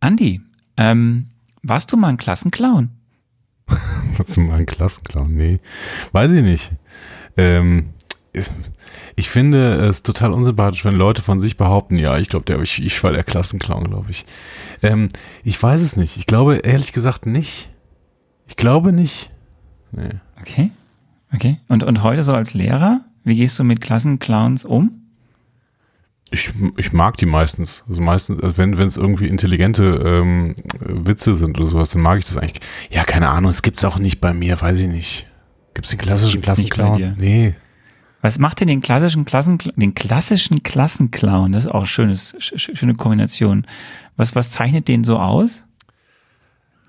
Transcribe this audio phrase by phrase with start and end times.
[0.00, 0.40] Andi,
[0.76, 1.26] ähm,
[1.62, 2.90] warst du mal ein Klassenclown?
[4.16, 5.34] warst du mal ein Klassenclown?
[5.34, 5.60] Nee,
[6.12, 6.72] weiß ich nicht.
[7.36, 7.90] Ähm,
[9.16, 13.02] ich finde es total unsympathisch, wenn Leute von sich behaupten, ja, ich glaube, ich, ich
[13.04, 14.24] war der Klassenclown, glaube ich.
[14.82, 15.08] Ähm,
[15.44, 16.16] ich weiß es nicht.
[16.16, 17.68] Ich glaube ehrlich gesagt nicht.
[18.46, 19.30] Ich glaube nicht.
[19.92, 20.10] Nee.
[20.40, 20.70] Okay.
[21.34, 21.58] Okay.
[21.68, 24.99] Und, und heute so als Lehrer, wie gehst du mit Klassenclowns um?
[26.32, 27.84] Ich, ich mag die meistens.
[27.88, 32.18] Also meistens, also wenn wenn es irgendwie intelligente ähm, Witze sind oder sowas, dann mag
[32.18, 32.60] ich das eigentlich.
[32.90, 35.26] Ja, keine Ahnung, es gibt's auch nicht bei mir, weiß ich nicht.
[35.74, 37.16] Gibt's den klassischen Klassenclown?
[37.18, 37.54] Nee.
[38.22, 41.52] Was macht denn den klassischen Klassen, den klassischen Klassenclown?
[41.52, 43.66] Das ist auch schönes, schöne Kombination.
[44.16, 45.64] Was, was zeichnet den so aus?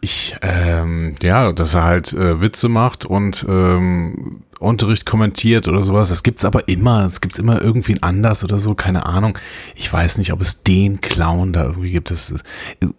[0.02, 6.10] Ich, ähm, ja, dass er halt äh, Witze macht und ähm, Unterricht kommentiert oder sowas.
[6.10, 7.06] Das gibt's aber immer.
[7.06, 8.76] Es gibt's immer irgendwie anders oder so.
[8.76, 9.38] Keine Ahnung.
[9.76, 12.12] Ich weiß nicht, ob es den Clown da irgendwie gibt.
[12.12, 12.34] Das,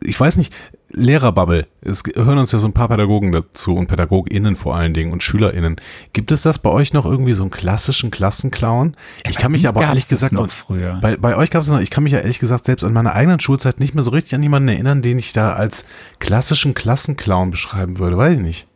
[0.03, 0.53] ich weiß nicht.
[0.95, 1.67] Lehrerbubble.
[1.81, 5.23] Es hören uns ja so ein paar Pädagogen dazu und PädagogInnen vor allen Dingen und
[5.23, 5.77] SchülerInnen.
[6.13, 8.95] Gibt es das bei euch noch irgendwie so einen klassischen Klassenclown?
[9.25, 10.99] Ich kann mich aber ehrlich gesagt noch früher.
[11.01, 13.15] Bei, bei euch gab es noch, ich kann mich ja ehrlich gesagt selbst an meiner
[13.15, 15.87] eigenen Schulzeit nicht mehr so richtig an jemanden erinnern, den ich da als
[16.19, 18.19] klassischen Klassenclown beschreiben würde.
[18.19, 18.67] Weiß ich nicht.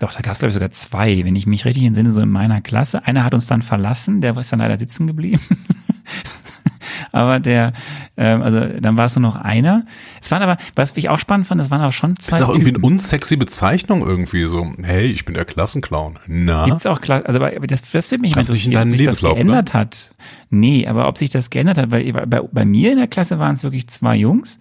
[0.00, 2.30] Doch, da gab es, glaube ich, sogar zwei, wenn ich mich richtig entsinne, so in
[2.30, 3.06] meiner Klasse.
[3.06, 5.40] Einer hat uns dann verlassen, der ist dann leider sitzen geblieben.
[7.12, 7.72] aber der,
[8.16, 9.86] ähm, also dann war es nur noch einer.
[10.20, 12.32] Es waren aber, was ich auch spannend fand, es waren auch schon zwei.
[12.32, 14.72] Das ist auch irgendwie eine unsexy Bezeichnung irgendwie so.
[14.82, 16.18] Hey, ich bin der Klassenclown.
[16.26, 16.64] Na?
[16.66, 19.80] Gibt's auch, also das, das wird mich mal interessieren, ob sich das geändert oder?
[19.80, 20.12] hat.
[20.50, 23.52] Nee, aber ob sich das geändert hat, weil bei, bei mir in der Klasse waren
[23.52, 24.58] es wirklich zwei Jungs.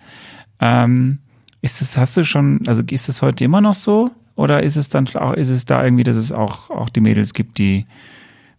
[0.59, 1.20] Ähm,
[1.61, 4.11] ist es, hast du schon, also ist es heute immer noch so?
[4.36, 7.34] Oder ist es dann auch, ist es da irgendwie, dass es auch, auch die Mädels
[7.34, 7.86] gibt, die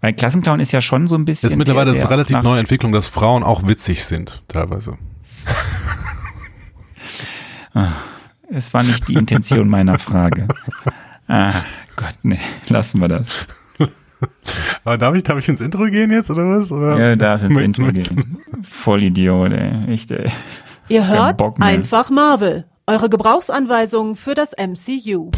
[0.05, 1.48] weil Klassenclown ist ja schon so ein bisschen.
[1.48, 4.98] Jetzt mittlerweile der, der ist eine relativ neue Entwicklung, dass Frauen auch witzig sind, teilweise.
[7.77, 7.91] Ah,
[8.50, 10.47] es war nicht die Intention meiner Frage.
[11.27, 11.55] Ah,
[11.97, 13.30] Gott, nee, lassen wir das.
[14.85, 16.70] Aber darf ich, darf ich ins Intro gehen jetzt, oder was?
[16.70, 18.36] Oder ja, darf ins Intro gehen.
[18.62, 19.92] Vollidiot, ey.
[19.92, 20.30] Echt, ey.
[20.89, 22.67] Ihr hört einfach Marvel.
[22.86, 25.30] Eure Gebrauchsanweisung für das MCU.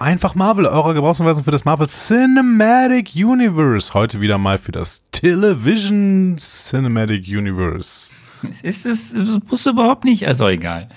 [0.00, 3.94] Einfach Marvel, eurer Gebrauchsanweisung für das Marvel Cinematic Universe.
[3.94, 8.12] Heute wieder mal für das Television Cinematic Universe.
[8.62, 10.88] Ist es, das musst du überhaupt nicht, also egal.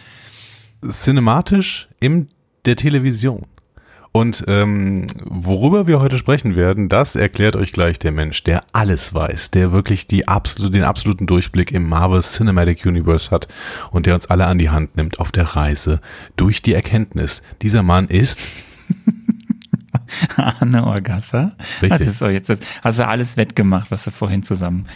[0.82, 2.28] Cinematisch in
[2.66, 3.46] der Television.
[4.12, 9.14] Und ähm, worüber wir heute sprechen werden, das erklärt euch gleich der Mensch, der alles
[9.14, 13.48] weiß, der wirklich die absolut, den absoluten Durchblick im Marvel Cinematic Universe hat
[13.92, 16.02] und der uns alle an die Hand nimmt auf der Reise
[16.36, 17.44] durch die Erkenntnis.
[17.62, 18.40] Dieser Mann ist
[20.38, 21.56] Arne Orgasser.
[21.82, 21.90] Richtig.
[21.90, 22.52] Das ist so, jetzt
[22.82, 24.88] hast du alles wettgemacht, was du vorhin zusammen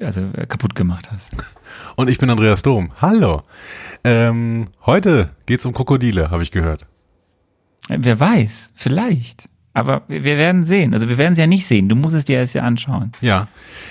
[0.00, 1.32] also äh, kaputt gemacht hast.
[1.96, 2.92] Und ich bin Andreas Dom.
[3.00, 3.42] Hallo.
[4.04, 6.86] Ähm, heute geht's um Krokodile, habe ich gehört.
[7.88, 9.49] Wer weiß, vielleicht.
[9.72, 10.92] Aber wir werden sehen.
[10.94, 11.88] Also wir werden es ja nicht sehen.
[11.88, 13.12] Du musst es dir erst ja anschauen.
[13.20, 13.46] Ja,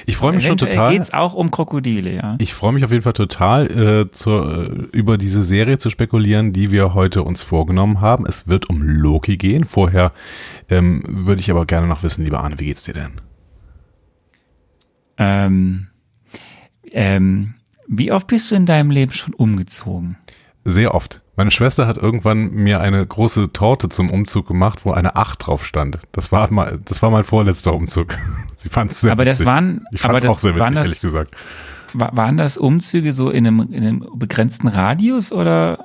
[0.06, 0.92] ich freue mich schon total.
[0.92, 2.36] Geht es auch um Krokodile, ja.
[2.40, 6.52] Ich freue mich auf jeden Fall total, äh, zur, äh, über diese Serie zu spekulieren,
[6.52, 8.26] die wir heute uns vorgenommen haben.
[8.26, 9.64] Es wird um Loki gehen.
[9.64, 10.12] Vorher
[10.68, 13.12] ähm, würde ich aber gerne noch wissen, lieber Arne, wie geht's dir denn?
[15.18, 15.88] Ähm,
[16.92, 17.54] ähm,
[17.88, 20.18] wie oft bist du in deinem Leben schon umgezogen?
[20.66, 21.22] Sehr oft.
[21.40, 25.66] Meine Schwester hat irgendwann mir eine große Torte zum Umzug gemacht, wo eine 8 drauf
[25.66, 26.00] stand.
[26.12, 28.14] Das war mal, das war mein vorletzter Umzug.
[28.58, 29.46] Sie fand es sehr aber witzig.
[29.46, 31.34] Das waren, ich fand es auch sehr witzig, das, ehrlich gesagt.
[31.94, 35.78] Waren das Umzüge so in einem, in einem begrenzten Radius oder?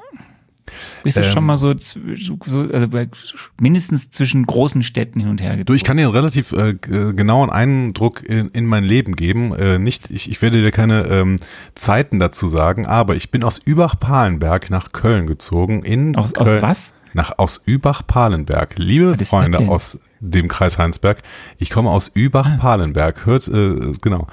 [1.02, 2.88] Bist du ähm, schon mal so, so also
[3.60, 5.66] mindestens zwischen großen Städten hin und her gezogen?
[5.66, 9.54] Du, ich kann dir einen relativ äh, genauen Eindruck in, in mein Leben geben.
[9.54, 11.36] Äh, nicht, ich, ich werde dir keine ähm,
[11.74, 15.82] Zeiten dazu sagen, aber ich bin aus Übach-Palenberg nach Köln gezogen.
[15.82, 16.94] In aus, Köln, aus was?
[17.12, 18.74] Nach aus Übach-Palenberg.
[18.76, 20.00] Liebe Freunde aus
[20.30, 21.22] dem Kreis Heinsberg.
[21.58, 23.26] Ich komme aus Übach-Palenberg.
[23.26, 24.26] Hört, äh, genau,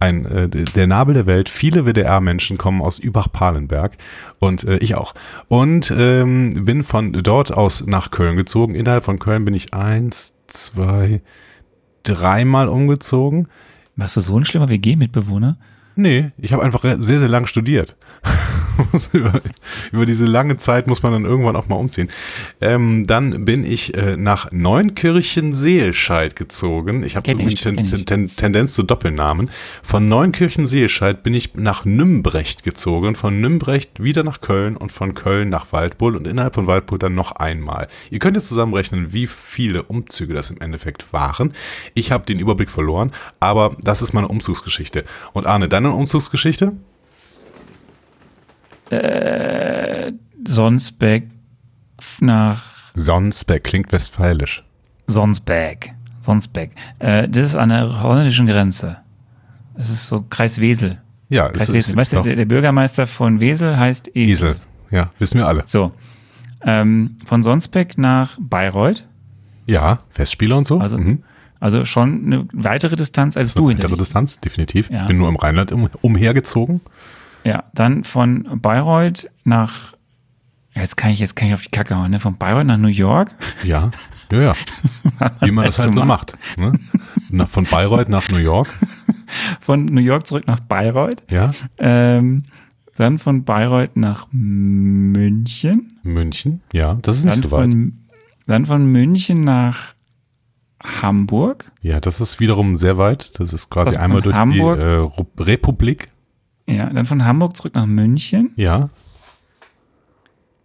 [0.00, 1.48] ein, äh, der Nabel der Welt.
[1.48, 3.96] Viele WDR-Menschen kommen aus Übach-Palenberg
[4.38, 5.14] und äh, ich auch.
[5.48, 8.74] Und ähm, bin von dort aus nach Köln gezogen.
[8.74, 11.22] Innerhalb von Köln bin ich eins, zwei,
[12.02, 13.48] dreimal umgezogen.
[13.96, 15.56] Warst du so ein schlimmer WG-Mitbewohner?
[15.94, 17.96] Nee, ich habe einfach sehr, sehr lang studiert.
[19.12, 19.40] über,
[19.92, 22.08] über, diese lange Zeit muss man dann irgendwann auch mal umziehen.
[22.60, 27.02] Ähm, dann bin ich äh, nach Neunkirchen-Seelscheid gezogen.
[27.02, 29.50] Ich habe übrigens ten, ten, ten, Tendenz zu Doppelnamen.
[29.82, 35.48] Von Neunkirchen-Seelscheid bin ich nach Nümbrecht gezogen, von Nümbrecht wieder nach Köln und von Köln
[35.48, 37.88] nach Waldbull und innerhalb von Waldbull dann noch einmal.
[38.10, 41.52] Ihr könnt jetzt zusammenrechnen, wie viele Umzüge das im Endeffekt waren.
[41.94, 45.04] Ich habe den Überblick verloren, aber das ist meine Umzugsgeschichte.
[45.32, 46.72] Und Arne, deine Umzugsgeschichte?
[48.90, 50.12] Äh,
[50.46, 51.28] Sonsbeck
[52.20, 52.62] nach.
[52.94, 54.64] Sonsbeck klingt westfälisch.
[55.06, 55.92] Sonsbeck.
[56.20, 56.72] Sonsbeck.
[56.98, 58.98] Äh, das ist an der holländischen Grenze.
[59.76, 61.00] Das ist so Kreis Wesel.
[61.28, 61.92] Ja, Kreis Wesel.
[61.92, 64.30] Ist, weißt du, der, der, Bürgermeister von Wesel heißt Esel.
[64.30, 64.56] Esel.
[64.90, 65.64] Ja, wissen wir alle.
[65.66, 65.92] So.
[66.62, 69.04] Ähm, von Sonsbeck nach Bayreuth.
[69.66, 70.78] Ja, Festspieler und so.
[70.78, 71.22] Also, mhm.
[71.60, 73.68] also schon eine weitere Distanz als du.
[73.68, 74.90] Eine weitere Distanz, definitiv.
[74.90, 75.02] Ja.
[75.02, 76.80] Ich bin nur im Rheinland um, umhergezogen.
[77.46, 79.94] Ja, dann von Bayreuth nach,
[80.74, 82.18] jetzt kann ich, jetzt kann ich auf die Kacke hauen, ne?
[82.18, 83.32] Von Bayreuth nach New York.
[83.62, 83.92] Ja,
[84.32, 84.52] ja, ja.
[85.42, 86.36] Wie man das halt so macht.
[86.58, 86.72] Ne?
[87.30, 88.68] Nach, von Bayreuth nach New York.
[89.60, 91.20] Von New York zurück nach Bayreuth.
[91.28, 91.50] Ja.
[91.78, 92.44] Ähm,
[92.96, 95.88] dann von Bayreuth nach München.
[96.04, 97.60] München, ja, das ist nicht dann so weit.
[97.62, 97.92] Von,
[98.46, 99.94] dann von München nach
[100.80, 101.72] Hamburg.
[101.80, 103.38] Ja, das ist wiederum sehr weit.
[103.40, 106.10] Das ist quasi einmal durch Hamburg, die äh, Republik.
[106.66, 108.52] Ja, dann von Hamburg zurück nach München.
[108.56, 108.90] Ja.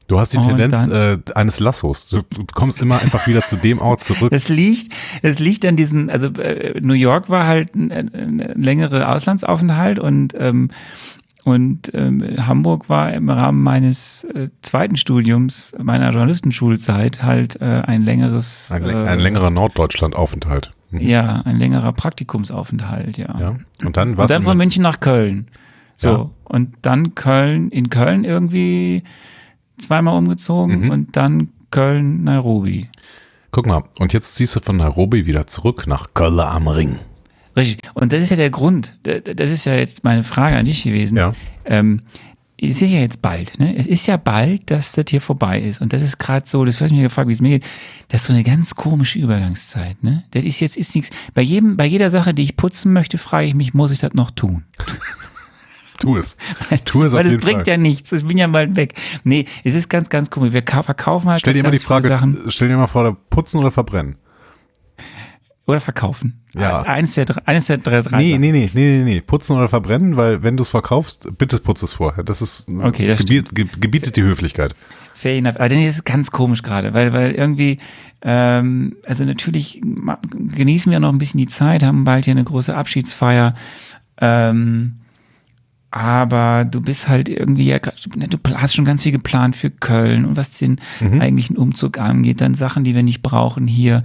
[0.07, 2.09] Du hast die und Tendenz äh, eines Lassos.
[2.09, 4.33] Du, du, kommst immer einfach wieder zu dem Ort zurück.
[4.33, 9.07] Es liegt, es liegt an diesen, also äh, New York war halt ein, ein längere
[9.07, 10.71] Auslandsaufenthalt und ähm,
[11.44, 18.04] und ähm, Hamburg war im Rahmen meines äh, zweiten Studiums, meiner Journalistenschulzeit, halt äh, ein
[18.04, 18.69] längeres.
[18.71, 20.71] Ein, äh, ein längerer Norddeutschland-Aufenthalt.
[20.92, 21.01] Mhm.
[21.01, 23.33] Ja, ein längerer Praktikumsaufenthalt, ja.
[23.39, 23.56] ja.
[23.83, 25.47] Und dann, und dann von München nach Köln.
[26.01, 26.30] So, ja.
[26.45, 29.03] und dann Köln, in Köln irgendwie
[29.77, 30.89] zweimal umgezogen mhm.
[30.89, 32.89] und dann Köln, Nairobi.
[33.51, 36.98] Guck mal, und jetzt ziehst du von Nairobi wieder zurück nach Köln am Ring.
[37.56, 37.88] Richtig.
[37.94, 38.98] Und das ist ja der Grund.
[39.03, 41.18] Das ist ja jetzt meine Frage an dich gewesen.
[41.18, 41.36] Ja.
[41.65, 42.01] Ähm,
[42.59, 43.75] es ist ja jetzt bald, ne?
[43.75, 45.81] Es ist ja bald, dass das hier vorbei ist.
[45.81, 47.65] Und das ist gerade so, das habe ich mich gefragt, wie es mir geht.
[48.09, 50.24] Das ist so eine ganz komische Übergangszeit, ne?
[50.31, 51.12] Das ist jetzt, ist nichts.
[51.36, 54.13] Bei jedem, bei jeder Sache, die ich putzen möchte, frage ich mich, muss ich das
[54.13, 54.63] noch tun?
[56.01, 56.38] Tu es.
[56.86, 57.68] Tu es Weil das bringt Fall.
[57.68, 58.12] ja nichts.
[58.12, 58.95] Ich bin ja bald weg.
[59.24, 60.53] Nee, es ist ganz, ganz komisch.
[60.53, 61.39] Wir verkaufen halt.
[61.39, 62.18] Stell dir mal die Frage,
[62.48, 64.15] stell dir mal vor, putzen oder verbrennen?
[65.68, 66.42] Oder verkaufen.
[66.53, 66.81] Ja.
[66.81, 68.01] Eines der, eines der drei.
[68.18, 71.83] Nee, nee, nee, nee, nee, Putzen oder verbrennen, weil wenn du es verkaufst, bitte putz
[71.83, 72.24] es vorher.
[72.24, 74.75] Das ist, okay, das gebiet, gebietet die Höflichkeit.
[75.13, 75.57] Fair enough.
[75.57, 77.77] Aber dann ist es ganz komisch gerade, weil, weil irgendwie,
[78.24, 82.75] ähm, also natürlich genießen wir noch ein bisschen die Zeit, haben bald hier eine große
[82.75, 83.54] Abschiedsfeier.
[84.19, 85.00] Ähm,
[85.91, 87.77] aber du bist halt irgendwie ja
[88.15, 91.19] ne, du hast schon ganz viel geplant für Köln und was den mhm.
[91.19, 94.03] eigentlichen Umzug angeht, dann Sachen, die wir nicht brauchen, hier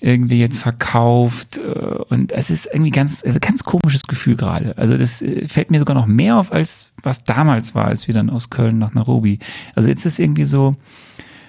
[0.00, 1.60] irgendwie jetzt verkauft äh,
[2.08, 4.76] und es ist irgendwie ganz, also ganz komisches Gefühl gerade.
[4.78, 8.14] Also das äh, fällt mir sogar noch mehr auf, als was damals war, als wir
[8.14, 9.38] dann aus Köln nach Nairobi.
[9.74, 10.74] Also jetzt ist irgendwie so,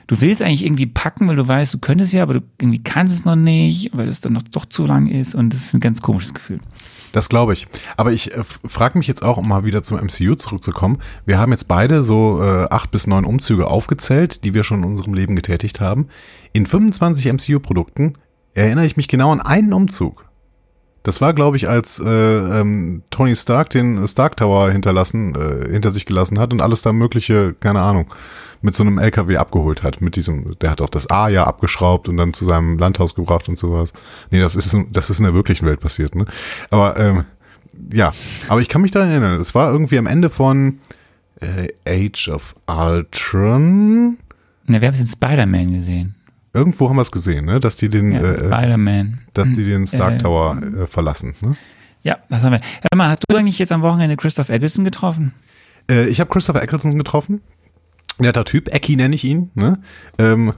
[0.07, 3.13] du willst eigentlich irgendwie packen, weil du weißt, du könntest ja, aber du irgendwie kannst
[3.13, 5.79] es noch nicht, weil es dann noch doch zu lang ist und das ist ein
[5.79, 6.59] ganz komisches Gefühl.
[7.11, 7.67] Das glaube ich.
[7.95, 10.99] Aber ich äh, frage mich jetzt auch, um mal wieder zum MCU zurückzukommen.
[11.25, 14.89] Wir haben jetzt beide so äh, acht bis neun Umzüge aufgezählt, die wir schon in
[14.89, 16.07] unserem Leben getätigt haben.
[16.53, 18.13] In 25 MCU-Produkten
[18.53, 20.25] erinnere ich mich genau an einen Umzug.
[21.03, 25.91] Das war, glaube ich, als äh, ähm, Tony Stark den Stark Tower hinterlassen, äh, hinter
[25.91, 28.07] sich gelassen hat und alles da mögliche, keine Ahnung,
[28.61, 30.01] mit so einem LKW abgeholt hat.
[30.01, 33.47] Mit diesem, der hat auch das A ja abgeschraubt und dann zu seinem Landhaus gebracht
[33.49, 33.93] und sowas.
[34.31, 36.25] Nee, das ist, das ist in der wirklichen Welt passiert, ne?
[36.69, 37.25] Aber ähm,
[37.91, 38.11] ja,
[38.47, 39.39] aber ich kann mich daran erinnern.
[39.39, 40.79] Es war irgendwie am Ende von
[41.39, 44.17] äh, Age of Ultron.
[44.65, 46.15] Na, wir haben es in Spider-Man gesehen.
[46.53, 47.59] Irgendwo haben wir es gesehen, ne?
[47.59, 49.19] Dass die den ja, äh, Spider-Man.
[49.33, 51.55] Dass die den Stark äh, Tower äh, verlassen, ne?
[52.03, 52.59] Ja, das haben wir.
[52.59, 55.33] Hör mal, hast du eigentlich jetzt am Wochenende Christoph Eggleston getroffen?
[55.89, 57.41] Äh, ich habe Christopher Eccleston getroffen.
[58.19, 59.51] Netter Typ, Ecki nenne ich ihn.
[59.53, 59.79] Ne?
[60.17, 60.53] Ähm,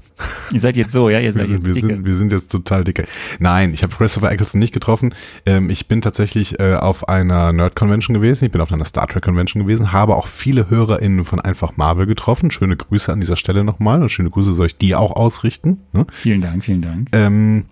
[0.53, 1.87] ihr seid jetzt so, ja, ihr seid wir sind, jetzt dicke.
[1.87, 3.05] Wir sind, wir sind jetzt total dicke.
[3.39, 5.13] Nein, ich habe Christopher Eccleston nicht getroffen.
[5.45, 8.45] Ähm, ich bin tatsächlich äh, auf einer Nerd-Convention gewesen.
[8.45, 12.51] Ich bin auf einer Star Trek-Convention gewesen, habe auch viele HörerInnen von Einfach Marvel getroffen.
[12.51, 15.79] Schöne Grüße an dieser Stelle nochmal und schöne Grüße soll ich die auch ausrichten.
[15.91, 16.05] Ne?
[16.11, 17.09] Vielen Dank, vielen Dank.
[17.11, 17.65] Ähm,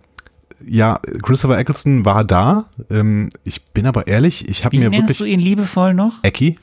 [0.66, 2.66] ja, Christopher Eccleston war da.
[2.90, 4.98] Ähm, ich bin aber ehrlich, ich habe mir wirklich...
[4.98, 6.24] Wie nennst du ihn liebevoll noch?
[6.24, 6.58] Ecki.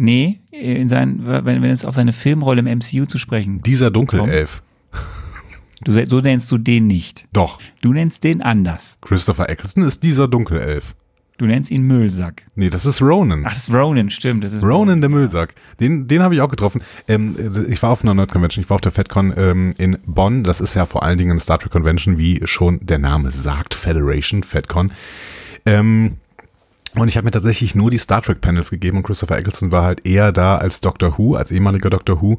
[0.00, 4.62] Nee, in seinen, wenn, wenn es auf seine Filmrolle im MCU zu sprechen Dieser Dunkelelf.
[5.84, 7.28] Du, so nennst du den nicht.
[7.32, 7.60] Doch.
[7.82, 8.98] Du nennst den anders.
[9.00, 10.96] Christopher Eccleston ist dieser Dunkelelf.
[11.38, 12.46] Du nennst ihn Müllsack.
[12.56, 13.44] Nee, das ist Ronan.
[13.46, 14.42] Ach, das ist Ronan, stimmt.
[14.42, 15.00] Das ist Ronan, Ronan.
[15.02, 15.54] der Müllsack.
[15.78, 16.82] Den, den habe ich auch getroffen.
[17.06, 17.36] Ähm,
[17.68, 20.42] ich war auf einer Nerd Convention, ich war auf der FedCon ähm, in Bonn.
[20.42, 23.74] Das ist ja vor allen Dingen eine Star Trek Convention, wie schon der Name sagt,
[23.74, 24.90] Federation, FedCon.
[25.64, 26.16] Ähm,
[26.94, 29.84] und ich habe mir tatsächlich nur die Star Trek Panels gegeben und Christopher Eccleston war
[29.84, 32.38] halt eher da als Doctor Who, als ehemaliger Doctor Who.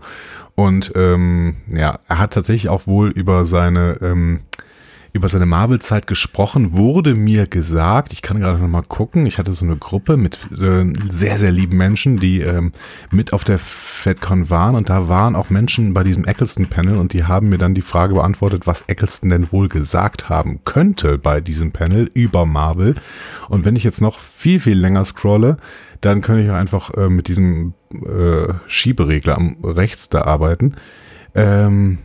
[0.56, 4.42] Und ähm, ja, er hat tatsächlich auch wohl über seine ähm,
[5.14, 9.54] über seine Marvel-Zeit gesprochen, wurde mir gesagt, ich kann gerade noch mal gucken, ich hatte
[9.54, 12.72] so eine Gruppe mit äh, sehr, sehr lieben Menschen, die ähm,
[13.12, 17.26] mit auf der FedCon waren und da waren auch Menschen bei diesem Eccleston-Panel und die
[17.26, 21.72] haben mir dann die Frage beantwortet, was Eccleston denn wohl gesagt haben könnte bei diesem
[21.72, 22.96] Panel über Marvel.
[23.48, 25.58] Und wenn ich jetzt noch viel, viel länger scrolle,
[26.02, 30.76] dann könnte ich einfach äh, mit diesem äh, Schieberegler am rechts da arbeiten.
[31.36, 32.00] Ähm,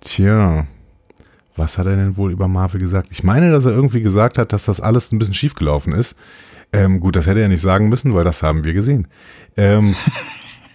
[0.00, 0.66] tja,
[1.56, 3.08] was hat er denn wohl über Marvel gesagt?
[3.10, 6.16] Ich meine, dass er irgendwie gesagt hat, dass das alles ein bisschen schiefgelaufen ist.
[6.72, 9.06] Ähm, gut, das hätte er nicht sagen müssen, weil das haben wir gesehen.
[9.56, 9.94] Ähm,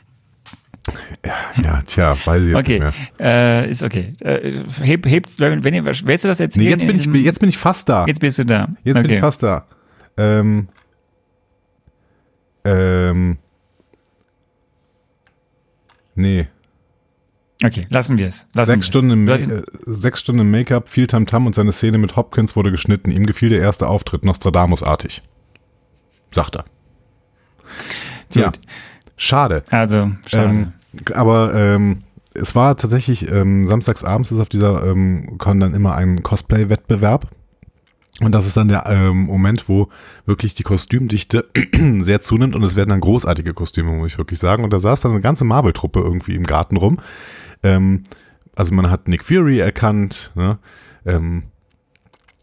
[1.25, 2.79] ja, ja, tja, weiß ich jetzt okay.
[2.79, 3.63] nicht mehr.
[3.65, 4.13] Äh, ist okay.
[4.21, 6.65] Äh, heb, hebt, wenn ihr, willst du das erzählen?
[6.65, 8.05] Nee, jetzt bin, ich, jetzt bin ich fast da.
[8.05, 8.69] Jetzt bist du da.
[8.83, 9.07] Jetzt okay.
[9.07, 9.65] bin ich fast da.
[10.15, 10.69] Ähm,
[12.63, 13.37] ähm,
[16.15, 16.47] nee.
[17.63, 18.47] Okay, lassen wir es.
[18.53, 22.71] Sechs, Stunden äh, sechs Stunden Make-up, viel Tamtam -Tam und seine Szene mit Hopkins wurde
[22.71, 23.11] geschnitten.
[23.11, 25.21] Ihm gefiel der erste Auftritt Nostradamus-artig.
[26.31, 26.65] Sagt er.
[28.33, 28.51] Ja,
[29.17, 29.63] schade.
[29.71, 30.49] Also, schade.
[30.49, 30.73] Ähm,
[31.13, 36.23] aber ähm, es war tatsächlich, ähm, samstagsabends ist auf dieser ähm, Con dann immer ein
[36.23, 37.29] Cosplay-Wettbewerb.
[38.21, 39.87] Und das ist dann der ähm, Moment, wo
[40.25, 41.49] wirklich die Kostümdichte
[41.99, 44.63] sehr zunimmt und es werden dann großartige Kostüme, muss ich wirklich sagen.
[44.63, 46.97] Und da saß dann eine ganze Marvel-Truppe irgendwie im Garten rum.
[47.63, 48.03] Ähm,
[48.55, 50.59] also man hat Nick Fury erkannt, ne?
[51.05, 51.43] Ähm,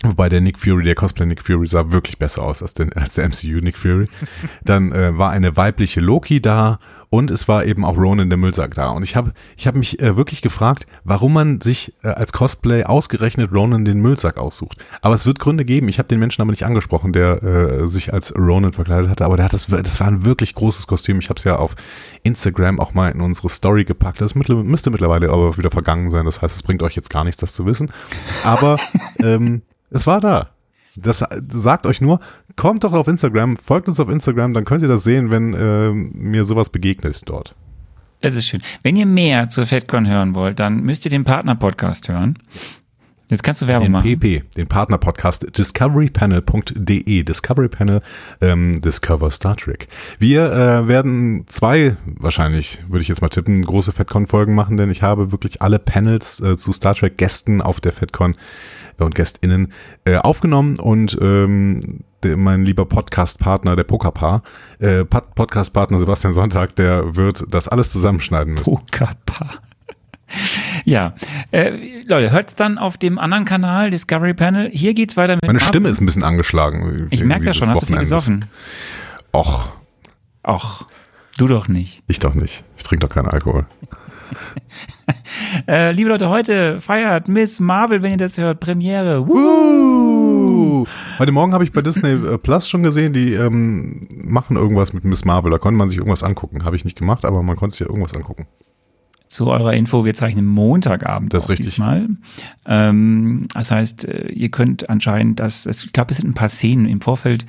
[0.03, 3.15] Wobei der Nick Fury, der Cosplay Nick Fury sah wirklich besser aus als, den, als
[3.15, 4.09] der MCU Nick Fury.
[4.65, 8.75] Dann äh, war eine weibliche Loki da und es war eben auch Ronan der Müllsack
[8.75, 8.89] da.
[8.91, 12.85] Und ich habe ich hab mich äh, wirklich gefragt, warum man sich äh, als Cosplay
[12.85, 14.85] ausgerechnet Ronan den Müllsack aussucht.
[15.01, 15.89] Aber es wird Gründe geben.
[15.89, 19.25] Ich habe den Menschen aber nicht angesprochen, der äh, sich als Ronan verkleidet hatte.
[19.25, 21.21] Aber der hat das, das war ein wirklich großes Kostüm.
[21.21, 21.75] Ich habe es ja auf
[22.23, 24.21] Instagram auch mal in unsere Story gepackt.
[24.21, 26.27] Das müsste mittlerweile aber wieder vergangen sein.
[26.27, 27.91] Das heißt, es bringt euch jetzt gar nichts, das zu wissen.
[28.45, 28.77] Aber
[29.23, 30.51] ähm, es war da.
[30.97, 32.21] Das sagt euch nur,
[32.57, 35.91] kommt doch auf Instagram, folgt uns auf Instagram, dann könnt ihr das sehen, wenn äh,
[35.91, 37.55] mir sowas begegnet dort.
[38.21, 38.63] Es ist schön.
[38.83, 42.39] Wenn ihr mehr zur FedCon hören wollt, dann müsst ihr den Partner-Podcast hören.
[43.29, 44.19] Jetzt kannst du Werbung den machen.
[44.19, 48.01] PP, den Partner-Podcast discoverypanel.de, Discovery Panel,
[48.41, 49.89] ähm, Discover Star Trek.
[50.21, 55.03] Wir äh, werden zwei, wahrscheinlich, würde ich jetzt mal tippen, große FedCon-Folgen machen, denn ich
[55.03, 58.37] habe wirklich alle Panels äh, zu Star Trek-Gästen auf der FedCon
[59.05, 59.73] und GästInnen
[60.05, 64.43] äh, aufgenommen und ähm, der, mein lieber Podcast-Partner, der Pokerpaar,
[64.79, 68.65] äh, Podcast-Partner Sebastian Sonntag, der wird das alles zusammenschneiden müssen.
[68.65, 69.63] Pokerpaar.
[70.85, 71.15] Ja,
[71.53, 74.71] äh, Leute, hört's dann auf dem anderen Kanal, Discovery Panel.
[74.73, 75.47] Hier geht's weiter mit.
[75.47, 77.07] Meine Stimme ist ein bisschen angeschlagen.
[77.11, 78.45] Ich merke das schon, hast du viel gesoffen?
[79.33, 79.71] Och.
[80.47, 80.87] Och,
[81.39, 82.03] du doch nicht.
[82.09, 82.65] Ich doch nicht.
[82.77, 83.67] Ich trinke doch keinen Alkohol.
[85.69, 89.27] äh, liebe Leute, heute feiert Miss Marvel, wenn ihr das hört, Premiere.
[89.27, 90.87] Woo!
[91.19, 95.05] Heute Morgen habe ich bei Disney äh, Plus schon gesehen, die ähm, machen irgendwas mit
[95.05, 95.51] Miss Marvel.
[95.51, 96.65] Da konnte man sich irgendwas angucken.
[96.65, 98.47] Habe ich nicht gemacht, aber man konnte sich ja irgendwas angucken.
[99.29, 101.35] Zu eurer Info, wir zeichnen Montagabend.
[101.35, 101.69] Das ist richtig.
[101.69, 102.09] Diesmal.
[102.65, 106.87] Ähm, das heißt, äh, ihr könnt anscheinend das, ich glaube, es sind ein paar Szenen
[106.87, 107.45] im Vorfeld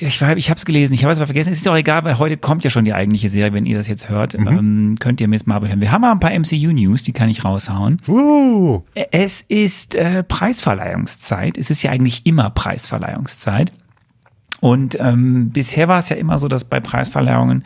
[0.00, 1.52] ich, ich habe es gelesen, ich habe es aber vergessen.
[1.52, 3.88] Es ist auch egal, weil heute kommt ja schon die eigentliche Serie, wenn ihr das
[3.88, 4.38] jetzt hört.
[4.38, 4.46] Mhm.
[4.46, 5.80] Ähm, könnt ihr Miss Marvel hören.
[5.80, 8.00] Wir haben aber ein paar MCU-News, die kann ich raushauen.
[8.06, 8.82] Uh.
[9.10, 11.58] Es ist äh, Preisverleihungszeit.
[11.58, 13.72] Es ist ja eigentlich immer Preisverleihungszeit.
[14.60, 17.64] Und ähm, bisher war es ja immer so, dass bei Preisverleihungen,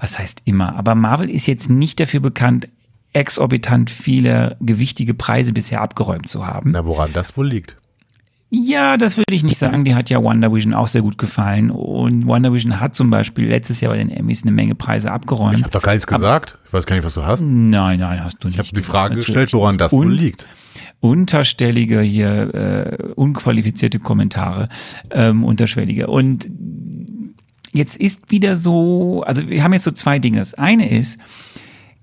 [0.00, 2.68] was heißt immer, aber Marvel ist jetzt nicht dafür bekannt,
[3.12, 6.72] exorbitant viele gewichtige Preise bisher abgeräumt zu haben.
[6.72, 7.76] Na, woran das wohl liegt?
[8.50, 9.84] Ja, das würde ich nicht sagen.
[9.84, 11.70] Die hat ja WandaVision auch sehr gut gefallen.
[11.70, 15.56] Und WandaVision hat zum Beispiel letztes Jahr bei den Emmys eine Menge Preise abgeräumt.
[15.56, 16.58] Ich habe doch gar nichts gesagt.
[16.66, 17.40] ich weiß gar nicht, was du hast.
[17.40, 18.54] Nein, nein, hast du nicht.
[18.54, 20.48] Ich habe die Frage gestellt, woran das wohl liegt.
[21.00, 24.68] Unterstellige hier, äh, unqualifizierte Kommentare,
[25.10, 26.06] ähm, unterschwellige.
[26.06, 26.48] Und
[27.72, 30.38] jetzt ist wieder so, also wir haben jetzt so zwei Dinge.
[30.38, 31.18] Das eine ist,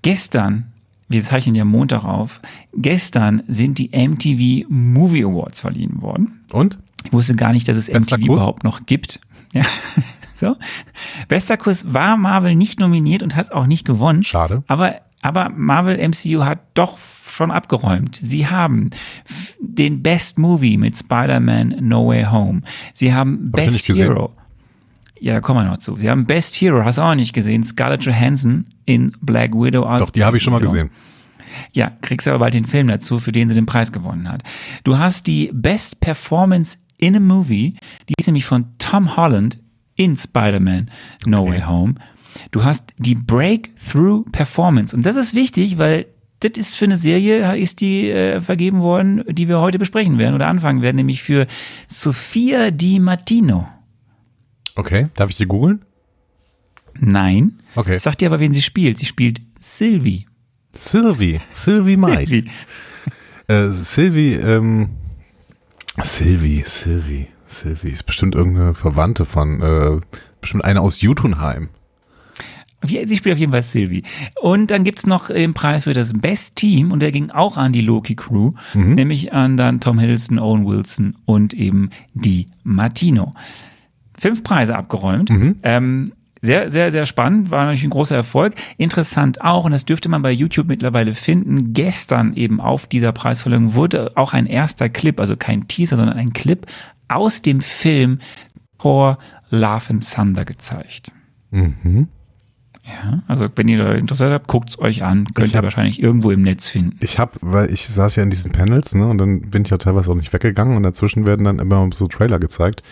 [0.02, 0.71] gestern
[1.12, 2.40] wir zeichnen ja Montag auf.
[2.74, 6.40] Gestern sind die MTV Movie Awards verliehen worden.
[6.52, 6.78] Und?
[7.04, 8.36] Ich wusste gar nicht, dass es Bester MTV Kuss?
[8.36, 9.20] überhaupt noch gibt.
[9.54, 9.64] Ja.
[10.32, 10.56] so.
[11.28, 14.24] Bester Kuss war Marvel nicht nominiert und hat auch nicht gewonnen.
[14.24, 14.62] Schade.
[14.66, 16.96] Aber, aber Marvel MCU hat doch
[17.28, 18.18] schon abgeräumt.
[18.22, 18.88] Sie haben
[19.60, 22.62] den Best Movie mit Spider-Man No Way Home.
[22.94, 24.32] Sie haben Hab Best Hero.
[25.22, 25.94] Ja, da kommen wir noch zu.
[25.94, 29.84] Sie haben Best Hero, hast du auch nicht gesehen, Scarlett Johansson in Black Widow.
[29.84, 30.90] Als Doch, die habe ich schon mal gesehen.
[31.72, 34.42] Ja, kriegst aber bald den Film dazu, für den sie den Preis gewonnen hat.
[34.82, 37.76] Du hast die Best Performance in a Movie,
[38.08, 39.60] die ist nämlich von Tom Holland
[39.94, 40.90] in Spider-Man
[41.24, 41.52] No okay.
[41.52, 41.94] Way Home.
[42.50, 44.96] Du hast die Breakthrough Performance.
[44.96, 46.06] Und das ist wichtig, weil
[46.40, 50.34] das ist für eine Serie, ist die äh, vergeben worden, die wir heute besprechen werden
[50.34, 51.46] oder anfangen werden, nämlich für
[51.86, 53.68] Sophia Di Martino.
[54.74, 55.84] Okay, darf ich die googeln?
[56.98, 57.60] Nein.
[57.74, 57.98] Okay.
[57.98, 58.98] Sag dir aber, wen sie spielt.
[58.98, 60.26] Sie spielt Sylvie.
[60.74, 61.40] Sylvie.
[61.52, 62.28] Sylvie Mais.
[62.28, 62.50] Sylvie.
[63.48, 64.90] Äh, Sylvie, ähm,
[66.02, 67.90] Sylvie, Sylvie, Sylvie.
[67.90, 70.00] Ist bestimmt irgendeine Verwandte von, äh,
[70.40, 71.68] bestimmt eine aus Jutunheim.
[72.84, 74.02] Sie spielt auf jeden Fall Sylvie.
[74.40, 77.72] Und dann gibt's noch den Preis für das Best Team und der ging auch an
[77.72, 78.94] die Loki Crew, mhm.
[78.94, 83.34] nämlich an dann Tom Hiddleston, Owen Wilson und eben die Martino.
[84.22, 85.30] Fünf Preise abgeräumt.
[85.30, 85.56] Mhm.
[85.64, 88.54] Ähm, sehr, sehr, sehr spannend, war natürlich ein großer Erfolg.
[88.78, 93.74] Interessant auch, und das dürfte man bei YouTube mittlerweile finden, gestern eben auf dieser Preisverleihung
[93.74, 96.66] wurde auch ein erster Clip, also kein Teaser, sondern ein Clip
[97.08, 98.20] aus dem Film
[98.78, 99.18] Thor
[99.50, 101.10] Love and Thunder gezeigt.
[101.50, 102.06] Mhm.
[102.84, 105.26] Ja, also wenn ihr da Interesse habt, guckt es euch an.
[105.34, 106.96] Könnt ich ihr hab, wahrscheinlich irgendwo im Netz finden.
[107.00, 109.78] Ich habe, weil ich saß ja in diesen Panels, ne, und dann bin ich ja
[109.78, 112.84] teilweise auch nicht weggegangen und dazwischen werden dann immer so Trailer gezeigt.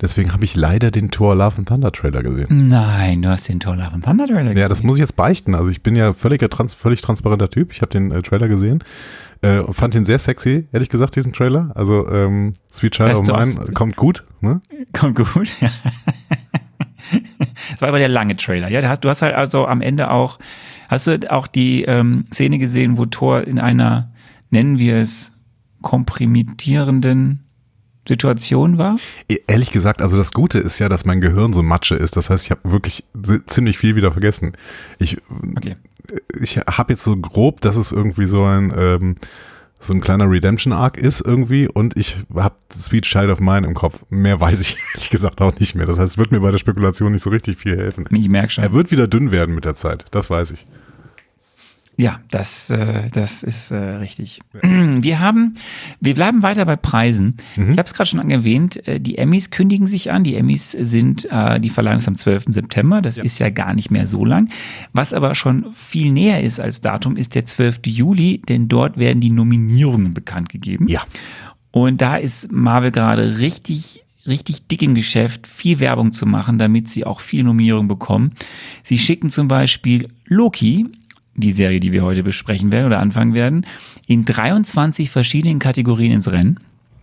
[0.00, 2.68] Deswegen habe ich leider den Thor Love and Thunder Trailer gesehen.
[2.68, 4.58] Nein, du hast den Thor Love and Thunder Trailer gesehen.
[4.58, 5.54] Ja, das muss ich jetzt beichten.
[5.54, 7.72] Also ich bin ja völliger, trans völlig transparenter Typ.
[7.72, 8.82] Ich habe den äh, Trailer gesehen
[9.42, 11.70] äh, und fand ihn sehr sexy, ehrlich gesagt, diesen Trailer.
[11.74, 14.24] Also ähm, Sweet Child of Mine kommt gut.
[14.40, 14.62] Ne?
[14.92, 15.70] Kommt gut, ja.
[17.70, 18.68] das war aber der lange Trailer.
[18.68, 20.38] Ja, du hast, du hast halt also am Ende auch,
[20.88, 24.12] hast du auch die ähm, Szene gesehen, wo Thor in einer,
[24.50, 25.32] nennen wir es,
[25.82, 27.44] komprimierenden
[28.08, 28.98] Situation war?
[29.28, 32.16] E, ehrlich gesagt, also das Gute ist ja, dass mein Gehirn so Matsche ist.
[32.16, 33.04] Das heißt, ich habe wirklich
[33.46, 34.52] ziemlich viel wieder vergessen.
[34.98, 35.18] Ich,
[35.56, 35.76] okay.
[36.40, 39.16] ich habe jetzt so grob, dass es irgendwie so ein ähm,
[39.82, 43.72] so ein kleiner Redemption Arc ist irgendwie und ich habe Sweet Child of Mine im
[43.72, 44.04] Kopf.
[44.10, 45.86] Mehr weiß ich ehrlich gesagt auch nicht mehr.
[45.86, 48.04] Das heißt, es wird mir bei der Spekulation nicht so richtig viel helfen.
[48.10, 48.62] Ich merke schon.
[48.62, 50.04] Er wird wieder dünn werden mit der Zeit.
[50.10, 50.66] Das weiß ich.
[52.00, 54.40] Ja, das, äh, das ist äh, richtig.
[54.62, 55.54] Wir haben,
[56.00, 57.36] wir bleiben weiter bei Preisen.
[57.56, 57.72] Mhm.
[57.72, 60.24] Ich habe es gerade schon erwähnt, äh, die Emmys kündigen sich an.
[60.24, 62.46] Die Emmys sind, äh, die Verleihung ist am 12.
[62.48, 63.02] September.
[63.02, 63.24] Das ja.
[63.24, 64.48] ist ja gar nicht mehr so lang.
[64.92, 67.80] Was aber schon viel näher ist als Datum, ist der 12.
[67.86, 70.88] Juli, denn dort werden die Nominierungen bekannt gegeben.
[70.88, 71.02] Ja.
[71.70, 76.88] Und da ist Marvel gerade richtig richtig dick im Geschäft, viel Werbung zu machen, damit
[76.88, 78.32] sie auch viele Nominierungen bekommen.
[78.82, 80.86] Sie schicken zum Beispiel Loki
[81.34, 83.66] die Serie, die wir heute besprechen werden oder anfangen werden,
[84.06, 86.60] in 23 verschiedenen Kategorien ins Rennen.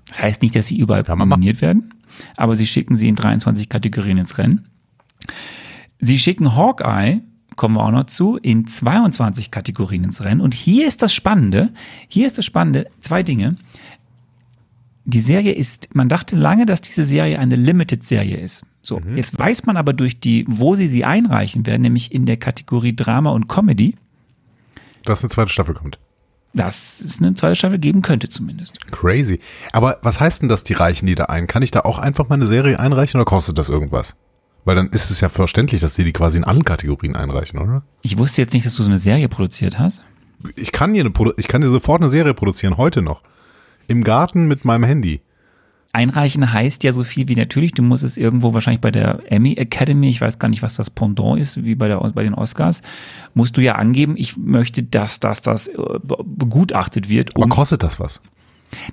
[0.08, 1.94] Das heißt nicht, dass sie überall nominiert werden,
[2.36, 4.68] aber sie schicken sie in 23 Kategorien ins Rennen.
[6.00, 7.22] Sie schicken Hawkeye,
[7.56, 10.42] kommen wir auch noch zu, in 22 Kategorien ins Rennen.
[10.42, 11.74] Und hier ist das Spannende,
[12.08, 13.58] hier ist das Spannende, zwei Dinge.
[15.06, 18.64] Die Serie ist, man dachte lange, dass diese Serie eine Limited-Serie ist.
[18.82, 19.18] So, mhm.
[19.18, 22.96] jetzt weiß man aber durch die, wo sie sie einreichen werden, nämlich in der Kategorie
[22.96, 23.96] Drama und Comedy,
[25.10, 26.00] dass eine zweite Staffel kommt.
[26.54, 28.80] Dass es eine zweite Staffel geben könnte zumindest.
[28.92, 29.40] Crazy.
[29.74, 31.48] Aber was heißt denn das, die reichen die da ein?
[31.48, 34.16] Kann ich da auch einfach mal eine Serie einreichen oder kostet das irgendwas?
[34.66, 37.84] Weil dann ist es ja verständlich, dass die die quasi in allen Kategorien einreichen, oder?
[38.02, 40.02] Ich wusste jetzt nicht, dass du so eine Serie produziert hast.
[40.56, 43.24] Ich kann hier eine, ich kann dir sofort eine Serie produzieren, heute noch.
[43.88, 45.22] Im Garten mit meinem Handy.
[45.98, 49.54] Einreichen heißt ja so viel wie natürlich, du musst es irgendwo wahrscheinlich bei der Emmy
[49.54, 52.84] Academy, ich weiß gar nicht, was das Pendant ist, wie bei, der, bei den Oscars,
[53.34, 55.76] musst du ja angeben, ich möchte, dass das, das äh,
[56.24, 57.36] begutachtet wird.
[57.36, 58.22] Aber kostet das was?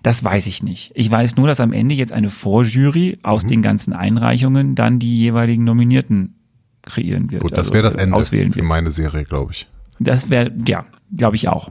[0.02, 0.92] Das weiß ich nicht.
[0.94, 3.48] Ich weiß nur, dass am Ende jetzt eine Vorjury aus mhm.
[3.48, 6.36] den ganzen Einreichungen dann die jeweiligen Nominierten
[6.82, 7.42] kreieren wird.
[7.42, 8.68] Gut, das also wäre das Ende auswählen für wird.
[8.68, 9.66] meine Serie, glaube ich.
[9.98, 11.70] Das wäre, ja, glaube ich auch.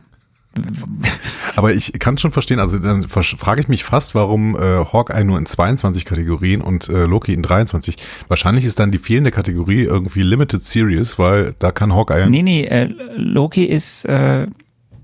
[1.56, 5.38] Aber ich kann schon verstehen, also dann frage ich mich fast, warum äh, Hawkeye nur
[5.38, 7.98] in 22 Kategorien und äh, Loki in 23.
[8.28, 12.28] Wahrscheinlich ist dann die fehlende Kategorie irgendwie Limited Series, weil da kann Hawkeye.
[12.28, 14.48] Nee, nee, äh, Loki ist äh,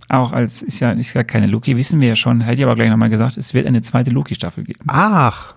[0.10, 2.76] auch als, ist ja, ist ja keine Loki, wissen wir ja schon, hätte ich aber
[2.76, 4.82] gleich nochmal gesagt, es wird eine zweite Loki-Staffel geben.
[4.88, 5.54] Ach.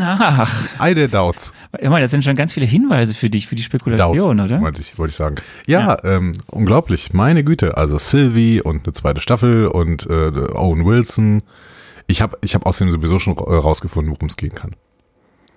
[0.00, 0.68] Ach.
[0.80, 1.52] I der Doubts.
[1.80, 4.60] Ich meine, das sind schon ganz viele Hinweise für dich, für die Spekulation, Doubts, oder?
[4.62, 5.36] Wollte ich, wollte ich sagen.
[5.66, 6.04] Ja, ja.
[6.04, 7.12] Ähm, unglaublich.
[7.12, 7.76] Meine Güte.
[7.76, 11.42] Also Sylvie und eine zweite Staffel und äh, Owen Wilson.
[12.06, 14.74] Ich habe ich hab außerdem sowieso schon rausgefunden, worum es gehen kann.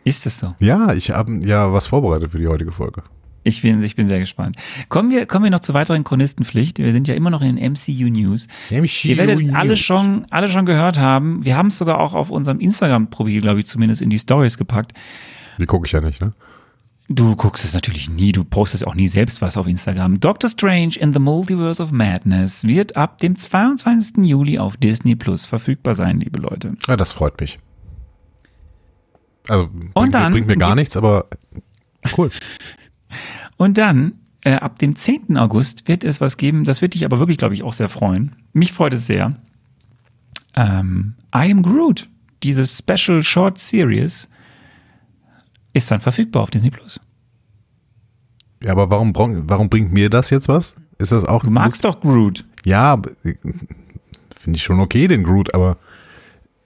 [0.04, 0.54] Ist es so?
[0.60, 3.04] Ja, ich habe ja was vorbereitet für die heutige Folge.
[3.48, 4.56] Ich bin, ich bin sehr gespannt.
[4.90, 6.80] Kommen wir, kommen wir noch zur weiteren Chronistenpflicht.
[6.80, 8.48] Wir sind ja immer noch in den MCU News.
[8.72, 9.54] MCU Ihr werdet News.
[9.54, 11.46] alle schon, alle schon gehört haben.
[11.46, 14.94] Wir haben es sogar auch auf unserem Instagram-Profil, glaube ich, zumindest in die Stories gepackt.
[15.60, 16.34] Die gucke ich ja nicht, ne?
[17.08, 20.20] Du guckst es natürlich nie, du postest auch nie selbst was auf Instagram.
[20.20, 24.26] Doctor Strange in the Multiverse of Madness wird ab dem 22.
[24.26, 26.76] Juli auf Disney Plus verfügbar sein, liebe Leute.
[26.88, 27.60] Ja, das freut mich.
[29.48, 31.28] Also Und bringt, dann, bringt mir gar nichts, aber
[32.18, 32.32] cool.
[33.58, 34.14] Und dann,
[34.44, 35.38] äh, ab dem 10.
[35.38, 38.36] August wird es was geben, das wird dich aber wirklich, glaube ich, auch sehr freuen.
[38.54, 39.36] Mich freut es sehr.
[40.56, 42.10] Ähm, I Am Groot,
[42.44, 44.30] diese Special Short Series
[45.74, 47.00] ist dann verfügbar auf Disney Plus.
[48.64, 50.76] Ja, aber warum, warum bringt mir das jetzt was?
[50.98, 51.44] Ist das auch.
[51.44, 52.46] Du magst doch Groot.
[52.64, 55.78] Ja, finde ich schon okay, den Groot, aber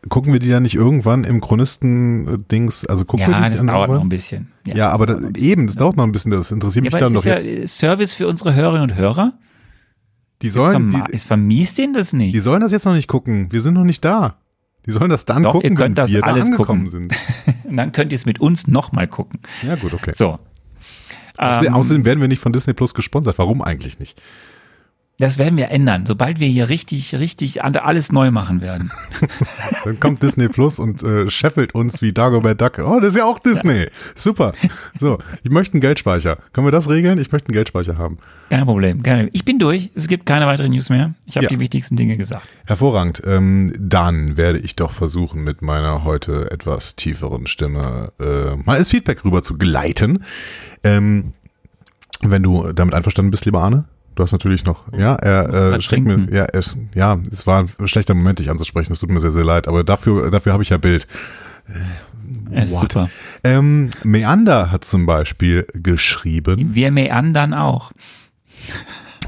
[0.08, 2.86] gucken wir die dann nicht irgendwann im Chronisten-Dings?
[2.86, 4.52] Also gucken ja, wir die das dauert noch ein bisschen.
[4.66, 6.32] Ja, ja aber das, eben, das dauert noch ein bisschen.
[6.32, 7.46] Das interessiert ja, mich dann doch jetzt.
[7.46, 9.34] Ja Service für unsere Hörerinnen und Hörer.
[10.42, 10.96] Die sollen.
[11.12, 12.34] Es, vermi vermisst denen das nicht.
[12.34, 13.52] Die sollen das jetzt noch nicht gucken.
[13.52, 14.38] Wir sind noch nicht da.
[14.86, 16.88] Die sollen das dann Doch, gucken, wenn das wir alles da gucken.
[16.88, 17.14] sind.
[17.66, 19.42] Und dann könnt ihr es mit uns nochmal gucken.
[19.62, 20.14] Ja, gut, okay.
[20.16, 20.40] So.
[21.38, 23.38] Ähm, Außerdem werden wir nicht von Disney Plus gesponsert.
[23.38, 24.22] Warum eigentlich nicht?
[25.20, 28.90] Das werden wir ändern, sobald wir hier richtig, richtig alles neu machen werden.
[29.84, 32.80] Dann kommt Disney Plus und äh, scheffelt uns wie Dagobert Duck.
[32.80, 33.82] Oh, das ist ja auch Disney.
[33.82, 33.88] Ja.
[34.16, 34.54] Super.
[34.98, 36.38] So, ich möchte einen Geldspeicher.
[36.54, 37.20] Können wir das regeln?
[37.20, 38.18] Ich möchte einen Geldspeicher haben.
[38.50, 39.04] Kein Problem.
[39.04, 39.92] Kein Ich bin durch.
[39.94, 41.14] Es gibt keine weiteren News mehr.
[41.26, 41.50] Ich habe ja.
[41.50, 42.48] die wichtigsten Dinge gesagt.
[42.66, 43.22] Hervorragend.
[43.26, 48.90] Ähm, dann werde ich doch versuchen, mit meiner heute etwas tieferen Stimme äh, mal als
[48.90, 50.24] Feedback rüber zu gleiten.
[50.86, 51.34] Ähm,
[52.22, 53.86] wenn du damit einverstanden bist, lieber Arne.
[54.20, 57.88] Du hast natürlich noch, ja, er äh, steckt mir, ja, es, ja, es war ein
[57.88, 58.92] schlechter Moment, dich anzusprechen.
[58.92, 61.08] Es tut mir sehr, sehr leid, aber dafür, dafür habe ich ja Bild.
[62.52, 63.10] Äh, super.
[63.46, 66.76] Ähm, Meander hat zum Beispiel geschrieben.
[66.76, 67.94] Wir meandern auch.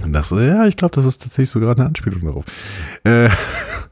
[0.05, 2.43] Das, ja, ich glaube, das ist tatsächlich sogar eine Anspielung darauf.
[3.05, 3.29] Äh,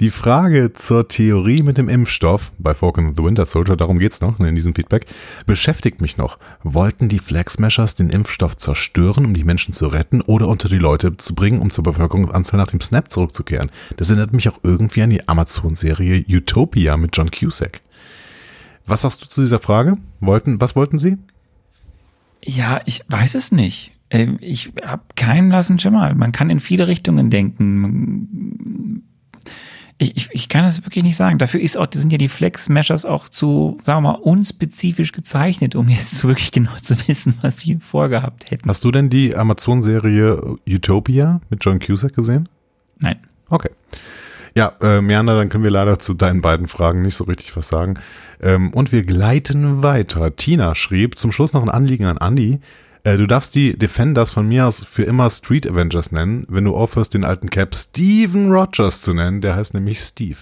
[0.00, 4.20] die Frage zur Theorie mit dem Impfstoff bei Falcon and the Winter Soldier, darum geht's
[4.20, 5.06] noch in diesem Feedback,
[5.46, 6.38] beschäftigt mich noch.
[6.62, 10.78] Wollten die Flag Smashers den Impfstoff zerstören, um die Menschen zu retten oder unter die
[10.78, 13.70] Leute zu bringen, um zur Bevölkerungsanzahl nach dem Snap zurückzukehren?
[13.96, 17.80] Das erinnert mich auch irgendwie an die Amazon-Serie Utopia mit John Cusack.
[18.86, 19.96] Was sagst du zu dieser Frage?
[20.20, 21.18] Wollten, was wollten sie?
[22.44, 23.92] Ja, ich weiß es nicht.
[24.10, 26.14] Ähm, ich habe keinen blassen Schimmer.
[26.14, 29.04] Man kann in viele Richtungen denken.
[30.02, 31.38] Ich, ich, ich kann das wirklich nicht sagen.
[31.38, 35.88] Dafür ist auch, sind ja die Flex-Meshers auch zu, sagen wir mal, unspezifisch gezeichnet, um
[35.88, 38.68] jetzt wirklich genau zu wissen, was sie vorgehabt hätten.
[38.68, 42.48] Hast du denn die Amazon-Serie Utopia mit John Cusack gesehen?
[42.98, 43.16] Nein.
[43.48, 43.70] Okay.
[44.56, 47.68] Ja, äh, Meander, dann können wir leider zu deinen beiden Fragen nicht so richtig was
[47.68, 47.94] sagen.
[48.40, 50.34] Ähm, und wir gleiten weiter.
[50.34, 52.58] Tina schrieb zum Schluss noch ein Anliegen an Andy.
[53.04, 56.76] Äh, du darfst die Defenders von mir aus für immer Street Avengers nennen, wenn du
[56.76, 59.40] aufhörst, den alten Cap Steven Rogers zu nennen.
[59.40, 60.38] Der heißt nämlich Steve.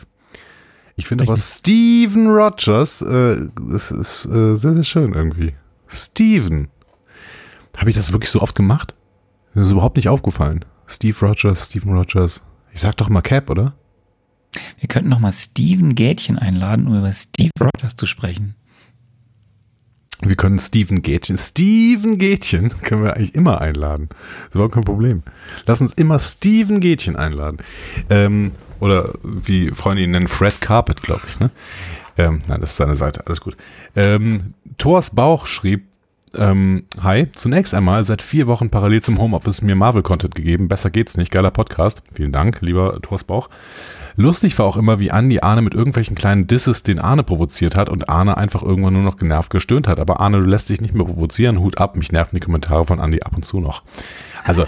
[0.96, 5.54] Ich finde aber Steven Rogers, äh, das ist äh, sehr, sehr schön irgendwie.
[5.88, 6.68] Steven.
[7.76, 8.94] Habe ich das wirklich so oft gemacht?
[9.54, 10.64] Mir ist überhaupt nicht aufgefallen.
[10.86, 12.42] Steve Rogers, Steven Rogers.
[12.72, 13.74] Ich sag doch mal Cap, oder?
[14.78, 18.54] Wir könnten noch mal Steven Gätchen einladen, um über Steve Rogers zu sprechen.
[20.22, 24.08] Wir können Steven Gätchen, Steven Gätchen können wir eigentlich immer einladen.
[24.46, 25.22] Das überhaupt kein Problem.
[25.66, 27.58] Lass uns immer Steven Gätchen einladen.
[28.10, 31.38] Ähm, oder wie Freunde ihn nennen, Fred Carpet, glaube ich.
[31.38, 31.50] Ne?
[32.18, 33.56] Ähm, nein, das ist seine Seite, alles gut.
[33.96, 35.84] Ähm, Thors Bauch schrieb,
[36.34, 40.68] ähm, hi, zunächst einmal seit vier Wochen parallel zum Homeoffice mir Marvel-Content gegeben.
[40.68, 41.32] Besser geht's nicht.
[41.32, 42.02] Geiler Podcast.
[42.12, 43.48] Vielen Dank, lieber Thors Bauch.
[44.16, 47.88] Lustig war auch immer, wie Andi Arne mit irgendwelchen kleinen Disses den Arne provoziert hat
[47.88, 49.98] und Arne einfach irgendwann nur noch genervt gestöhnt hat.
[49.98, 51.58] Aber Arne, du lässt dich nicht mehr provozieren.
[51.58, 53.82] Hut ab, mich nerven die Kommentare von Andi ab und zu noch.
[54.44, 54.64] Also,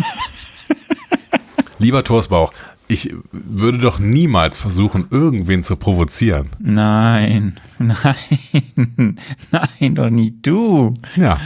[1.78, 2.52] lieber Torsbauch,
[2.92, 6.50] ich würde doch niemals versuchen, irgendwen zu provozieren.
[6.58, 10.94] Nein, nein, nein, doch nicht du.
[11.16, 11.40] Ja.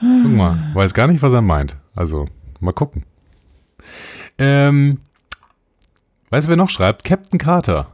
[0.00, 1.76] Guck mal, weiß gar nicht, was er meint.
[1.94, 2.28] Also,
[2.60, 3.04] mal gucken.
[4.38, 4.98] Ähm,
[6.34, 7.04] Weißt du, wer noch schreibt?
[7.04, 7.92] Captain Carter.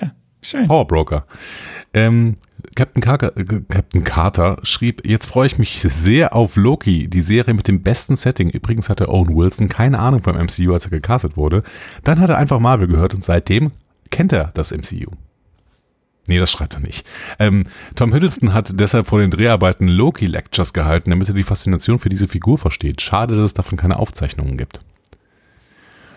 [0.00, 0.12] Ja,
[0.44, 0.68] schön.
[0.68, 1.26] Powerbroker.
[1.92, 2.36] Ähm,
[2.74, 7.54] Captain, Carter, äh, Captain Carter schrieb, jetzt freue ich mich sehr auf Loki, die Serie
[7.54, 8.50] mit dem besten Setting.
[8.50, 11.62] Übrigens hatte Owen Wilson keine Ahnung vom MCU, als er gecastet wurde.
[12.02, 13.72] Dann hat er einfach Marvel gehört und seitdem
[14.10, 15.10] kennt er das MCU.
[16.26, 17.06] Nee, das schreibt er nicht.
[17.38, 17.64] Ähm,
[17.96, 22.28] Tom Hiddleston hat deshalb vor den Dreharbeiten Loki-Lectures gehalten, damit er die Faszination für diese
[22.28, 23.02] Figur versteht.
[23.02, 24.80] Schade, dass es davon keine Aufzeichnungen gibt.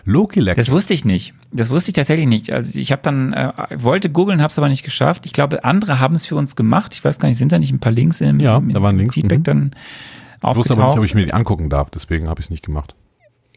[0.04, 0.64] Loki Lecture.
[0.64, 1.34] Das wusste ich nicht.
[1.52, 2.52] Das wusste ich tatsächlich nicht.
[2.52, 5.26] Also ich habe dann äh, wollte googeln, habe es aber nicht geschafft.
[5.26, 6.94] Ich glaube, andere haben es für uns gemacht.
[6.94, 8.96] Ich weiß gar nicht, sind da nicht ein paar Links im, ja, im, da waren
[8.96, 9.14] Links.
[9.14, 9.44] Feedback mhm.
[9.44, 9.70] dann
[10.40, 10.50] aufgetaucht?
[10.50, 11.90] Ich wusste aber nicht, ob ich mir die angucken darf.
[11.90, 12.94] Deswegen habe ich es nicht gemacht.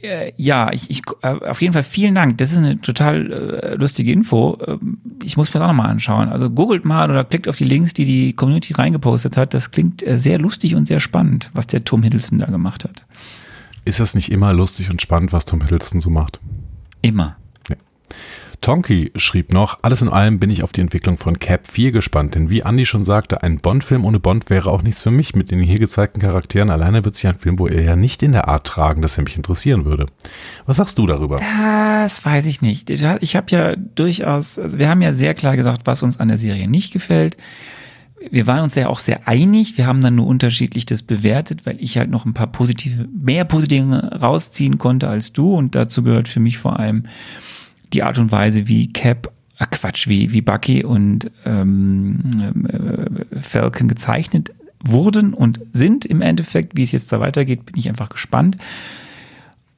[0.02, 2.38] Äh, ja, ich, ich, äh, auf jeden Fall vielen Dank.
[2.40, 4.58] Das ist eine total äh, lustige Info.
[4.66, 6.30] Ähm, ich muss mir das auch nochmal anschauen.
[6.30, 9.54] Also googelt mal oder klickt auf die Links, die die Community reingepostet hat.
[9.54, 13.04] Das klingt äh, sehr lustig und sehr spannend, was der Tom Hiddleston da gemacht hat.
[13.84, 16.40] Ist das nicht immer lustig und spannend, was Tom Hiddleston so macht?
[17.02, 17.38] Immer.
[17.68, 17.78] Nee.
[18.62, 22.36] Tonky schrieb noch, alles in allem bin ich auf die Entwicklung von Cap 4 gespannt,
[22.36, 25.34] denn wie Andy schon sagte, ein Bond-Film ohne Bond wäre auch nichts für mich.
[25.34, 28.48] Mit den hier gezeigten Charakteren alleine wird sich ein Film wohl eher nicht in der
[28.48, 30.06] Art tragen, dass er mich interessieren würde.
[30.68, 31.38] Was sagst du darüber?
[31.38, 32.92] Das weiß ich nicht.
[32.92, 36.38] Ich habe ja durchaus, also wir haben ja sehr klar gesagt, was uns an der
[36.38, 37.38] Serie nicht gefällt
[38.30, 39.78] wir waren uns ja auch sehr einig.
[39.78, 43.46] Wir haben dann nur unterschiedlich das bewertet, weil ich halt noch ein paar positive, mehr
[43.46, 45.54] positive rausziehen konnte als du.
[45.54, 47.06] Und dazu gehört für mich vor allem
[47.94, 52.30] die Art und Weise, wie Cap, ach Quatsch, wie, wie Bucky und ähm,
[52.68, 54.54] äh, Falcon gezeichnet
[54.84, 56.78] wurden und sind im Endeffekt.
[56.78, 58.58] Wie es jetzt da weitergeht, bin ich einfach gespannt.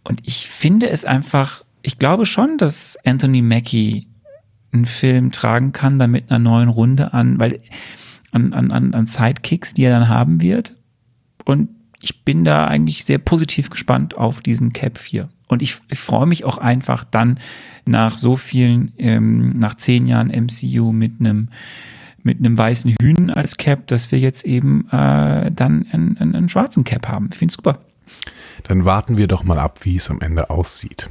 [0.03, 4.08] Und ich finde es einfach, ich glaube schon, dass Anthony Mackie
[4.73, 7.60] einen Film tragen kann, da mit einer neuen Runde an, weil
[8.34, 10.76] an, an, an Sidekicks, die er dann haben wird.
[11.46, 11.69] Und
[12.02, 15.30] ich bin da eigentlich sehr positiv gespannt auf diesen Cap 4.
[15.48, 17.39] Und ich, ich freue mich auch einfach dann
[17.86, 21.50] nach so vielen, ähm, nach zehn Jahren MCU mit einem
[22.26, 26.50] mit einem weißen Hühn als Cap, dass wir jetzt eben äh, dann einen, einen, einen
[26.50, 27.28] schwarzen Cap haben.
[27.32, 27.80] Ich finde es super.
[28.63, 31.10] Dann warten wir doch mal ab, wie es am Ende aussieht.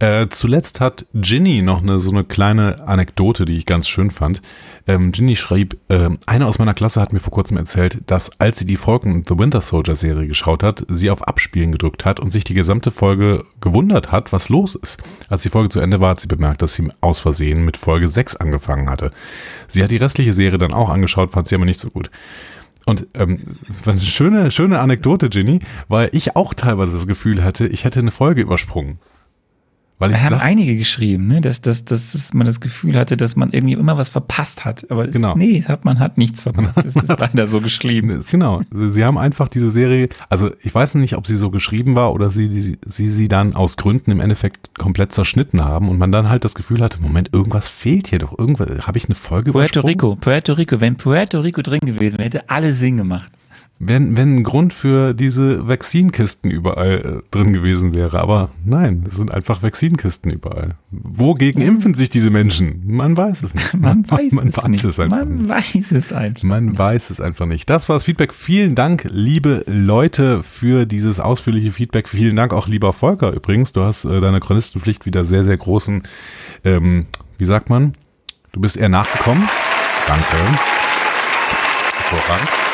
[0.00, 4.40] Äh, zuletzt hat Ginny noch eine so eine kleine Anekdote, die ich ganz schön fand.
[4.86, 8.58] Ähm, Ginny schrieb, äh, eine aus meiner Klasse hat mir vor kurzem erzählt, dass als
[8.58, 12.30] sie die Folgen The Winter Soldier Serie geschaut hat, sie auf Abspielen gedrückt hat und
[12.30, 15.02] sich die gesamte Folge gewundert hat, was los ist.
[15.28, 18.08] Als die Folge zu Ende war, hat sie bemerkt, dass sie aus Versehen mit Folge
[18.08, 19.10] 6 angefangen hatte.
[19.68, 22.10] Sie hat die restliche Serie dann auch angeschaut, fand sie aber nicht so gut.
[22.86, 23.40] Und ähm,
[23.84, 28.10] eine schöne, schöne Anekdote, Ginny, weil ich auch teilweise das Gefühl hatte, ich hätte eine
[28.10, 28.98] Folge übersprungen.
[30.00, 31.42] Weil ich haben sag, einige geschrieben, ne?
[31.42, 34.90] dass, dass, dass man das Gefühl hatte, dass man irgendwie immer was verpasst hat.
[34.90, 35.36] Aber das, genau.
[35.36, 36.70] nee, hat, man hat nichts verpasst.
[36.80, 38.24] Das ist leider so geschrieben.
[38.30, 38.62] Genau.
[38.72, 42.30] Sie haben einfach diese Serie, also ich weiß nicht, ob sie so geschrieben war oder
[42.30, 46.30] sie, sie, sie sie dann aus Gründen im Endeffekt komplett zerschnitten haben und man dann
[46.30, 48.38] halt das Gefühl hatte, Moment, irgendwas fehlt hier doch.
[48.38, 50.80] Irgendwas, habe ich eine Folge Puerto Rico, Puerto Rico.
[50.80, 53.30] Wenn Puerto Rico drin gewesen wäre, hätte alle Sinn gemacht
[53.82, 58.20] wenn, wenn ein Grund für diese Vaxinkisten überall äh, drin gewesen wäre.
[58.20, 60.76] Aber nein, es sind einfach Vaxinkisten überall.
[60.90, 62.82] Wogegen impfen sich diese Menschen?
[62.84, 63.72] Man weiß es nicht.
[63.72, 64.84] Man, man weiß, man es, weiß nicht.
[64.84, 65.48] es einfach man nicht.
[65.48, 66.42] weiß es einfach.
[66.42, 67.70] Man weiß es einfach nicht.
[67.70, 68.34] Das war das Feedback.
[68.34, 72.10] Vielen Dank, liebe Leute, für dieses ausführliche Feedback.
[72.10, 73.32] Vielen Dank auch, lieber Volker.
[73.32, 76.02] Übrigens, du hast äh, deine Chronistenpflicht wieder sehr, sehr großen,
[76.64, 77.06] ähm,
[77.38, 77.94] wie sagt man?
[78.52, 79.48] Du bist eher nachgekommen.
[80.06, 80.36] Danke.
[81.96, 82.69] Hervorragend.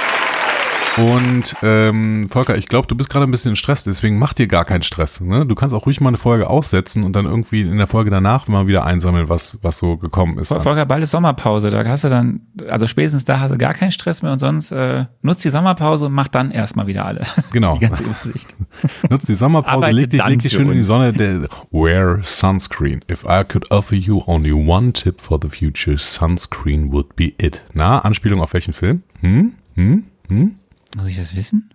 [0.97, 4.47] Und ähm, Volker, ich glaube, du bist gerade ein bisschen in Stress, deswegen mach dir
[4.47, 5.21] gar keinen Stress.
[5.21, 5.45] Ne?
[5.45, 8.49] Du kannst auch ruhig mal eine Folge aussetzen und dann irgendwie in der Folge danach
[8.49, 10.51] mal wieder einsammeln, was, was so gekommen ist.
[10.51, 10.63] Dann.
[10.63, 13.91] Volker, bald ist Sommerpause, da hast du dann, also spätestens da hast du gar keinen
[13.91, 17.23] Stress mehr und sonst äh, nutzt die Sommerpause und mach dann erstmal wieder alle.
[17.53, 17.75] Genau.
[17.75, 18.55] die ganze Übersicht.
[19.11, 20.73] nutzt die Sommerpause, leg dich, leg dich schön uns.
[20.73, 21.13] in die Sonne.
[21.13, 23.03] Der, wear sunscreen.
[23.11, 27.63] If I could offer you only one tip for the future, sunscreen would be it.
[27.73, 29.03] Na, Anspielung auf welchen Film?
[29.21, 29.53] Hm?
[29.75, 30.05] Hm?
[30.29, 30.57] Hm?
[30.97, 31.75] Muss ich das wissen?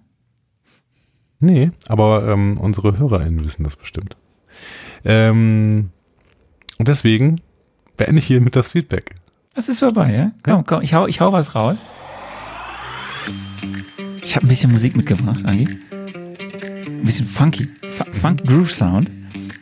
[1.39, 4.17] Nee, aber ähm, unsere HörerInnen wissen das bestimmt.
[5.05, 5.91] Ähm,
[6.79, 7.39] und deswegen
[7.97, 9.13] beende ich hiermit das Feedback.
[9.53, 10.31] Das ist vorbei, ja?
[10.41, 10.63] Komm, ja.
[10.63, 11.86] komm, ich hau, ich hau was raus.
[14.23, 15.67] Ich habe ein bisschen Musik mitgebracht, Andi.
[15.91, 17.67] Ein bisschen funky.
[17.84, 19.12] F Funk Groove Sound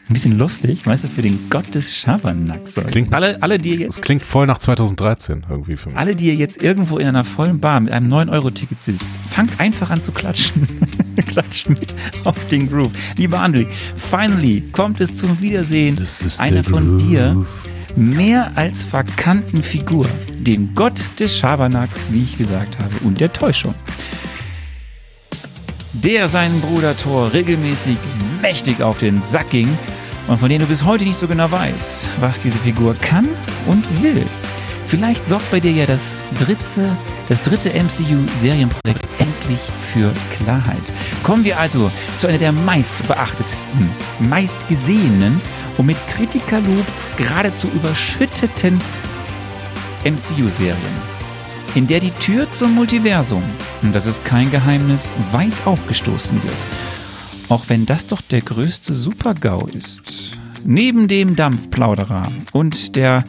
[0.09, 2.75] ein bisschen lustig, weißt du, für den Gott des Schabernacks.
[2.87, 3.97] Klingt, alle, alle, die jetzt.
[3.97, 5.97] Das klingt voll nach 2013 irgendwie für mich.
[5.97, 9.91] Alle, die ihr jetzt irgendwo in einer vollen Bar mit einem 9-Euro-Ticket sitzt, fangt einfach
[9.91, 10.67] an zu klatschen.
[11.27, 12.91] Klatscht mit auf den Groove.
[13.17, 15.99] Lieber André, finally kommt es zum Wiedersehen
[16.39, 17.45] einer von dir
[17.95, 20.07] mehr als verkannten Figur,
[20.39, 23.75] dem Gott des Schabernacks, wie ich gesagt habe, und der Täuschung
[25.91, 27.97] der seinen Bruder Thor regelmäßig
[28.41, 29.67] mächtig auf den Sack ging
[30.29, 33.27] und von dem du bis heute nicht so genau weißt, was diese Figur kann
[33.65, 34.25] und will.
[34.87, 36.95] Vielleicht sorgt bei dir ja das dritte,
[37.27, 39.59] das dritte MCU-Serienprojekt endlich
[39.91, 40.81] für Klarheit.
[41.23, 43.89] Kommen wir also zu einer der meistbeachtetsten,
[44.19, 45.41] meistgesehenen
[45.77, 46.85] und mit Kritikerlob
[47.17, 48.79] geradezu überschütteten
[50.03, 50.75] MCU-Serien,
[51.75, 53.43] in der die Tür zum Multiversum,
[53.81, 56.98] und das ist kein Geheimnis, weit aufgestoßen wird.
[57.49, 60.37] Auch wenn das doch der größte Super-GAU ist.
[60.63, 63.25] Neben dem Dampfplauderer und der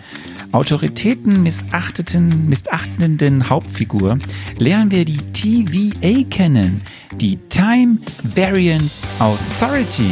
[0.52, 4.18] Autoritäten missachteten, missachtenden Hauptfigur
[4.58, 6.82] lernen wir die TVA kennen,
[7.14, 7.98] die Time
[8.34, 10.10] Variance Authority,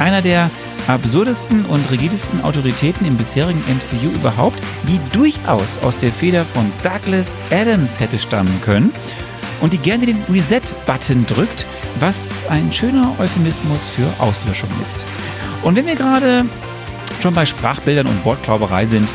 [0.00, 0.50] einer der
[0.88, 7.36] absurdesten und rigidesten Autoritäten im bisherigen MCU überhaupt, die durchaus aus der Feder von Douglas
[7.50, 8.92] Adams hätte stammen können
[9.60, 11.66] und die gerne den Reset-Button drückt,
[12.00, 15.06] was ein schöner Euphemismus für Auslöschung ist.
[15.62, 16.44] Und wenn wir gerade
[17.20, 19.08] schon bei Sprachbildern und Wortklauberei sind,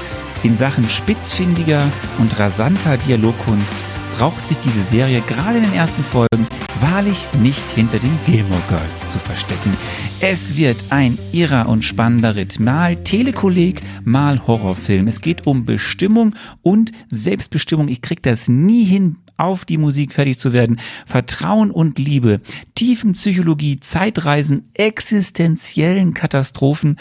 [0.44, 1.84] in Sachen spitzfindiger
[2.18, 3.78] und rasanter Dialogkunst
[4.18, 6.48] braucht sich diese Serie gerade in den ersten Folgen
[6.82, 9.78] wahrlich nicht hinter den Gilmore Girls zu verstecken.
[10.20, 12.60] Es wird ein irrer und spannender Ritt.
[12.60, 15.08] Mal Telekolleg, mal Horrorfilm.
[15.08, 17.88] Es geht um Bestimmung und Selbstbestimmung.
[17.88, 20.80] Ich krieg das nie hin, auf die Musik fertig zu werden.
[21.06, 22.42] Vertrauen und Liebe,
[22.76, 26.98] Tiefenpsychologie, Zeitreisen, existenziellen Katastrophen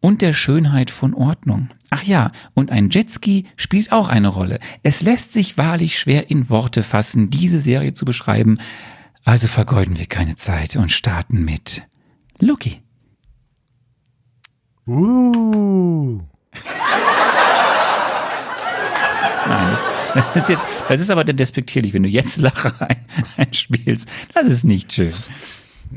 [0.00, 1.68] und der Schönheit von Ordnung.
[1.90, 4.58] Ach ja, und ein Jetski spielt auch eine Rolle.
[4.82, 8.58] Es lässt sich wahrlich schwer in Worte fassen, diese Serie zu beschreiben.
[9.24, 11.84] Also vergeuden wir keine Zeit und starten mit
[12.38, 12.82] Lucky.
[14.86, 16.20] Uh.
[19.48, 19.76] Nein,
[20.34, 22.72] das ist jetzt, das ist aber despektierlich, wenn du jetzt Lacher
[23.36, 24.08] einspielst.
[24.34, 25.12] Das ist nicht schön.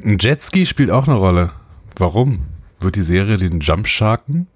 [0.03, 1.51] Ein Jetski spielt auch eine Rolle.
[1.95, 2.45] Warum?
[2.79, 4.47] Wird die Serie den Jump Sharken?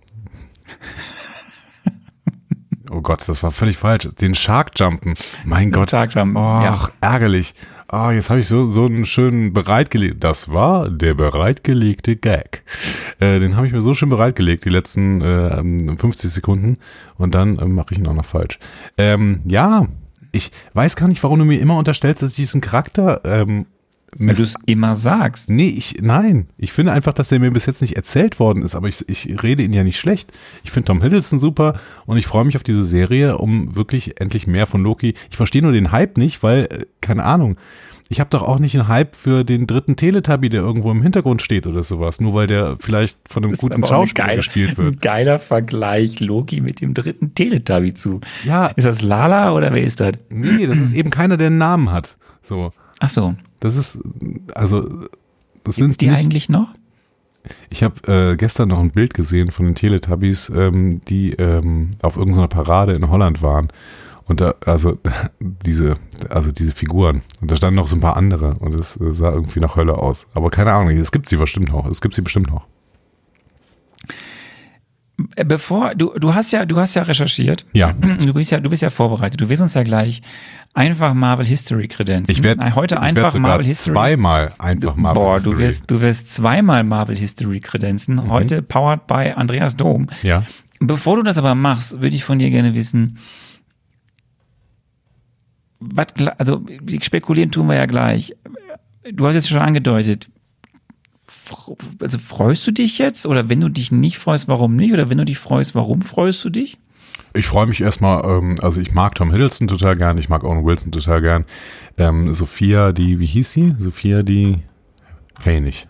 [2.91, 4.08] Oh Gott, das war völlig falsch.
[4.21, 5.15] Den Shark Jumpen.
[5.43, 5.91] Mein Den Gott.
[5.91, 6.38] Shark Jumpen.
[6.38, 6.89] Oh, ja.
[7.02, 7.56] ärgerlich.
[7.95, 10.23] Oh, jetzt habe ich so, so einen schönen bereitgelegt.
[10.23, 12.63] Das war der bereitgelegte Gag.
[13.19, 16.79] Äh, den habe ich mir so schön bereitgelegt, die letzten äh, 50 Sekunden.
[17.19, 18.58] Und dann äh, mache ich ihn auch noch falsch.
[18.97, 19.86] Ähm, ja,
[20.32, 23.67] ich weiß gar nicht, warum du mir immer unterstellst, dass ich diesen Charakter ähm,
[24.17, 25.49] weil du es immer sagst.
[25.49, 26.47] Nee, ich, nein.
[26.58, 29.41] Ich finde einfach, dass der mir bis jetzt nicht erzählt worden ist, aber ich, ich
[29.43, 30.32] rede ihn ja nicht schlecht.
[30.63, 34.47] Ich finde Tom Hiddleston super und ich freue mich auf diese Serie, um wirklich endlich
[34.47, 35.13] mehr von Loki.
[35.30, 37.58] Ich verstehe nur den Hype nicht, weil, äh, keine Ahnung,
[38.10, 41.41] ich habe doch auch nicht einen Hype für den dritten Teletubby, der irgendwo im Hintergrund
[41.41, 44.95] steht oder sowas, nur weil der vielleicht von einem guten Schauspieler geil, gespielt wird.
[44.95, 48.21] Ein geiler Vergleich Loki mit dem dritten Teletubby zu.
[48.43, 48.67] Ja.
[48.67, 50.13] Ist das Lala oder wer ist das?
[50.30, 52.17] Nee, das ist eben keiner, der einen Namen hat.
[52.41, 52.71] So.
[52.99, 53.36] Ach so.
[53.63, 53.97] Das ist,
[54.54, 55.08] also,
[55.63, 56.67] das sind die nicht, eigentlich noch?
[57.69, 62.17] Ich habe äh, gestern noch ein Bild gesehen von den Teletubbies, ähm, die ähm, auf
[62.17, 63.69] irgendeiner Parade in Holland waren.
[64.26, 64.97] Und da, also
[65.39, 65.95] diese,
[66.28, 67.21] also diese Figuren.
[67.39, 70.28] Und da standen noch so ein paar andere und es sah irgendwie nach Hölle aus.
[70.34, 71.86] Aber keine Ahnung, es gibt sie bestimmt noch.
[71.86, 72.67] Es gibt sie bestimmt noch.
[75.36, 77.65] Äh, bevor du du hast ja du hast ja recherchiert.
[77.73, 77.93] Ja.
[77.93, 79.39] Du bist ja du bist ja vorbereitet.
[79.41, 80.21] Du wirst uns ja gleich
[80.73, 82.31] einfach Marvel History kredenzen.
[82.31, 85.53] Ich werde heute einfach Marvel History zweimal einfach Marvel Boah, History.
[85.55, 88.15] du wirst du wirst zweimal Marvel History kredenzen.
[88.15, 88.29] Mhm.
[88.29, 90.07] Heute powered by Andreas Dom.
[90.21, 90.43] Ja.
[90.79, 93.17] Bevor du das aber machst, würde ich von dir gerne wissen.
[95.79, 96.07] Was,
[96.38, 96.63] also
[97.01, 98.36] spekulieren tun wir ja gleich.
[99.12, 100.29] Du hast jetzt schon angedeutet,
[101.99, 103.25] also freust du dich jetzt?
[103.25, 104.93] Oder wenn du dich nicht freust, warum nicht?
[104.93, 106.77] Oder wenn du dich freust, warum freust du dich?
[107.34, 110.63] Ich freue mich erstmal, ähm, also ich mag Tom Hiddleston total gern, ich mag Owen
[110.63, 111.45] Wilson total gern.
[111.97, 113.75] Ähm, Sophia, die, wie hieß sie?
[113.77, 114.60] Sophia, die,
[115.41, 115.88] kenne ich nicht.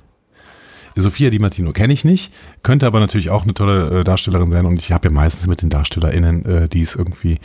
[0.96, 4.66] Sophia Di Martino kenne ich nicht, könnte aber natürlich auch eine tolle äh, Darstellerin sein
[4.66, 7.40] und ich habe ja meistens mit den DarstellerInnen, äh, die es irgendwie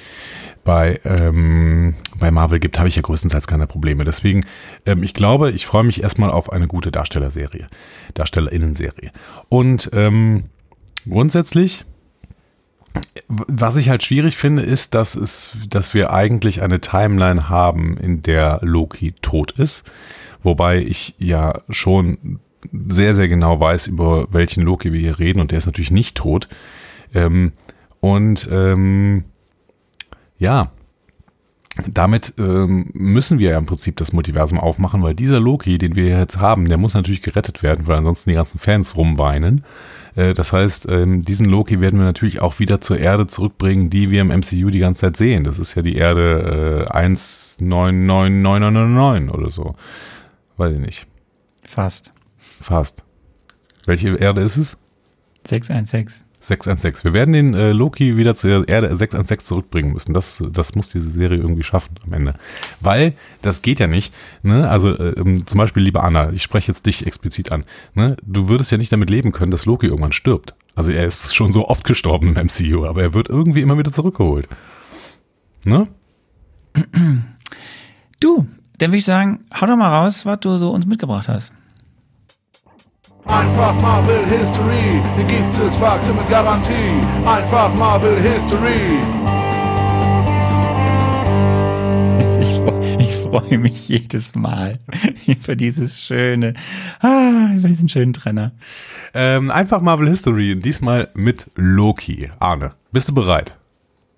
[0.65, 4.05] bei, ähm, bei Marvel gibt, habe ich ja größtenteils keine Probleme.
[4.05, 4.45] Deswegen,
[4.85, 7.69] ähm, ich glaube, ich freue mich erstmal auf eine gute Darstellerserie,
[8.15, 9.11] DarstellerInnen-Serie.
[9.49, 10.45] Und ähm,
[11.09, 11.87] grundsätzlich,
[13.29, 18.23] was ich halt schwierig finde, ist, dass es, dass wir eigentlich eine Timeline haben, in
[18.23, 19.91] der Loki tot ist.
[20.43, 25.51] Wobei ich ja schon sehr, sehr genau weiß, über welchen Loki wir hier reden und
[25.51, 26.49] der ist natürlich nicht tot.
[27.15, 27.53] Ähm,
[28.01, 29.25] und ähm,
[30.39, 30.71] ja,
[31.87, 36.07] damit ähm, müssen wir ja im Prinzip das Multiversum aufmachen, weil dieser Loki, den wir
[36.07, 39.65] jetzt haben, der muss natürlich gerettet werden, weil ansonsten die ganzen Fans rumweinen.
[40.17, 44.11] Äh, das heißt, ähm, diesen Loki werden wir natürlich auch wieder zur Erde zurückbringen, die
[44.11, 45.45] wir im MCU die ganze Zeit sehen.
[45.45, 49.77] Das ist ja die Erde äh, 199999 oder so.
[50.57, 51.07] Weiß ich nicht.
[51.63, 52.13] Fast.
[52.61, 53.05] Fast.
[53.87, 54.77] Welche Erde ist es?
[55.45, 56.25] 616.
[56.41, 57.05] 616.
[57.05, 60.15] Wir werden den äh, Loki wieder zur Erde 616 zurückbringen müssen.
[60.15, 62.35] Das, das muss diese Serie irgendwie schaffen am Ende.
[62.81, 64.15] Weil das geht ja nicht.
[64.43, 64.69] Ne?
[64.69, 67.65] Also äh, ähm, zum Beispiel, liebe Anna, ich spreche jetzt dich explizit an.
[67.95, 68.17] Ne?
[68.23, 70.55] Du würdest ja nicht damit leben können, dass Loki irgendwann stirbt.
[70.77, 73.91] Also er ist schon so oft gestorben im MCU, aber er wird irgendwie immer wieder
[73.91, 74.49] zurückgeholt.
[75.65, 75.89] Ne?
[78.21, 78.47] Du,
[78.79, 81.53] dann würde ich sagen, hau doch mal raus, was du so uns mitgebracht hast.
[83.29, 86.73] Einfach Marvel History, hier gibt es Fakten mit Garantie.
[87.27, 89.01] Einfach Marvel History.
[92.99, 94.79] Ich, freue mich jedes Mal
[95.27, 96.55] über dieses schöne,
[97.01, 98.53] ah, über diesen schönen Trenner.
[99.13, 102.31] Ähm, einfach Marvel History, diesmal mit Loki.
[102.39, 103.55] Arne, bist du bereit?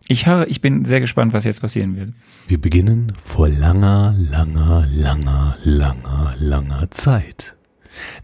[0.06, 2.12] Ich, höre, ich bin sehr gespannt, was jetzt passieren wird.
[2.46, 7.56] Wir beginnen vor langer, langer, langer, langer, langer Zeit.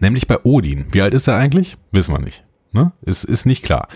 [0.00, 0.86] Nämlich bei Odin.
[0.90, 1.76] Wie alt ist er eigentlich?
[1.92, 2.44] Wissen wir nicht.
[2.72, 2.92] Ne?
[3.02, 3.88] Es ist nicht klar.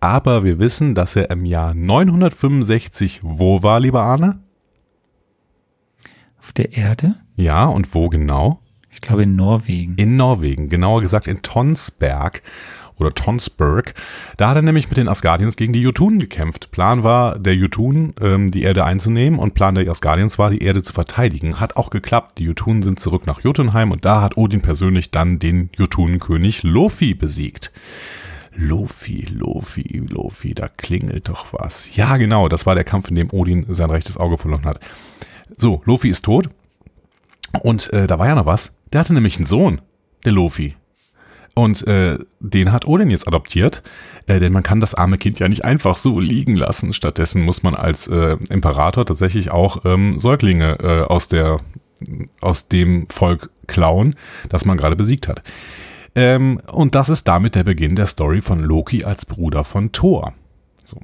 [0.00, 4.40] Aber wir wissen, dass er im Jahr 965 wo war, lieber Arne?
[6.38, 7.16] Auf der Erde?
[7.36, 8.60] Ja, und wo genau?
[8.90, 9.94] Ich glaube in Norwegen.
[9.96, 12.42] In Norwegen, genauer gesagt in Tonsberg
[12.98, 13.94] oder Tonsberg.
[14.36, 16.70] Da hat er nämlich mit den Asgardians gegen die Jotunen gekämpft.
[16.70, 20.82] Plan war, der Jotun ähm, die Erde einzunehmen und Plan der Asgardians war, die Erde
[20.82, 21.60] zu verteidigen.
[21.60, 22.38] Hat auch geklappt.
[22.38, 27.14] Die Jotunen sind zurück nach Jotunheim und da hat Odin persönlich dann den Jotunenkönig Lofi
[27.14, 27.72] besiegt.
[28.54, 31.94] Lofi, Lofi, Lofi, da klingelt doch was.
[31.96, 34.80] Ja, genau, das war der Kampf, in dem Odin sein rechtes Auge verloren hat.
[35.56, 36.50] So, Lofi ist tot.
[37.62, 38.76] Und äh, da war ja noch was.
[38.92, 39.80] Der hatte nämlich einen Sohn,
[40.24, 40.76] der Lofi.
[41.54, 43.82] Und äh, den hat Odin jetzt adoptiert,
[44.26, 46.94] äh, denn man kann das arme Kind ja nicht einfach so liegen lassen.
[46.94, 51.60] Stattdessen muss man als äh, Imperator tatsächlich auch ähm, Säuglinge äh, aus, der,
[52.40, 54.16] aus dem Volk klauen,
[54.48, 55.42] das man gerade besiegt hat.
[56.14, 60.32] Ähm, und das ist damit der Beginn der Story von Loki als Bruder von Thor.
[60.84, 60.98] So.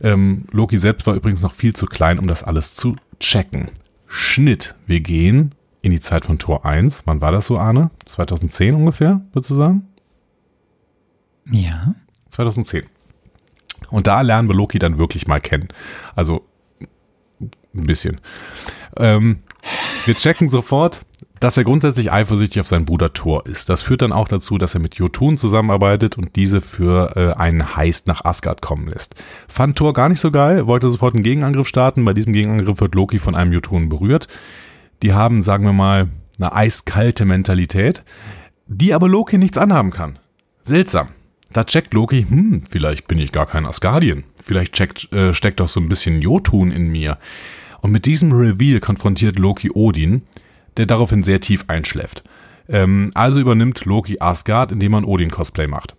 [0.00, 3.70] Ähm, Loki selbst war übrigens noch viel zu klein, um das alles zu checken.
[4.06, 4.74] Schnitt.
[4.86, 5.54] Wir gehen
[5.86, 7.02] in die Zeit von Tor 1.
[7.04, 7.90] Wann war das so, Arne?
[8.06, 9.86] 2010 ungefähr, würdest du sagen?
[11.48, 11.94] Ja.
[12.30, 12.84] 2010.
[13.90, 15.68] Und da lernen wir Loki dann wirklich mal kennen.
[16.16, 16.44] Also
[17.40, 18.20] ein bisschen.
[18.96, 19.40] Ähm,
[20.06, 21.02] wir checken sofort,
[21.38, 23.68] dass er grundsätzlich eifersüchtig auf seinen Bruder Thor ist.
[23.68, 27.76] Das führt dann auch dazu, dass er mit Jotun zusammenarbeitet und diese für äh, einen
[27.76, 29.14] Heist nach Asgard kommen lässt.
[29.46, 32.04] Fand Thor gar nicht so geil, wollte sofort einen Gegenangriff starten.
[32.04, 34.26] Bei diesem Gegenangriff wird Loki von einem Jotun berührt
[35.02, 38.04] die haben, sagen wir mal, eine eiskalte Mentalität,
[38.66, 40.18] die aber Loki nichts anhaben kann.
[40.64, 41.08] Seltsam.
[41.52, 44.24] Da checkt Loki, hm, vielleicht bin ich gar kein Asgardien.
[44.42, 47.18] Vielleicht checkt, äh, steckt doch so ein bisschen Jotun in mir.
[47.80, 50.22] Und mit diesem Reveal konfrontiert Loki Odin,
[50.76, 52.24] der daraufhin sehr tief einschläft.
[52.68, 55.94] Ähm, also übernimmt Loki Asgard, indem man Odin-Cosplay macht.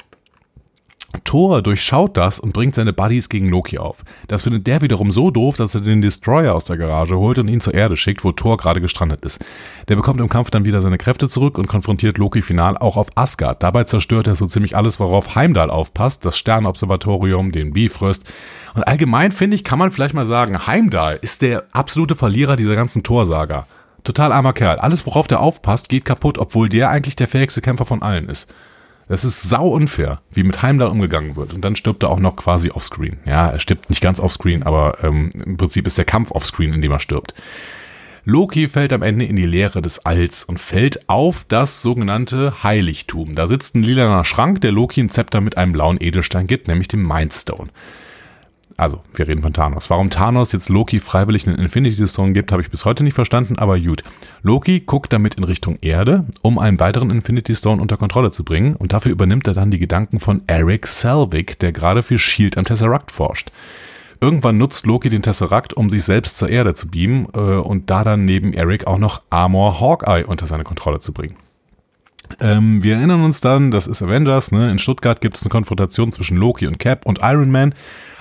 [1.24, 4.04] Thor durchschaut das und bringt seine Buddies gegen Loki auf.
[4.28, 7.48] Das findet der wiederum so doof, dass er den Destroyer aus der Garage holt und
[7.48, 9.44] ihn zur Erde schickt, wo Thor gerade gestrandet ist.
[9.88, 13.08] Der bekommt im Kampf dann wieder seine Kräfte zurück und konfrontiert Loki final auch auf
[13.16, 13.64] Asgard.
[13.64, 18.24] Dabei zerstört er so ziemlich alles, worauf Heimdall aufpasst, das Sternobservatorium, den Bifrost.
[18.74, 22.76] Und allgemein finde ich, kann man vielleicht mal sagen, Heimdall ist der absolute Verlierer dieser
[22.76, 23.68] ganzen Thor-Saga.
[24.04, 24.80] Total armer Kerl.
[24.80, 28.50] Alles, worauf der aufpasst, geht kaputt, obwohl der eigentlich der fähigste Kämpfer von allen ist.
[29.08, 31.54] Das ist sau unfair, wie mit Heimdall umgegangen wird.
[31.54, 33.20] Und dann stirbt er auch noch quasi offscreen.
[33.26, 36.82] Ja, er stirbt nicht ganz offscreen, aber ähm, im Prinzip ist der Kampf offscreen, in
[36.82, 37.34] dem er stirbt.
[38.26, 43.36] Loki fällt am Ende in die Leere des Alls und fällt auf das sogenannte Heiligtum.
[43.36, 46.90] Da sitzt ein lilaner Schrank, der Loki ein Zepter mit einem blauen Edelstein gibt, nämlich
[46.90, 47.70] dem Mindstone.
[48.78, 49.90] Also, wir reden von Thanos.
[49.90, 53.58] Warum Thanos jetzt Loki freiwillig einen Infinity Stone gibt, habe ich bis heute nicht verstanden,
[53.58, 54.04] aber gut.
[54.44, 58.76] Loki guckt damit in Richtung Erde, um einen weiteren Infinity Stone unter Kontrolle zu bringen
[58.76, 62.60] und dafür übernimmt er dann die Gedanken von Eric Selvig, der gerade für S.H.I.E.L.D.
[62.60, 63.52] am Tesseract forscht.
[64.22, 68.04] Irgendwann nutzt Loki den Tesseract, um sich selbst zur Erde zu beamen äh, und da
[68.04, 71.36] dann neben Eric auch noch Armor Hawkeye unter seine Kontrolle zu bringen.
[72.40, 74.70] Ähm, wir erinnern uns dann, das ist Avengers, ne?
[74.70, 77.74] in Stuttgart gibt es eine Konfrontation zwischen Loki und Cap und Iron Man.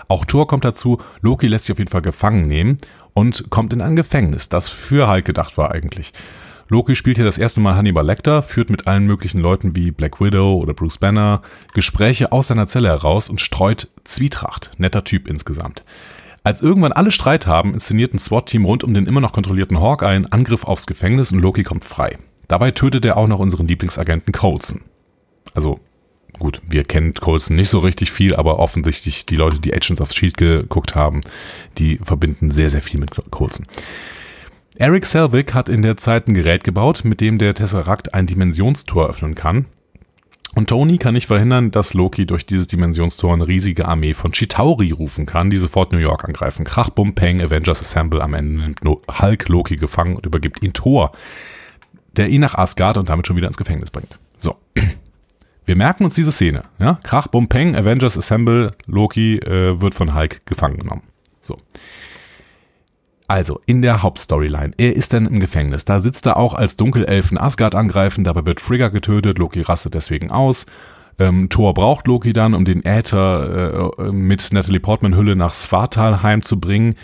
[0.08, 2.78] Auch Thor kommt dazu, Loki lässt sich auf jeden Fall gefangen nehmen
[3.14, 6.12] und kommt in ein Gefängnis, das für Hulk gedacht war eigentlich.
[6.68, 10.20] Loki spielt hier das erste Mal Hannibal Lecter, führt mit allen möglichen Leuten wie Black
[10.20, 11.42] Widow oder Bruce Banner
[11.74, 14.72] Gespräche aus seiner Zelle heraus und streut Zwietracht.
[14.76, 15.84] Netter Typ insgesamt.
[16.42, 20.06] Als irgendwann alle Streit haben, inszeniert ein SWAT-Team rund um den immer noch kontrollierten Hawkeye
[20.06, 22.18] einen Angriff aufs Gefängnis und Loki kommt frei.
[22.48, 24.82] Dabei tötet er auch noch unseren Lieblingsagenten Coulson.
[25.54, 25.80] Also
[26.38, 30.10] gut, wir kennen Colson nicht so richtig viel, aber offensichtlich die Leute, die Agents of
[30.10, 30.62] S.H.I.E.L.D.
[30.62, 31.20] geguckt haben,
[31.78, 33.66] die verbinden sehr, sehr viel mit Colson.
[34.78, 39.08] Eric Selvig hat in der Zeit ein Gerät gebaut, mit dem der Tesseract ein Dimensionstor
[39.08, 39.66] öffnen kann.
[40.54, 44.90] Und Tony kann nicht verhindern, dass Loki durch dieses Dimensionstor eine riesige Armee von Chitauri
[44.90, 46.64] rufen kann, die sofort New York angreifen.
[46.64, 48.22] Krach, Bum, Peng, Avengers Assemble.
[48.22, 48.80] Am Ende nimmt
[49.20, 51.12] Hulk Loki gefangen und übergibt ihn Thor,
[52.12, 54.18] der ihn nach Asgard und damit schon wieder ins Gefängnis bringt.
[55.66, 56.62] Wir merken uns diese Szene.
[56.78, 56.98] Ja?
[57.02, 61.02] Krach, Bum, Peng, Avengers Assemble, Loki äh, wird von Hulk gefangen genommen.
[61.40, 61.58] So.
[63.28, 64.72] Also, in der Hauptstoryline.
[64.76, 65.84] Er ist dann im Gefängnis.
[65.84, 68.22] Da sitzt er auch als Dunkelelfen Asgard angreifen.
[68.22, 69.38] Dabei wird Frigga getötet.
[69.38, 70.66] Loki rastet deswegen aus.
[71.18, 76.42] Ähm, Thor braucht Loki dann, um den Äther äh, mit Natalie Portman Hülle nach Svartalheim
[76.42, 76.94] zu bringen.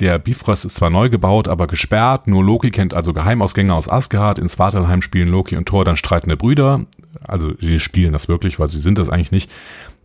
[0.00, 2.26] Der Bifrost ist zwar neu gebaut, aber gesperrt.
[2.26, 4.38] Nur Loki kennt also Geheimausgänge aus Asgard.
[4.38, 6.86] In Svartalheim spielen Loki und Thor dann streitende Brüder.
[7.22, 9.50] Also, sie spielen das wirklich, weil sie sind das eigentlich nicht.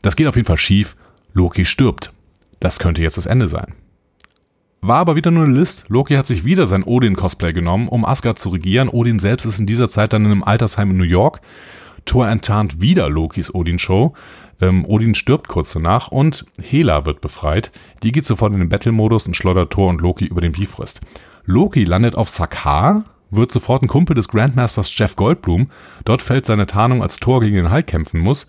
[0.02, 0.96] Das geht auf jeden Fall schief.
[1.34, 2.14] Loki stirbt.
[2.60, 3.74] Das könnte jetzt das Ende sein.
[4.82, 5.86] War aber wieder nur eine List.
[5.90, 8.90] Loki hat sich wieder sein Odin-Cosplay genommen, um Asgard zu regieren.
[8.90, 11.42] Odin selbst ist in dieser Zeit dann in einem Altersheim in New York.
[12.06, 14.14] Thor enttarnt wieder Lokis Odin-Show.
[14.62, 17.72] Ähm, Odin stirbt kurz danach und Hela wird befreit.
[18.04, 21.02] Die geht sofort in den Battle-Modus und schleudert Thor und Loki über den Bifrost.
[21.46, 25.70] Loki landet auf Sakaar, wird sofort ein Kumpel des Grandmasters Jeff Goldblum.
[26.06, 28.48] Dort fällt seine Tarnung, als Thor gegen den Hulk kämpfen muss.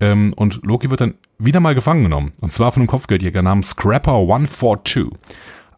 [0.00, 2.32] Ähm, und Loki wird dann wieder mal gefangen genommen.
[2.40, 5.08] Und zwar von einem Kopfgeldjäger namens Scrapper 142.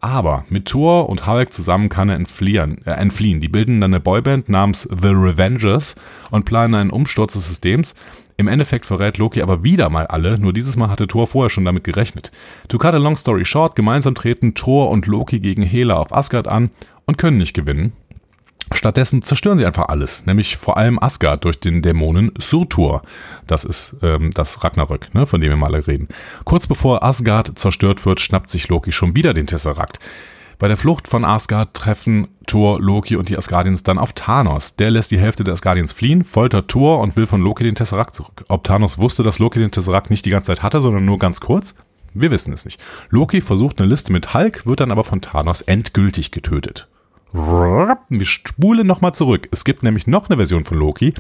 [0.00, 3.40] Aber mit Thor und Hulk zusammen kann er entfliehen, äh, entfliehen.
[3.40, 5.94] Die bilden dann eine Boyband namens The Revengers
[6.32, 7.94] und planen einen Umsturz des Systems.
[8.36, 11.64] Im Endeffekt verrät Loki aber wieder mal alle, nur dieses Mal hatte Thor vorher schon
[11.64, 12.30] damit gerechnet.
[12.68, 16.48] To cut a long story short, gemeinsam treten Thor und Loki gegen Hela auf Asgard
[16.48, 16.70] an
[17.04, 17.92] und können nicht gewinnen.
[18.74, 23.02] Stattdessen zerstören sie einfach alles, nämlich vor allem Asgard durch den Dämonen Surtur.
[23.46, 26.08] Das ist ähm, das Ragnarök, ne, von dem wir mal reden.
[26.44, 29.98] Kurz bevor Asgard zerstört wird, schnappt sich Loki schon wieder den Tesseract.
[30.62, 34.76] Bei der Flucht von Asgard treffen Thor, Loki und die Asgardians dann auf Thanos.
[34.76, 38.14] Der lässt die Hälfte der Asgardians fliehen, foltert Thor und will von Loki den Tesseract
[38.14, 38.44] zurück.
[38.46, 41.40] Ob Thanos wusste, dass Loki den Tesseract nicht die ganze Zeit hatte, sondern nur ganz
[41.40, 41.74] kurz?
[42.14, 42.80] Wir wissen es nicht.
[43.10, 46.86] Loki versucht eine Liste mit Hulk, wird dann aber von Thanos endgültig getötet.
[47.34, 49.48] Wir spulen nochmal zurück.
[49.52, 51.14] Es gibt nämlich noch eine Version von Loki.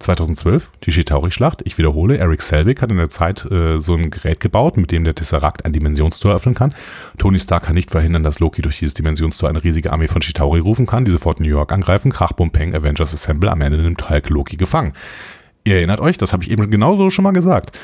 [0.00, 1.62] 2012, die Chitauri-Schlacht.
[1.64, 5.04] Ich wiederhole, Eric Selvig hat in der Zeit äh, so ein Gerät gebaut, mit dem
[5.04, 6.74] der Tesseract ein Dimensionstor öffnen kann.
[7.18, 10.58] Tony Stark kann nicht verhindern, dass Loki durch dieses Dimensionstor eine riesige Armee von Chitauri
[10.58, 12.10] rufen kann, die sofort New York angreifen.
[12.10, 13.52] Krach, Bum, Peng, Avengers Assemble.
[13.52, 14.94] Am Ende nimmt Hulk Loki gefangen.
[15.62, 17.78] Ihr erinnert euch, das habe ich eben genauso schon mal gesagt.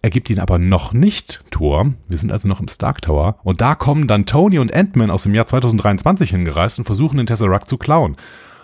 [0.00, 1.92] Er gibt ihn aber noch nicht Tor.
[2.08, 3.38] Wir sind also noch im Stark Tower.
[3.42, 7.26] Und da kommen dann Tony und Ant-Man aus dem Jahr 2023 hingereist und versuchen den
[7.26, 8.16] Tesseract zu klauen.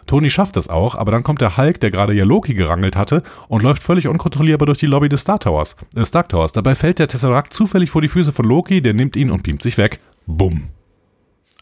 [0.06, 3.22] Tony schafft das auch, aber dann kommt der Hulk, der gerade ja Loki gerangelt hatte,
[3.48, 5.76] und läuft völlig unkontrollierbar durch die Lobby des Star Towers.
[5.96, 6.52] Äh, Stark Towers.
[6.52, 9.62] Dabei fällt der Tesseract zufällig vor die Füße von Loki, der nimmt ihn und beamt
[9.62, 10.00] sich weg.
[10.26, 10.68] Bumm.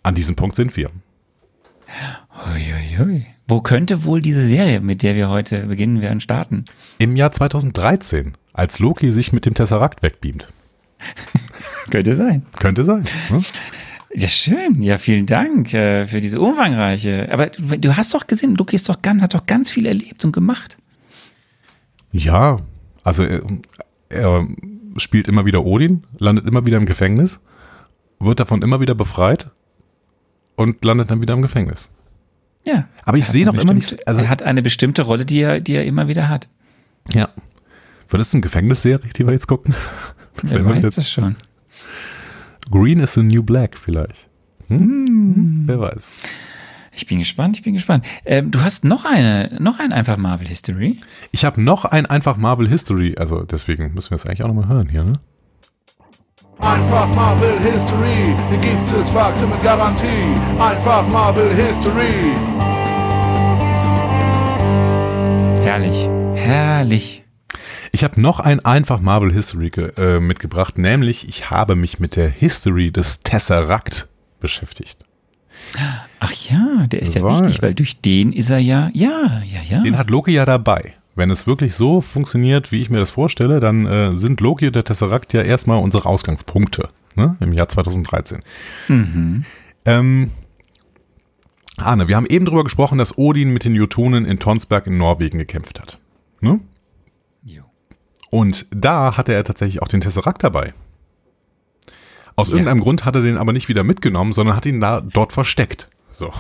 [0.02, 0.90] An diesem Punkt sind wir.
[2.46, 3.26] Uiuiui.
[3.52, 6.64] Wo könnte wohl diese Serie, mit der wir heute beginnen werden, starten?
[6.96, 10.48] Im Jahr 2013 als Loki sich mit dem Tesseract wegbeamt.
[11.90, 12.46] Könnte sein.
[12.58, 13.04] Könnte sein.
[13.28, 13.44] Hm?
[14.14, 14.82] Ja, schön.
[14.82, 17.28] Ja, vielen Dank äh, für diese umfangreiche.
[17.30, 20.24] Aber du, du, hast doch gesehen, Loki ist doch ganz, hat doch ganz viel erlebt
[20.24, 20.78] und gemacht.
[22.10, 22.56] Ja,
[23.04, 23.42] also er,
[24.08, 24.46] er
[24.96, 27.38] spielt immer wieder Odin, landet immer wieder im Gefängnis,
[28.18, 29.50] wird davon immer wieder befreit
[30.56, 31.90] und landet dann wieder im Gefängnis.
[32.66, 32.86] Ja.
[33.04, 34.06] Aber ich sehe noch immer nicht.
[34.06, 36.48] Also er hat eine bestimmte Rolle, die er, die er immer wieder hat.
[37.12, 37.28] Ja.
[38.08, 39.74] Wird das eine Gefängnisserie, die wir jetzt gucken?
[40.42, 40.98] Wer weiß jetzt?
[40.98, 41.36] das schon.
[42.70, 44.28] Green is the New Black vielleicht.
[44.68, 44.78] Hm?
[44.78, 45.62] Hm.
[45.66, 46.08] Wer weiß.
[46.94, 48.04] Ich bin gespannt, ich bin gespannt.
[48.24, 51.00] Ähm, du hast noch eine, noch ein einfach Marvel History.
[51.30, 54.68] Ich habe noch ein einfach Marvel History, also deswegen müssen wir es eigentlich auch nochmal
[54.68, 55.14] hören hier, ne?
[56.60, 60.06] Einfach Marvel History, hier gibt es Fakten mit Garantie.
[60.60, 62.34] Einfach Marvel History.
[65.64, 67.24] Herrlich, herrlich.
[67.90, 72.28] Ich habe noch ein einfach Marvel History äh, mitgebracht, nämlich ich habe mich mit der
[72.28, 74.08] History des Tesseract
[74.40, 74.98] beschäftigt.
[76.20, 79.60] Ach ja, der ist ja weil, wichtig, weil durch den ist er ja, ja, ja,
[79.68, 79.82] ja.
[79.82, 80.94] Den hat Loki ja dabei.
[81.14, 84.76] Wenn es wirklich so funktioniert, wie ich mir das vorstelle, dann äh, sind Loki und
[84.76, 88.40] der Tesseract ja erstmal unsere Ausgangspunkte ne, im Jahr 2013.
[88.88, 89.44] Mhm.
[89.84, 90.30] Ähm,
[91.76, 95.38] Arne, wir haben eben darüber gesprochen, dass Odin mit den Jotunen in Tonsberg in Norwegen
[95.38, 95.98] gekämpft hat.
[96.40, 96.60] Ne?
[98.32, 100.72] Und da hatte er tatsächlich auch den Tesseract dabei.
[102.34, 102.54] Aus ja.
[102.54, 105.90] irgendeinem Grund hat er den aber nicht wieder mitgenommen, sondern hat ihn da dort versteckt.
[106.10, 106.32] So.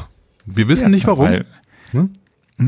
[0.46, 1.26] Wir wissen ja, nicht warum.
[1.26, 1.44] Weil,
[1.90, 2.14] hm?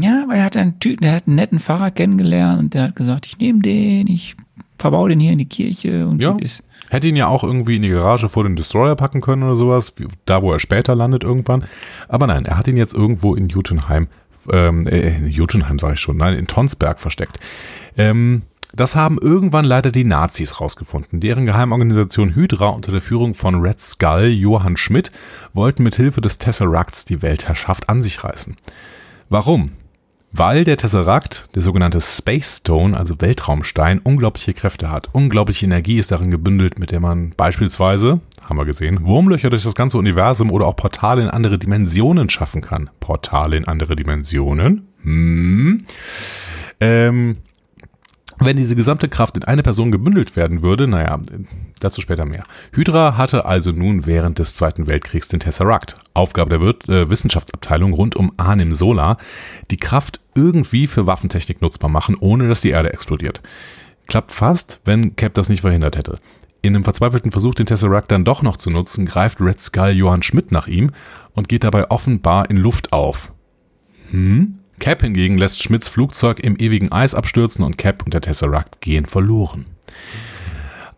[0.02, 2.96] Ja, weil er hat einen Typen, der hat einen netten Pfarrer kennengelernt und der hat
[2.96, 4.36] gesagt, ich nehme den, ich
[4.78, 6.36] verbaue den hier in die Kirche und ja.
[6.38, 6.62] ist.
[6.90, 9.94] Hätte ihn ja auch irgendwie in die Garage vor den Destroyer packen können oder sowas,
[10.26, 11.64] da wo er später landet irgendwann.
[12.08, 14.08] Aber nein, er hat ihn jetzt irgendwo in Jotunheim,
[14.52, 17.40] ähm, äh, in Jotunheim sage ich schon, nein, in Tonsberg versteckt.
[17.96, 18.42] Ähm,
[18.74, 21.20] das haben irgendwann leider die Nazis rausgefunden.
[21.20, 25.12] Deren Geheimorganisation Hydra unter der Führung von Red Skull Johann Schmidt
[25.52, 28.56] wollten mit Hilfe des Tesseracts die Weltherrschaft an sich reißen.
[29.28, 29.70] Warum?
[30.36, 35.08] Weil der Tesseract, der sogenannte Space Stone, also Weltraumstein, unglaubliche Kräfte hat.
[35.12, 39.76] Unglaubliche Energie ist darin gebündelt, mit der man beispielsweise, haben wir gesehen, Wurmlöcher durch das
[39.76, 42.90] ganze Universum oder auch Portale in andere Dimensionen schaffen kann.
[42.98, 44.88] Portale in andere Dimensionen?
[45.02, 45.84] Hm.
[46.80, 47.36] Ähm,
[48.40, 51.20] wenn diese gesamte Kraft in eine Person gebündelt werden würde, naja,
[51.80, 52.44] dazu später mehr.
[52.72, 55.98] Hydra hatte also nun während des Zweiten Weltkriegs den Tesseract.
[56.14, 59.18] Aufgabe der Wir äh, Wissenschaftsabteilung rund um Arnim Solar,
[59.70, 63.40] die Kraft irgendwie für Waffentechnik nutzbar machen, ohne dass die Erde explodiert.
[64.06, 66.18] Klappt fast, wenn Cap das nicht verhindert hätte.
[66.62, 70.22] In einem verzweifelten Versuch, den Tesseract dann doch noch zu nutzen, greift Red Skull Johann
[70.22, 70.92] Schmidt nach ihm
[71.34, 73.32] und geht dabei offenbar in Luft auf.
[74.10, 74.60] Hm?
[74.78, 79.06] Cap hingegen lässt Schmidts Flugzeug im ewigen Eis abstürzen und Cap und der Tesseract gehen
[79.06, 79.66] verloren.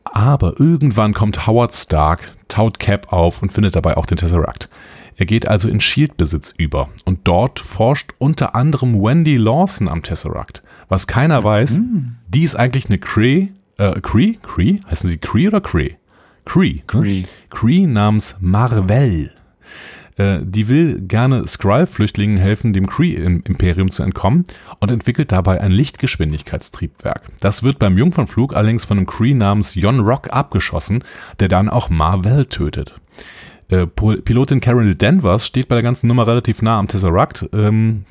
[0.05, 4.70] Aber irgendwann kommt Howard Stark, taut Cap auf und findet dabei auch den Tesseract.
[5.16, 10.62] Er geht also in Shield-Besitz über und dort forscht unter anderem Wendy Lawson am Tesseract.
[10.89, 12.16] Was keiner weiß, mhm.
[12.29, 13.49] die ist eigentlich eine Cree,
[13.79, 14.35] äh, Cree?
[14.43, 14.81] Cree?
[14.91, 15.95] Heißen sie Cree oder Cree?
[16.45, 16.81] Cree.
[16.87, 17.24] Cree.
[17.51, 19.33] Cree namens Marvel.
[20.17, 24.47] Äh, die will gerne Skrull-Flüchtlingen helfen, dem Kree-Imperium zu entkommen
[24.81, 27.29] und entwickelt dabei ein Lichtgeschwindigkeitstriebwerk.
[27.41, 31.05] Das wird beim Jungfernflug allerdings von einem Kree namens Jon Rock abgeschossen,
[31.39, 32.95] der dann auch Marvel tötet.
[33.69, 37.49] Äh, Pilotin Carol Danvers steht bei der ganzen Nummer relativ nah am Tesseract.
[37.53, 38.05] Ähm,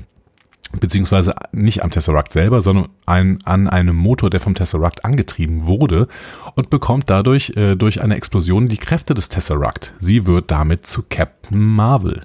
[0.80, 6.07] beziehungsweise nicht am Tesseract selber, sondern ein, an einem Motor, der vom Tesseract angetrieben wurde
[6.55, 9.93] und bekommt dadurch äh, durch eine Explosion die Kräfte des Tesseract.
[9.99, 12.21] Sie wird damit zu Captain Marvel.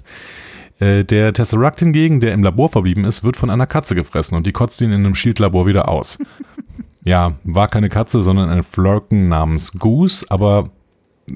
[0.79, 4.47] Äh, der Tesseract hingegen, der im Labor verblieben ist, wird von einer Katze gefressen und
[4.47, 6.17] die kotzt ihn in einem Shield-Labor wieder aus.
[7.03, 10.71] ja, war keine Katze, sondern ein Flirken namens Goose, aber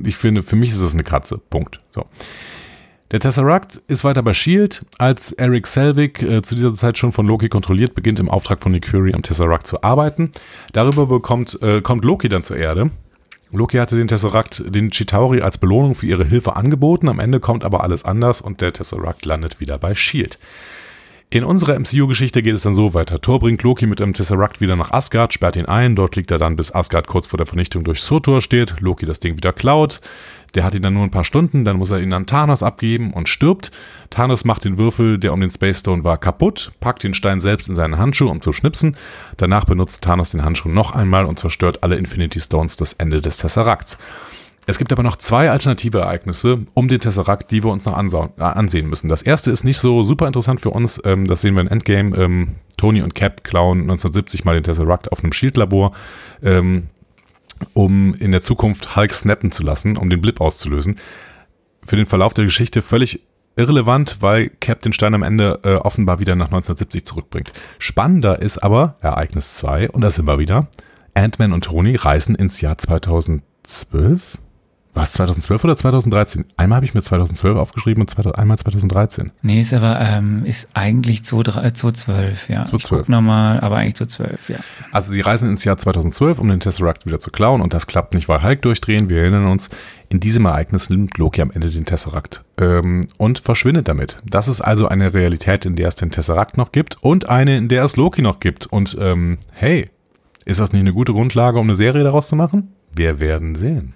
[0.03, 1.37] ich finde, für mich ist es eine Katze.
[1.37, 1.79] Punkt.
[1.93, 2.05] So.
[3.11, 7.27] Der Tesseract ist weiter bei S.H.I.E.L.D., als Eric Selvig, äh, zu dieser Zeit schon von
[7.27, 10.31] Loki kontrolliert, beginnt im Auftrag von Nick Fury am Tesseract zu arbeiten.
[10.73, 12.89] Darüber bekommt, äh, kommt Loki dann zur Erde.
[13.51, 17.63] Loki hatte den Tesseract, den Chitauri als Belohnung für ihre Hilfe angeboten, am Ende kommt
[17.63, 20.37] aber alles anders und der Tesseract landet wieder bei S.H.I.E.L.D.
[21.31, 23.19] In unserer MCU-Geschichte geht es dann so weiter.
[23.19, 26.37] Thor bringt Loki mit einem Tesseract wieder nach Asgard, sperrt ihn ein, dort liegt er
[26.37, 30.01] dann, bis Asgard kurz vor der Vernichtung durch Surtur steht, Loki das Ding wieder klaut,
[30.55, 33.13] der hat ihn dann nur ein paar Stunden, dann muss er ihn an Thanos abgeben
[33.13, 33.71] und stirbt.
[34.09, 37.69] Thanos macht den Würfel, der um den Space Stone war, kaputt, packt den Stein selbst
[37.69, 38.95] in seinen Handschuh, um zu schnipsen.
[39.37, 43.37] Danach benutzt Thanos den Handschuh noch einmal und zerstört alle Infinity Stones das Ende des
[43.37, 43.97] Tesseracts.
[44.67, 48.41] Es gibt aber noch zwei alternative Ereignisse um den Tesseract, die wir uns noch äh,
[48.41, 49.09] ansehen müssen.
[49.09, 50.99] Das erste ist nicht so super interessant für uns.
[51.05, 52.17] Ähm, das sehen wir in Endgame.
[52.17, 55.91] Ähm, Tony und Cap klauen 1970 mal den Tesseract auf einem Shield-Labor.
[56.43, 56.87] Ähm,
[57.73, 60.97] um in der Zukunft Hulk snappen zu lassen, um den Blip auszulösen.
[61.85, 63.21] Für den Verlauf der Geschichte völlig
[63.55, 67.53] irrelevant, weil Cap den Stein am Ende äh, offenbar wieder nach 1970 zurückbringt.
[67.79, 70.67] Spannender ist aber Ereignis 2, und da sind wir wieder.
[71.13, 74.37] Ant-Man und Tony reisen ins Jahr 2012
[74.95, 76.45] war es 2012 oder 2013?
[76.55, 79.31] Einmal habe ich mir 2012 aufgeschrieben und einmal 2013.
[79.41, 82.63] Nee, ist aber ähm, ist eigentlich 2012, ja.
[82.63, 83.09] 2012.
[83.09, 84.57] nochmal, aber eigentlich 2012, ja.
[84.91, 88.15] Also sie reisen ins Jahr 2012, um den Tesseract wieder zu klauen und das klappt
[88.15, 89.09] nicht, weil Hulk durchdrehen.
[89.09, 89.69] Wir erinnern uns,
[90.07, 94.19] in diesem Ereignis nimmt Loki am Ende den Tesseract ähm, und verschwindet damit.
[94.25, 97.67] Das ist also eine Realität, in der es den Tesseract noch gibt und eine, in
[97.67, 98.65] der es Loki noch gibt.
[98.67, 99.89] Und ähm, hey,
[100.45, 102.73] ist das nicht eine gute Grundlage, um eine Serie daraus zu machen?
[102.93, 103.93] Wir werden sehen.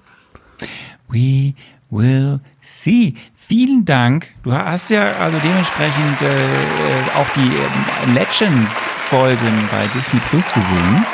[1.10, 1.54] We
[1.90, 3.16] will see.
[3.36, 4.28] Vielen Dank.
[4.44, 11.06] Du hast ja also dementsprechend äh, äh auch die äh, Legend-Folgen bei Disney Plus gesehen.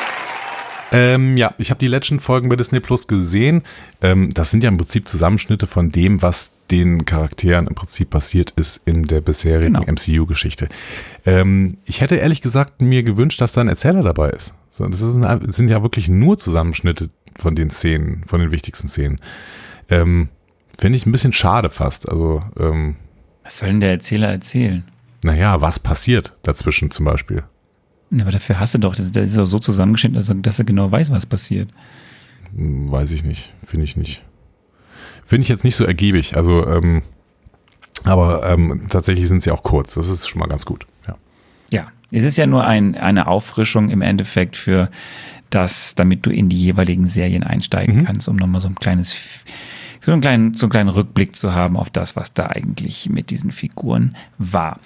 [0.91, 3.63] Ähm, ja, ich habe die Legend-Folgen bei Disney Plus gesehen.
[4.01, 8.51] Ähm, das sind ja im Prinzip Zusammenschnitte von dem, was den Charakteren im Prinzip passiert
[8.55, 9.91] ist in der bisherigen genau.
[9.91, 10.67] MCU-Geschichte.
[11.25, 14.53] Ähm, ich hätte ehrlich gesagt mir gewünscht, dass da ein Erzähler dabei ist.
[14.71, 18.51] So, das, ist ein, das sind ja wirklich nur Zusammenschnitte von den Szenen, von den
[18.51, 19.19] wichtigsten Szenen.
[19.89, 20.29] Ähm,
[20.77, 22.09] Finde ich ein bisschen schade fast.
[22.09, 22.95] Also, ähm,
[23.43, 24.83] was soll denn der Erzähler erzählen?
[25.23, 27.43] Naja, was passiert dazwischen zum Beispiel?
[28.19, 30.91] Aber dafür hast du doch, das, ist auch so zusammengeschnitten, dass er, dass er genau
[30.91, 31.69] weiß, was passiert.
[32.55, 34.23] Hm, weiß ich nicht, finde ich nicht.
[35.23, 36.35] Finde ich jetzt nicht so ergiebig.
[36.35, 37.01] Also, ähm,
[38.03, 39.95] aber ähm, tatsächlich sind sie auch kurz.
[39.95, 40.85] Das ist schon mal ganz gut.
[41.07, 41.17] Ja.
[41.71, 44.89] Ja, es ist ja nur ein, eine Auffrischung im Endeffekt für
[45.49, 48.03] das, damit du in die jeweiligen Serien einsteigen mhm.
[48.05, 49.17] kannst, um nochmal so ein kleines
[50.05, 53.31] so einen kleinen, so einen kleinen Rückblick zu haben auf das, was da eigentlich mit
[53.31, 54.79] diesen Figuren war.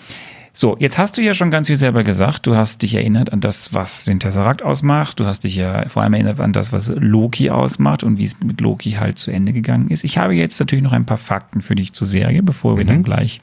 [0.53, 2.47] So, jetzt hast du ja schon ganz viel selber gesagt.
[2.47, 5.19] Du hast dich erinnert an das, was den Tesseract ausmacht.
[5.19, 8.39] Du hast dich ja vor allem erinnert an das, was Loki ausmacht und wie es
[8.39, 10.05] mit Loki halt zu Ende gegangen ist.
[10.05, 12.89] Ich habe jetzt natürlich noch ein paar Fakten für dich zur Serie, bevor wir mhm.
[12.89, 13.41] dann gleich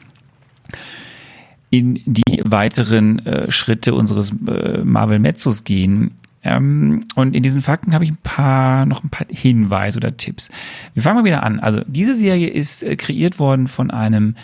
[1.68, 6.12] in die weiteren äh, Schritte unseres äh, Marvel Mezzos gehen.
[6.46, 10.50] Ähm, und in diesen Fakten habe ich ein paar, noch ein paar Hinweise oder Tipps.
[10.94, 11.58] Wir fangen mal wieder an.
[11.58, 14.36] Also diese Serie ist äh, kreiert worden von einem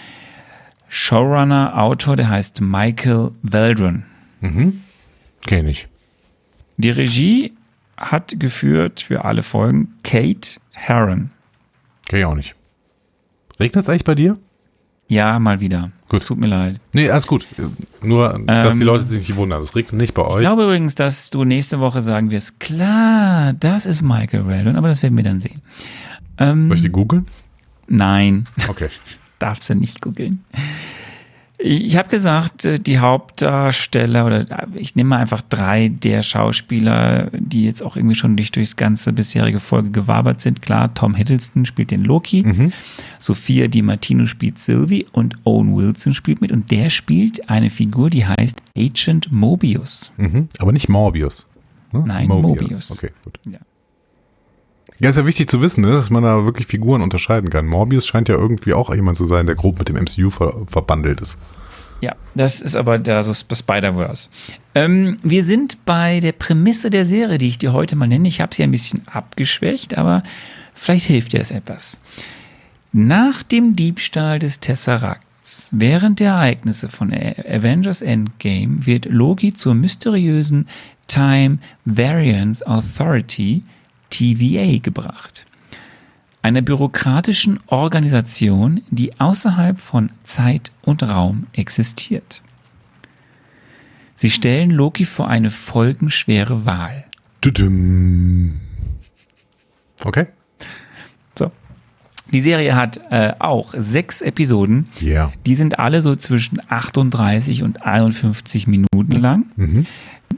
[0.89, 4.05] Showrunner, Autor, der heißt Michael Veldron.
[4.41, 4.83] Mhm.
[5.47, 5.89] Kenne ich.
[6.77, 7.53] Die Regie
[7.97, 11.31] hat geführt für alle Folgen Kate Herron.
[12.07, 12.55] Kenn ich auch nicht.
[13.61, 14.39] Regnet es eigentlich bei dir?
[15.13, 15.91] Ja, mal wieder.
[16.09, 16.23] Gut.
[16.23, 16.81] Es tut mir leid.
[16.95, 17.47] Nee, alles gut.
[18.01, 19.63] Nur, dass ähm, die Leute sich nicht wundern.
[19.63, 20.37] Es regnet nicht bei euch.
[20.37, 24.89] Ich glaube übrigens, dass du nächste Woche sagen wirst, klar, das ist Michael Weldon, aber
[24.89, 25.61] das werden wir dann sehen.
[26.39, 27.27] Ähm, Soll ich die googeln?
[27.89, 28.47] Nein.
[28.69, 28.89] Okay.
[29.39, 30.45] Darfst du nicht googeln.
[31.65, 37.31] Ich habe gesagt, äh, die Hauptdarsteller oder äh, ich nehme mal einfach drei der Schauspieler,
[37.33, 40.61] die jetzt auch irgendwie schon durch durchs ganze bisherige Folge gewabert sind.
[40.61, 42.73] Klar, Tom Hiddleston spielt den Loki, mhm.
[43.19, 48.11] Sophia Di Martino spielt Sylvie und Owen Wilson spielt mit und der spielt eine Figur,
[48.11, 50.13] die heißt Agent Mobius.
[50.17, 50.49] Mhm.
[50.59, 51.47] Aber nicht Morbius.
[51.93, 52.03] Ne?
[52.05, 52.63] Nein, Mobius.
[52.63, 52.91] Mobius.
[52.91, 53.39] Okay, gut.
[53.49, 53.59] Ja.
[55.03, 57.67] Ja, ist ja wichtig zu wissen, ne, dass man da wirklich Figuren unterscheiden kann.
[57.67, 61.21] Morbius scheint ja irgendwie auch jemand zu sein, der grob mit dem MCU ver verbandelt
[61.21, 61.37] ist.
[62.01, 64.29] Ja, das ist aber der so Spider-Verse.
[64.77, 68.29] Ähm, wir sind bei der Prämisse der Serie, die ich dir heute mal nenne.
[68.29, 70.23] Ich habe sie ein bisschen abgeschwächt, aber
[70.73, 72.01] vielleicht hilft dir das etwas.
[72.93, 80.69] Nach dem Diebstahl des Tesseracts, während der Ereignisse von Avengers Endgame, wird Loki zur mysteriösen
[81.09, 83.65] Time Variance Authority
[84.13, 85.47] TVA gebracht.
[86.43, 92.43] Einer bürokratischen Organisation, die außerhalb von Zeit und Raum existiert.
[94.15, 97.05] Sie stellen Loki vor eine folgenschwere Wahl.
[100.05, 100.27] Okay.
[101.39, 101.51] So.
[102.31, 104.89] Die Serie hat äh, auch sechs Episoden.
[105.01, 105.07] Ja.
[105.07, 105.33] Yeah.
[105.47, 109.47] Die sind alle so zwischen 38 und 51 Minuten lang.
[109.57, 109.87] Mhm.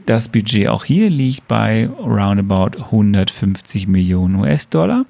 [0.05, 5.05] Das Budget auch hier liegt bei roundabout 150 Millionen US-Dollar.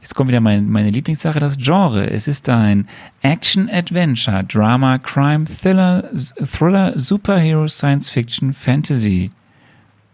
[0.00, 2.08] Jetzt kommt wieder mein, meine Lieblingssache, das Genre.
[2.08, 2.86] Es ist ein
[3.22, 9.30] Action-Adventure, Drama, Crime, Thriller, Thriller, Superhero, Science Fiction, Fantasy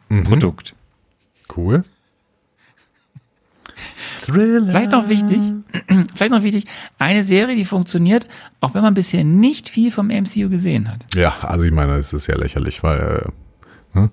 [0.09, 0.25] mhm.
[0.25, 0.75] Produkt.
[1.55, 1.83] Cool.
[4.25, 4.71] Thriller.
[4.71, 5.39] Vielleicht noch wichtig,
[6.15, 6.65] vielleicht noch wichtig,
[6.99, 8.29] eine Serie, die funktioniert,
[8.61, 11.05] auch wenn man bisher nicht viel vom MCU gesehen hat.
[11.15, 13.44] Ja, also ich meine, es ist ja lächerlich, weil äh,
[13.95, 14.11] hm?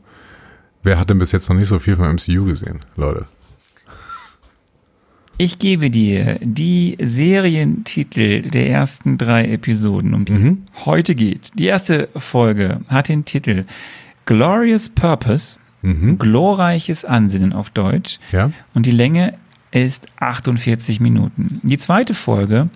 [0.84, 3.26] Wer hat denn bis jetzt noch nicht so viel vom MCU gesehen, Leute?
[5.38, 10.64] Ich gebe dir die Serientitel der ersten drei Episoden, um die mhm.
[10.76, 11.52] es heute geht.
[11.58, 13.66] Die erste Folge hat den Titel
[14.26, 16.20] Glorious Purpose, mhm.
[16.20, 18.20] glorreiches Ansinnen auf Deutsch.
[18.32, 18.52] Ja.
[18.74, 19.34] Und die Länge
[19.72, 21.60] ist 48 Minuten.
[21.64, 22.70] Die zweite Folge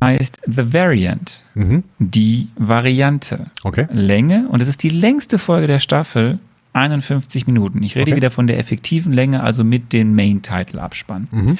[0.00, 1.84] heißt The Variant, mhm.
[1.98, 3.50] die Variante.
[3.62, 3.86] Okay.
[3.90, 6.38] Länge, und es ist die längste Folge der Staffel,
[6.72, 7.82] 51 Minuten.
[7.82, 8.16] Ich rede okay.
[8.16, 11.28] wieder von der effektiven Länge, also mit dem Main-Title-Abspann.
[11.30, 11.58] Mhm.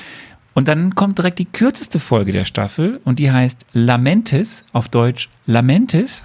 [0.55, 5.29] Und dann kommt direkt die kürzeste Folge der Staffel und die heißt Lamentis, auf Deutsch
[5.47, 6.23] Lamentis.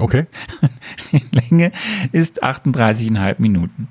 [0.00, 0.26] Okay.
[1.12, 1.70] Die Länge
[2.10, 3.86] ist 38,5 Minuten.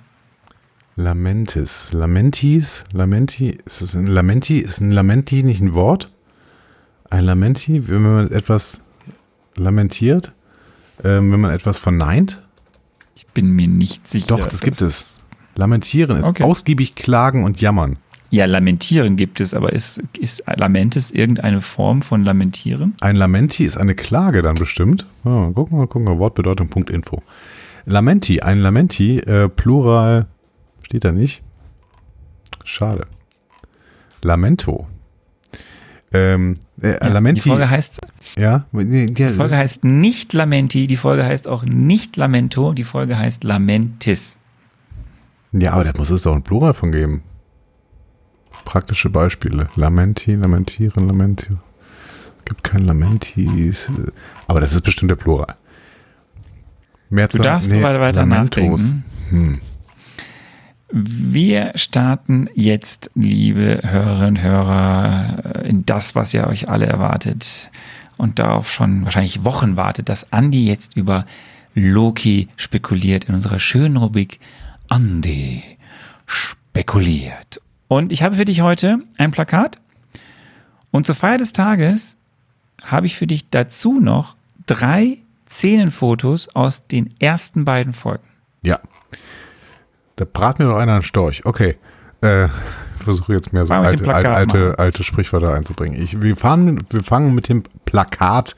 [0.96, 1.92] Lamentis.
[1.94, 2.84] Lamentis?
[2.92, 3.58] Lamenti?
[3.66, 4.60] Ist es ein Lamenti?
[4.60, 6.12] Ist ein Lamenti nicht ein Wort?
[7.14, 8.82] Ein Lamenti, wenn man etwas
[9.56, 10.32] lamentiert,
[11.04, 12.42] ähm, wenn man etwas verneint?
[13.14, 14.36] Ich bin mir nicht sicher.
[14.36, 15.20] Doch, das gibt es.
[15.56, 16.42] Lamentieren ist okay.
[16.42, 17.98] ausgiebig klagen und jammern.
[18.32, 22.96] Ja, Lamentieren gibt es, aber ist, ist Lamentes irgendeine Form von Lamentieren?
[23.02, 25.06] Ein Lamenti ist eine Klage dann bestimmt.
[25.24, 27.22] Oh, gucken wir, gucken wir, Wortbedeutung.info.
[27.86, 30.26] Lamenti, ein Lamenti, äh, Plural,
[30.82, 31.44] steht da nicht.
[32.64, 33.06] Schade.
[34.24, 34.88] Lamento.
[36.14, 37.42] Ähm, äh, ja, Lamenti.
[37.42, 38.00] Die Folge heißt.
[38.38, 43.44] Ja, die Folge heißt nicht Lamenti, die Folge heißt auch nicht Lamento, die Folge heißt
[43.44, 44.38] Lamentis.
[45.52, 47.24] Ja, aber da muss es doch ein Plural von geben.
[48.66, 49.70] Praktische Beispiele.
[49.76, 51.60] Lamenti, lamentieren, lamentieren.
[52.46, 53.92] Gibt kein Lamentis.
[54.48, 55.56] Aber das ist bestimmt der Plural.
[57.10, 58.64] Mehrzahl, du darfst nee, weiter Lamentos.
[58.64, 59.04] nachdenken.
[59.30, 59.60] Hm.
[60.96, 67.72] Wir starten jetzt, liebe Hörerinnen und Hörer, in das, was ihr euch alle erwartet
[68.18, 71.26] und darauf schon wahrscheinlich Wochen wartet, dass Andi jetzt über
[71.74, 74.40] Loki spekuliert in unserer schönen Rubrik
[74.88, 75.64] Andi
[76.28, 77.60] spekuliert.
[77.88, 79.80] Und ich habe für dich heute ein Plakat
[80.92, 82.18] und zur Feier des Tages
[82.84, 84.36] habe ich für dich dazu noch
[84.68, 85.18] drei
[85.50, 88.28] Szenenfotos aus den ersten beiden Folgen.
[88.62, 88.80] Ja,
[90.16, 91.46] da brat mir doch einer einen Storch.
[91.46, 91.76] Okay.
[92.22, 92.48] Äh,
[93.04, 96.02] versuche jetzt mehr so alte, alte, alte, alte, Sprichwörter einzubringen.
[96.02, 98.56] Ich, wir, fahren, wir fangen mit dem Plakat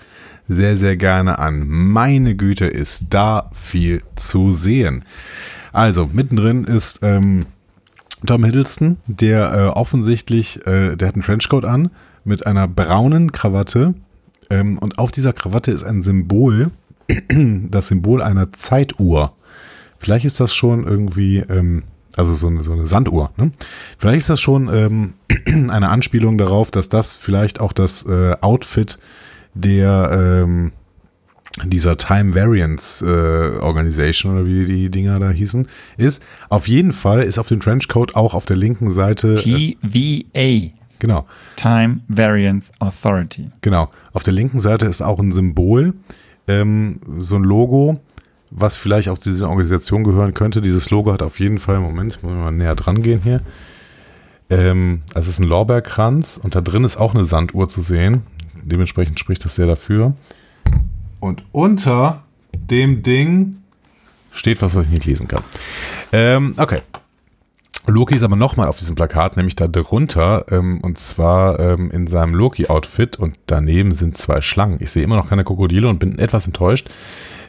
[0.47, 1.67] sehr, sehr gerne an.
[1.67, 5.03] Meine Güte, ist da viel zu sehen.
[5.73, 7.47] Also, mittendrin ist ähm,
[8.25, 11.89] Tom Hiddleston, der äh, offensichtlich, äh, der hat einen Trenchcoat an
[12.23, 13.95] mit einer braunen Krawatte
[14.49, 16.71] ähm, und auf dieser Krawatte ist ein Symbol,
[17.29, 19.33] das Symbol einer Zeituhr.
[20.05, 21.81] Vielleicht ist das schon irgendwie, ähm,
[22.15, 23.31] also so eine, so eine Sanduhr.
[23.37, 23.51] Ne?
[23.97, 25.13] Vielleicht ist das schon ähm,
[25.71, 28.99] eine Anspielung darauf, dass das vielleicht auch das äh, Outfit
[29.55, 30.11] der
[30.45, 30.73] ähm,
[31.63, 36.23] dieser Time Variance äh, Organization oder wie die Dinger da hießen, ist.
[36.49, 40.71] Auf jeden Fall ist auf dem Trenchcoat auch auf der linken Seite äh, TVA.
[40.99, 41.25] Genau.
[41.55, 43.49] Time Variance Authority.
[43.61, 43.89] Genau.
[44.13, 45.95] Auf der linken Seite ist auch ein Symbol,
[46.47, 47.99] ähm, so ein Logo,
[48.57, 50.61] was vielleicht auch zu dieser Organisation gehören könnte.
[50.61, 53.41] Dieses Logo hat auf jeden Fall, Moment, muss ich mal näher dran gehen hier.
[54.49, 58.21] Ähm, es ist ein Lorbeerkranz und da drin ist auch eine Sanduhr zu sehen.
[58.63, 60.13] Dementsprechend spricht das sehr dafür.
[61.19, 63.57] Und unter dem Ding
[64.31, 65.43] steht was, was ich nicht lesen kann.
[66.11, 66.81] Ähm, okay.
[67.87, 72.07] Loki ist aber nochmal auf diesem Plakat, nämlich da drunter, ähm, und zwar ähm, in
[72.07, 74.77] seinem Loki-Outfit und daneben sind zwei Schlangen.
[74.79, 76.89] Ich sehe immer noch keine Krokodile und bin etwas enttäuscht.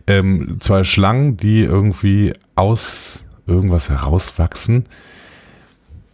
[0.06, 4.86] Ähm, zwei Schlangen, die irgendwie aus irgendwas herauswachsen.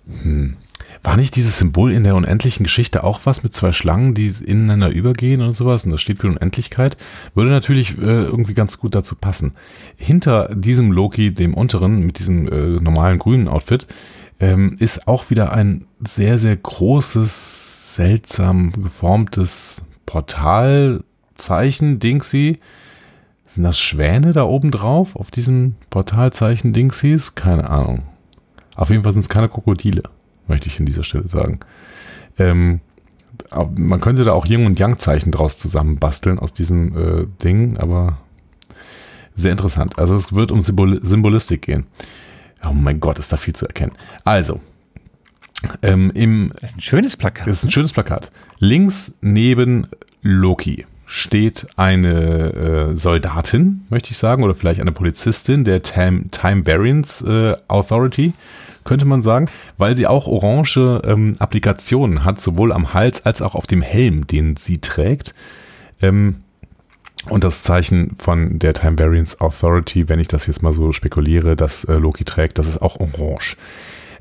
[0.06, 0.56] Hm.
[1.02, 4.90] War nicht dieses Symbol in der unendlichen Geschichte auch was mit zwei Schlangen, die ineinander
[4.90, 5.84] übergehen und sowas?
[5.84, 6.96] Und das steht für Unendlichkeit.
[7.34, 9.52] Würde natürlich äh, irgendwie ganz gut dazu passen.
[9.96, 13.88] Hinter diesem Loki, dem unteren, mit diesem äh, normalen grünen Outfit,
[14.38, 22.60] ähm, ist auch wieder ein sehr, sehr großes, seltsam geformtes Portalzeichen, Dingsy.
[23.54, 27.34] Sind das Schwäne da oben drauf auf diesem Portalzeichen Dingsies?
[27.34, 28.02] Keine Ahnung.
[28.76, 30.02] Auf jeden Fall sind es keine Krokodile
[30.52, 31.60] möchte ich an dieser Stelle sagen.
[32.38, 32.80] Ähm,
[33.74, 38.18] man könnte da auch Yin- und Yang-Zeichen draus zusammenbasteln aus diesem äh, Ding, aber
[39.34, 39.98] sehr interessant.
[39.98, 41.86] Also es wird um Symbol Symbolistik gehen.
[42.64, 43.92] Oh mein Gott, ist da viel zu erkennen.
[44.24, 44.60] Also,
[45.82, 47.46] ähm, im, das ist ein schönes Plakat.
[47.46, 47.72] Das ist ein ne?
[47.72, 48.30] schönes Plakat.
[48.58, 49.86] Links neben
[50.22, 56.66] Loki steht eine äh, Soldatin, möchte ich sagen, oder vielleicht eine Polizistin der Time, Time
[56.66, 58.32] Variance äh, Authority
[58.84, 59.46] könnte man sagen,
[59.76, 64.26] weil sie auch orange ähm, Applikationen hat, sowohl am Hals als auch auf dem Helm,
[64.26, 65.34] den sie trägt.
[66.00, 66.36] Ähm,
[67.28, 71.56] und das Zeichen von der Time Variance Authority, wenn ich das jetzt mal so spekuliere,
[71.56, 73.58] dass äh, Loki trägt, das ist auch orange.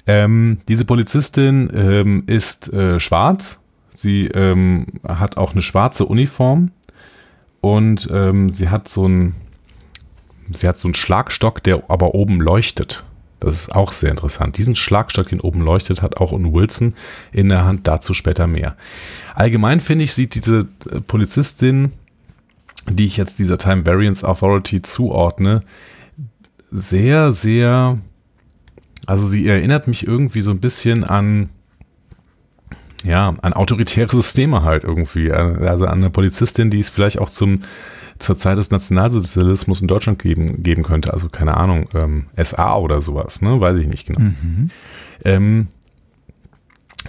[0.08, 3.60] Ähm, diese Polizistin ähm, ist äh, schwarz.
[3.96, 6.72] Sie ähm, hat auch eine schwarze Uniform
[7.62, 9.36] und ähm, sie hat so ein
[10.52, 13.06] sie hat so einen Schlagstock, der aber oben leuchtet.
[13.40, 14.58] Das ist auch sehr interessant.
[14.58, 16.94] Diesen Schlagstock, den oben leuchtet, hat auch ein Wilson
[17.32, 17.88] in der Hand.
[17.88, 18.76] Dazu später mehr.
[19.34, 21.92] Allgemein finde ich, sieht diese äh, Polizistin,
[22.88, 25.62] die ich jetzt dieser Time Variance Authority zuordne,
[26.68, 27.98] sehr, sehr,
[29.06, 31.50] also sie erinnert mich irgendwie so ein bisschen an,
[33.04, 35.32] ja, an autoritäre Systeme halt irgendwie.
[35.32, 37.62] Also an eine Polizistin, die es vielleicht auch zum
[38.22, 41.12] zur Zeit des Nationalsozialismus in Deutschland geben, geben könnte.
[41.12, 43.60] Also keine Ahnung, ähm, SA oder sowas, ne?
[43.60, 44.20] Weiß ich nicht genau.
[44.20, 44.70] Mhm.
[45.26, 45.68] Ähm,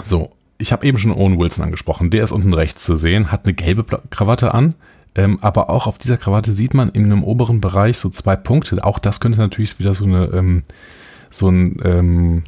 [0.05, 2.11] so, ich habe eben schon Owen Wilson angesprochen.
[2.11, 4.75] Der ist unten rechts zu sehen, hat eine gelbe Krawatte an.
[5.15, 8.83] Ähm, aber auch auf dieser Krawatte sieht man in einem oberen Bereich so zwei Punkte.
[8.83, 10.63] Auch das könnte natürlich wieder so eine ähm,
[11.31, 12.45] so ein ähm,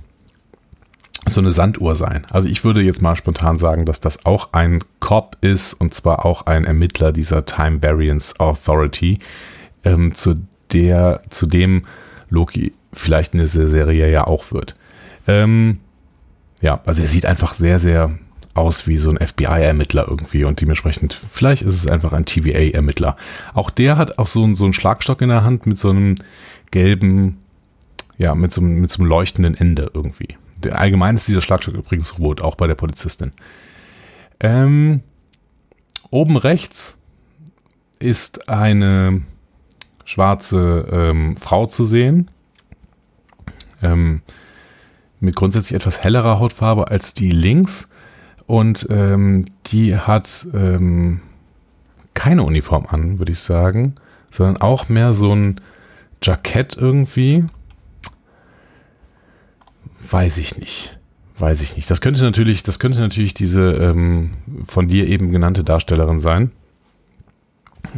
[1.27, 2.27] so eine Sanduhr sein.
[2.31, 6.25] Also ich würde jetzt mal spontan sagen, dass das auch ein Cop ist und zwar
[6.25, 9.19] auch ein Ermittler dieser Time Variance Authority,
[9.85, 10.37] ähm, zu
[10.73, 11.85] der, zu dem
[12.29, 14.75] Loki vielleicht in dieser Serie ja auch wird.
[15.27, 15.81] Ähm,
[16.61, 18.19] ja, also er sieht einfach sehr, sehr
[18.55, 23.17] aus wie so ein FBI-Ermittler irgendwie und dementsprechend, vielleicht ist es einfach ein TVA-Ermittler.
[23.53, 26.15] Auch der hat auch so, so einen Schlagstock in der Hand mit so einem
[26.71, 27.39] gelben,
[28.17, 30.37] ja, mit so, mit so einem leuchtenden Ende irgendwie
[30.73, 33.33] allgemein ist dieser Schlagstock übrigens rot, auch bei der Polizistin.
[34.41, 35.03] Ähm,
[36.11, 36.99] oben rechts
[37.99, 39.23] ist eine
[40.05, 42.31] schwarze ähm, Frau zu sehen.
[43.83, 44.23] Ähm,
[45.21, 47.89] mit grundsätzlich etwas hellerer Hautfarbe als die links.
[48.47, 51.21] Und ähm, die hat ähm,
[52.13, 53.95] keine Uniform an, würde ich sagen,
[54.31, 55.61] sondern auch mehr so ein
[56.23, 57.45] Jackett irgendwie.
[60.11, 60.99] Weiß ich nicht.
[61.39, 61.91] Weiß ich nicht.
[61.91, 64.31] Das könnte natürlich, das könnte natürlich diese ähm,
[64.67, 66.53] von dir eben genannte Darstellerin sein.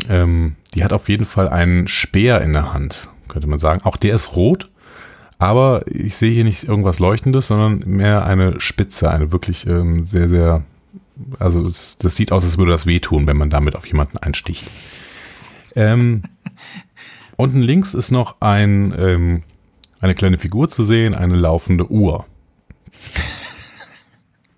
[0.09, 3.83] Ähm, die hat auf jeden Fall einen Speer in der Hand, könnte man sagen.
[3.83, 4.71] Auch der ist rot,
[5.39, 10.29] aber ich sehe hier nicht irgendwas Leuchtendes, sondern mehr eine Spitze, eine wirklich ähm, sehr,
[10.29, 10.65] sehr,
[11.39, 14.67] also das, das, sieht aus, als würde das wehtun, wenn man damit auf jemanden einsticht.
[15.75, 16.23] Ähm,
[17.37, 19.43] unten links ist noch ein ähm,
[20.01, 22.25] eine kleine Figur zu sehen, eine laufende Uhr.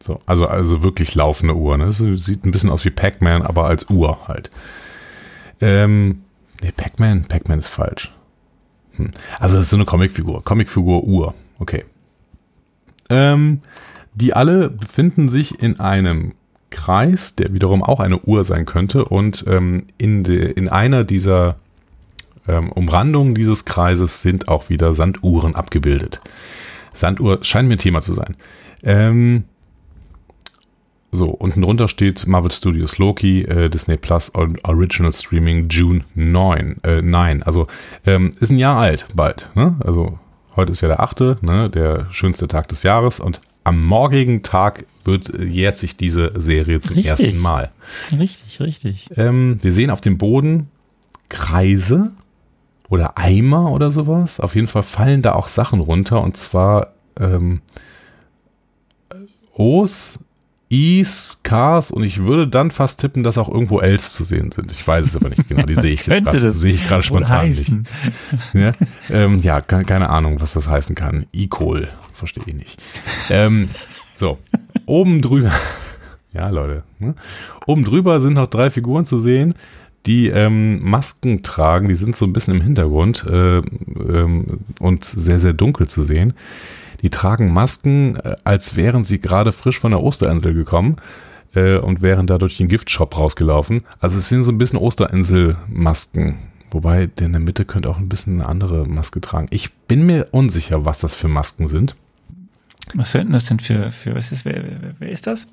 [0.09, 1.77] So, also, also wirklich laufende Uhr.
[1.77, 1.85] Ne?
[1.85, 4.51] Das sieht ein bisschen aus wie Pac-Man, aber als Uhr halt.
[5.61, 6.23] Ähm,
[6.63, 8.15] nee, Pac-Man, Pac-Man ist falsch.
[8.97, 9.11] Hm.
[9.39, 10.43] Also das ist so eine Comicfigur.
[10.45, 11.35] Comicfigur Uhr.
[11.59, 11.85] Okay.
[13.11, 13.61] Ähm,
[14.15, 16.33] die alle befinden sich in einem
[16.71, 19.05] Kreis, der wiederum auch eine Uhr sein könnte.
[19.05, 21.57] Und ähm, in, de, in einer dieser
[22.49, 26.21] ähm, Umrandungen dieses Kreises sind auch wieder Sanduhren abgebildet.
[26.95, 28.37] Sanduhr scheint mir ein Thema zu sein.
[28.83, 29.45] Ähm,
[31.11, 36.81] so, unten drunter steht Marvel Studios Loki, äh, Disney Plus Original Streaming June 9.
[36.83, 37.43] Äh, 9.
[37.43, 37.67] Also
[38.05, 39.51] ähm, ist ein Jahr alt bald.
[39.55, 39.77] Ne?
[39.81, 40.19] Also
[40.55, 41.71] heute ist ja der 8., ne?
[41.71, 43.21] der schönste Tag des Jahres.
[43.21, 47.11] Und am morgigen Tag wird, äh, jährt sich diese Serie zum richtig.
[47.11, 47.71] ersten Mal.
[48.19, 49.09] Richtig, richtig.
[49.17, 50.69] Ähm, wir sehen auf dem Boden
[51.31, 52.13] Kreise
[52.89, 54.41] oder Eimer oder sowas.
[54.41, 56.23] Auf jeden Fall fallen da auch Sachen runter.
[56.23, 57.61] Und zwar ähm,
[59.55, 60.19] O's
[60.71, 64.71] Is, Ks und ich würde dann fast tippen, dass auch irgendwo Ls zu sehen sind.
[64.71, 65.65] Ich weiß es aber nicht genau.
[65.65, 67.79] Die sehe ich gerade sehe ich gerade spontan heißen?
[67.79, 68.55] nicht.
[68.55, 68.73] Ja,
[69.09, 71.27] ähm, ja keine Ahnung, was das heißen kann.
[71.33, 72.83] E-Kohl, verstehe ich nicht.
[73.31, 73.71] Ähm,
[74.15, 74.39] so,
[74.85, 75.53] oben drüber,
[76.35, 77.15] ja Leute, ne?
[77.67, 79.55] oben drüber sind noch drei Figuren zu sehen,
[80.07, 81.89] die ähm, Masken tragen.
[81.89, 86.35] Die sind so ein bisschen im Hintergrund äh, ähm, und sehr, sehr dunkel zu sehen.
[87.03, 90.97] Die tragen Masken, äh, als wären sie gerade frisch von der Osterinsel gekommen
[91.55, 93.85] äh, und wären da durch den Giftshop rausgelaufen.
[94.01, 96.39] Also es sind so ein bisschen Osterinsel-Masken.
[96.71, 99.47] Wobei der in der Mitte könnte auch ein bisschen eine andere Maske tragen.
[99.51, 101.97] Ich bin mir unsicher, was das für Masken sind.
[102.95, 105.47] Was könnten das denn für, für was ist, wer, wer, wer ist das?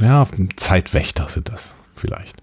[0.00, 0.26] Ja,
[0.56, 2.40] Zeitwächter sind das vielleicht.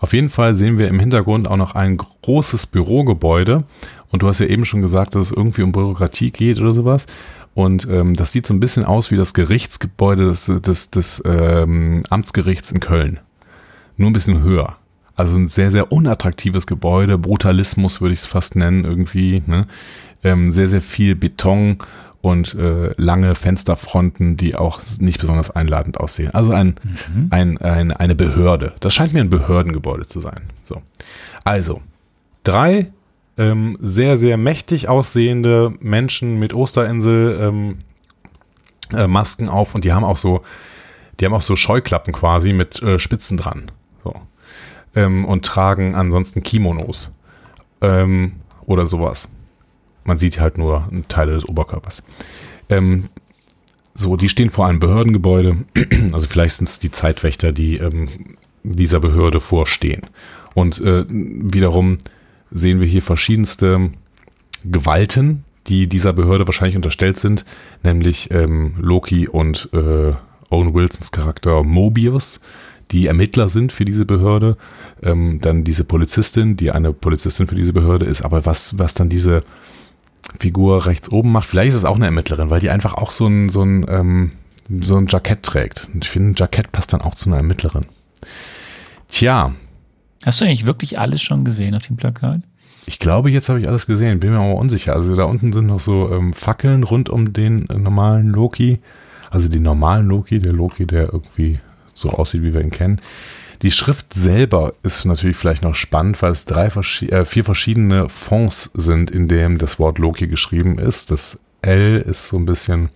[0.00, 3.64] Auf jeden Fall sehen wir im Hintergrund auch noch ein großes Bürogebäude
[4.10, 7.06] und du hast ja eben schon gesagt, dass es irgendwie um Bürokratie geht oder sowas.
[7.54, 12.04] Und ähm, das sieht so ein bisschen aus wie das Gerichtsgebäude des, des, des ähm,
[12.08, 13.18] Amtsgerichts in Köln.
[13.96, 14.76] Nur ein bisschen höher.
[15.16, 17.18] Also ein sehr, sehr unattraktives Gebäude.
[17.18, 19.42] Brutalismus würde ich es fast nennen irgendwie.
[19.46, 19.66] Ne?
[20.22, 21.78] Ähm, sehr, sehr viel Beton
[22.20, 26.34] und äh, lange Fensterfronten, die auch nicht besonders einladend aussehen.
[26.34, 27.28] Also ein, mhm.
[27.30, 28.74] ein, ein, eine Behörde.
[28.80, 30.42] Das scheint mir ein Behördengebäude zu sein.
[30.64, 30.82] So.
[31.44, 31.80] Also,
[32.42, 32.88] drei
[33.36, 37.78] ähm, sehr, sehr mächtig aussehende Menschen mit Osterinsel ähm,
[38.92, 40.42] äh, Masken auf und die haben auch so,
[41.20, 43.70] die haben auch so Scheuklappen quasi mit äh, Spitzen dran.
[44.02, 44.14] So.
[44.96, 47.14] Ähm, und tragen ansonsten Kimonos.
[47.80, 48.32] Ähm,
[48.66, 49.28] oder sowas.
[50.08, 52.02] Man sieht halt nur Teile des Oberkörpers.
[52.70, 53.10] Ähm,
[53.92, 55.58] so, die stehen vor einem Behördengebäude.
[56.12, 58.08] Also vielleicht sind es die Zeitwächter, die ähm,
[58.62, 60.02] dieser Behörde vorstehen.
[60.54, 61.98] Und äh, wiederum
[62.50, 63.90] sehen wir hier verschiedenste
[64.64, 67.44] Gewalten, die dieser Behörde wahrscheinlich unterstellt sind,
[67.84, 70.14] nämlich ähm, Loki und äh,
[70.48, 72.40] Owen Wilsons Charakter Mobius,
[72.92, 74.56] die Ermittler sind für diese Behörde,
[75.02, 79.10] ähm, dann diese Polizistin, die eine Polizistin für diese Behörde ist, aber was, was dann
[79.10, 79.42] diese
[80.38, 83.26] Figur rechts oben macht, vielleicht ist es auch eine Ermittlerin, weil die einfach auch so
[83.26, 84.32] ein, so ein, ähm,
[84.80, 85.88] so ein Jackett trägt.
[85.92, 87.86] Und ich finde, ein Jackett passt dann auch zu einer Ermittlerin.
[89.08, 89.52] Tja,
[90.24, 92.40] Hast du eigentlich wirklich alles schon gesehen auf dem Plakat?
[92.86, 94.94] Ich glaube, jetzt habe ich alles gesehen, bin mir aber unsicher.
[94.94, 98.80] Also da unten sind noch so ähm, Fackeln rund um den äh, normalen Loki.
[99.30, 101.60] Also den normalen Loki, der Loki, der irgendwie
[101.94, 103.00] so aussieht, wie wir ihn kennen.
[103.62, 108.70] Die Schrift selber ist natürlich vielleicht noch spannend, weil es drei, äh, vier verschiedene Fonds
[108.74, 111.10] sind, in dem das Wort Loki geschrieben ist.
[111.10, 112.90] Das L ist so ein bisschen,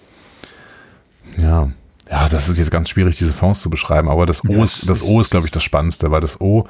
[1.37, 1.71] ja,
[2.09, 5.03] ja, das ist jetzt ganz schwierig, diese Fonds zu beschreiben, aber das O, ist, das
[5.03, 6.67] O ist, glaube ich, das Spannendste, weil das O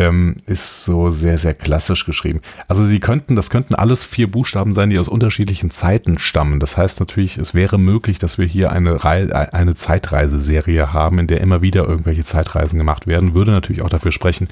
[0.00, 2.40] ähm, ist so sehr, sehr klassisch geschrieben.
[2.68, 6.58] Also sie könnten, das könnten alles vier Buchstaben sein, die aus unterschiedlichen Zeiten stammen.
[6.58, 11.26] Das heißt natürlich, es wäre möglich, dass wir hier eine, Rei eine Zeitreiseserie haben, in
[11.26, 13.34] der immer wieder irgendwelche Zeitreisen gemacht werden.
[13.34, 14.48] Würde natürlich auch dafür sprechen,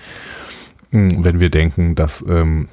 [0.91, 2.69] hm, wenn wir denken, dass ähm,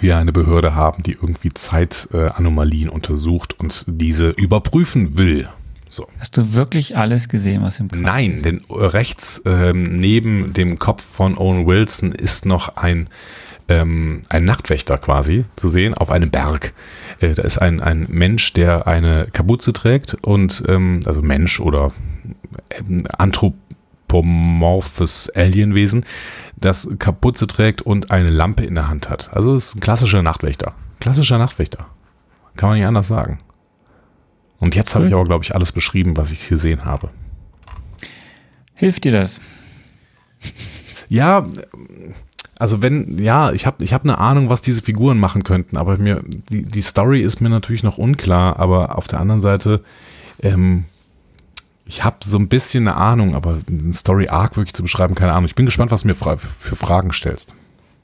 [0.00, 5.46] wir eine Behörde haben, die irgendwie Zeitanomalien untersucht und diese überprüfen will.
[5.96, 6.06] So.
[6.18, 8.44] Hast du wirklich alles gesehen, was im Kopf Nein, ist?
[8.44, 13.08] denn rechts ähm, neben dem Kopf von Owen Wilson ist noch ein
[13.68, 16.74] ähm, ein Nachtwächter quasi zu sehen auf einem Berg.
[17.22, 21.92] Äh, da ist ein, ein Mensch, der eine Kapuze trägt und ähm, also Mensch oder
[22.68, 26.04] ähm, anthropomorphes Alienwesen,
[26.58, 29.30] das Kapuze trägt und eine Lampe in der Hand hat.
[29.32, 30.74] Also es ist ein klassischer Nachtwächter.
[31.00, 31.86] Klassischer Nachtwächter.
[32.54, 33.38] Kann man nicht anders sagen.
[34.58, 37.10] Und jetzt habe ich aber, glaube ich, alles beschrieben, was ich gesehen habe.
[38.74, 39.40] Hilft dir das?
[41.08, 41.46] Ja,
[42.58, 45.98] also wenn, ja, ich habe ich hab eine Ahnung, was diese Figuren machen könnten, aber
[45.98, 49.84] mir, die, die Story ist mir natürlich noch unklar, aber auf der anderen Seite,
[50.42, 50.84] ähm,
[51.84, 55.32] ich habe so ein bisschen eine Ahnung, aber einen Story Arc wirklich zu beschreiben, keine
[55.32, 55.44] Ahnung.
[55.44, 57.54] Ich bin gespannt, was du mir für Fragen stellst.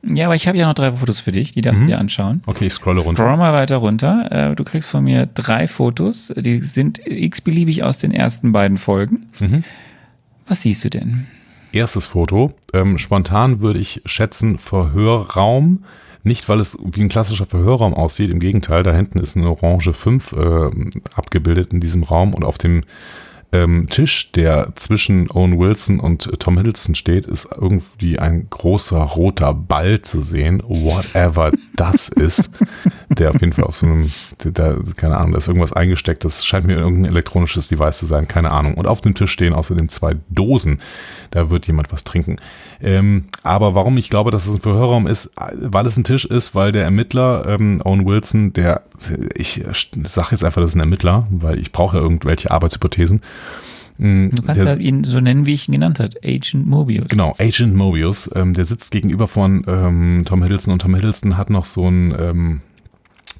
[0.05, 1.87] Ja, aber ich habe ja noch drei Fotos für dich, die darfst mhm.
[1.87, 2.43] du dir anschauen.
[2.47, 3.23] Okay, ich scrolle runter.
[3.23, 4.51] Scroll mal weiter runter.
[4.51, 9.27] Äh, du kriegst von mir drei Fotos, die sind x-beliebig aus den ersten beiden Folgen.
[9.39, 9.65] Mhm.
[10.47, 11.27] Was siehst du denn?
[11.71, 12.53] Erstes Foto.
[12.75, 15.85] Ähm, spontan würde ich schätzen Verhörraum.
[16.25, 19.93] Nicht, weil es wie ein klassischer Verhörraum aussieht, im Gegenteil, da hinten ist eine Orange
[19.93, 20.71] 5 äh,
[21.15, 22.85] abgebildet in diesem Raum und auf dem
[23.53, 29.53] ähm, Tisch, der zwischen Owen Wilson und Tom Hiddleston steht, ist irgendwie ein großer roter
[29.53, 32.51] Ball zu sehen, whatever das ist,
[33.11, 36.47] der auf jeden Fall auf so einem, da, keine Ahnung, da ist irgendwas eingesteckt, das
[36.47, 38.75] scheint mir irgendein elektronisches Device zu sein, keine Ahnung.
[38.75, 40.81] Und auf dem Tisch stehen außerdem zwei Dosen,
[41.33, 42.37] da wird jemand was trinken.
[42.81, 46.55] Ähm, aber warum ich glaube, dass es ein Verhörraum ist, weil es ein Tisch ist,
[46.55, 48.83] weil der Ermittler ähm, Owen Wilson, der,
[49.35, 49.65] ich
[50.05, 53.23] sage jetzt einfach, das ist ein Ermittler, weil ich brauche ja irgendwelche Arbeitshypothesen.
[53.99, 57.09] Mm, du kannst der, halt ihn so nennen, wie ich ihn genannt habe, Agent Mobius.
[57.09, 58.31] Genau, Agent Mobius.
[58.35, 62.15] Ähm, der sitzt gegenüber von ähm, Tom Hiddleston und Tom Hiddleston hat noch so ein
[62.19, 62.61] ähm,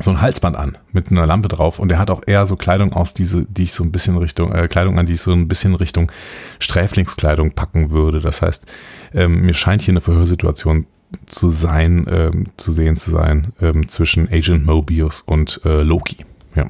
[0.03, 2.93] so ein Halsband an mit einer Lampe drauf und er hat auch eher so Kleidung
[2.93, 5.49] aus diese, die ich so ein bisschen Richtung äh, Kleidung an, die ich so ein
[5.49, 6.11] bisschen Richtung
[6.59, 8.21] Sträflingskleidung packen würde.
[8.21, 8.67] Das heißt,
[9.15, 10.87] ähm, mir scheint hier eine Verhörsituation
[11.27, 16.25] zu sein, ähm, zu sehen zu sein ähm, zwischen Agent Mobius und äh, Loki.
[16.55, 16.69] Ja.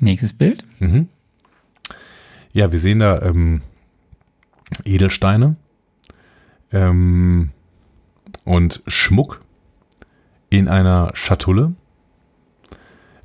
[0.00, 0.64] Nächstes Bild.
[0.78, 1.08] Mhm.
[2.52, 3.62] Ja, wir sehen da ähm,
[4.84, 5.56] Edelsteine
[6.72, 7.50] ähm,
[8.44, 9.40] und Schmuck
[10.50, 11.72] in einer Schatulle.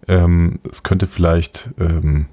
[0.08, 2.28] Ähm, es könnte vielleicht, ähm,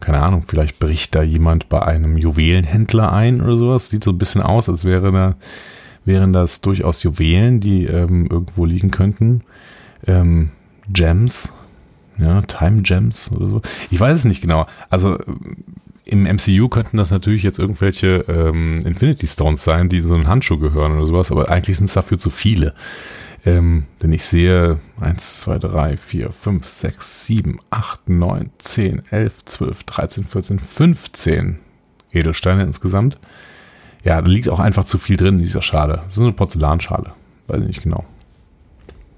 [0.00, 3.90] keine Ahnung, vielleicht bricht da jemand bei einem Juwelenhändler ein oder sowas.
[3.90, 5.36] Sieht so ein bisschen aus, als wäre da,
[6.04, 9.42] wären das durchaus Juwelen, die ähm, irgendwo liegen könnten.
[10.06, 10.50] Ähm,
[10.90, 11.52] Gems,
[12.16, 13.62] ja, Time Gems oder so.
[13.90, 14.66] Ich weiß es nicht genau.
[14.88, 15.18] Also
[16.08, 20.58] im MCU könnten das natürlich jetzt irgendwelche ähm, Infinity Stones sein, die so einen Handschuh
[20.58, 22.74] gehören oder sowas, aber eigentlich sind es dafür zu viele.
[23.44, 29.44] Ähm, denn ich sehe 1, 2, 3, 4, 5, 6, 7, 8, 9, 10, 11,
[29.44, 31.58] 12, 13, 14, 15
[32.10, 33.18] Edelsteine insgesamt.
[34.04, 36.02] Ja, da liegt auch einfach zu viel drin in dieser Schale.
[36.06, 37.12] Das ist eine Porzellanschale.
[37.46, 38.04] Weiß ich nicht genau.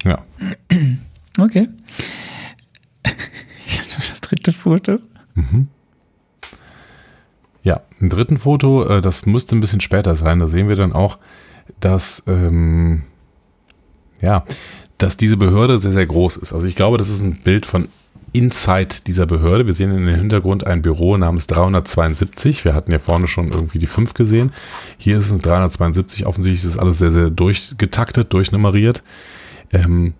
[0.05, 0.25] Ja.
[1.39, 1.68] Okay.
[3.64, 4.99] Ich habe das dritte Foto.
[5.35, 5.68] Mhm.
[7.62, 10.93] Ja, im dritten Foto, äh, das müsste ein bisschen später sein, da sehen wir dann
[10.93, 11.18] auch,
[11.79, 13.05] dass ähm,
[14.21, 14.45] ja,
[14.99, 16.53] dass diese Behörde sehr, sehr groß ist.
[16.53, 17.89] Also ich glaube, das ist ein Bild von
[18.33, 19.66] Inside dieser Behörde.
[19.66, 22.64] Wir sehen in den Hintergrund ein Büro namens 372.
[22.64, 24.53] Wir hatten ja vorne schon irgendwie die 5 gesehen.
[24.99, 26.27] Hier ist es 372.
[26.27, 29.03] Offensichtlich ist es alles sehr, sehr durchgetaktet, durchnummeriert.
[29.73, 30.14] Ähm,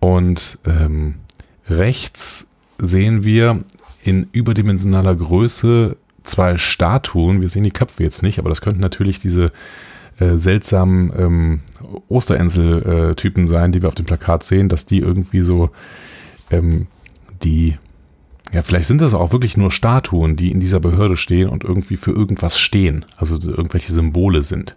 [0.00, 1.16] und ähm,
[1.68, 2.46] rechts
[2.78, 3.64] sehen wir
[4.02, 7.40] in überdimensionaler Größe zwei Statuen.
[7.40, 9.52] Wir sehen die Köpfe jetzt nicht, aber das könnten natürlich diese
[10.20, 11.60] äh, seltsamen ähm,
[12.08, 15.70] Osterinsel-Typen sein, die wir auf dem Plakat sehen, dass die irgendwie so
[16.50, 16.86] ähm,
[17.42, 17.76] die,
[18.52, 21.96] ja, vielleicht sind das auch wirklich nur Statuen, die in dieser Behörde stehen und irgendwie
[21.96, 24.76] für irgendwas stehen, also irgendwelche Symbole sind.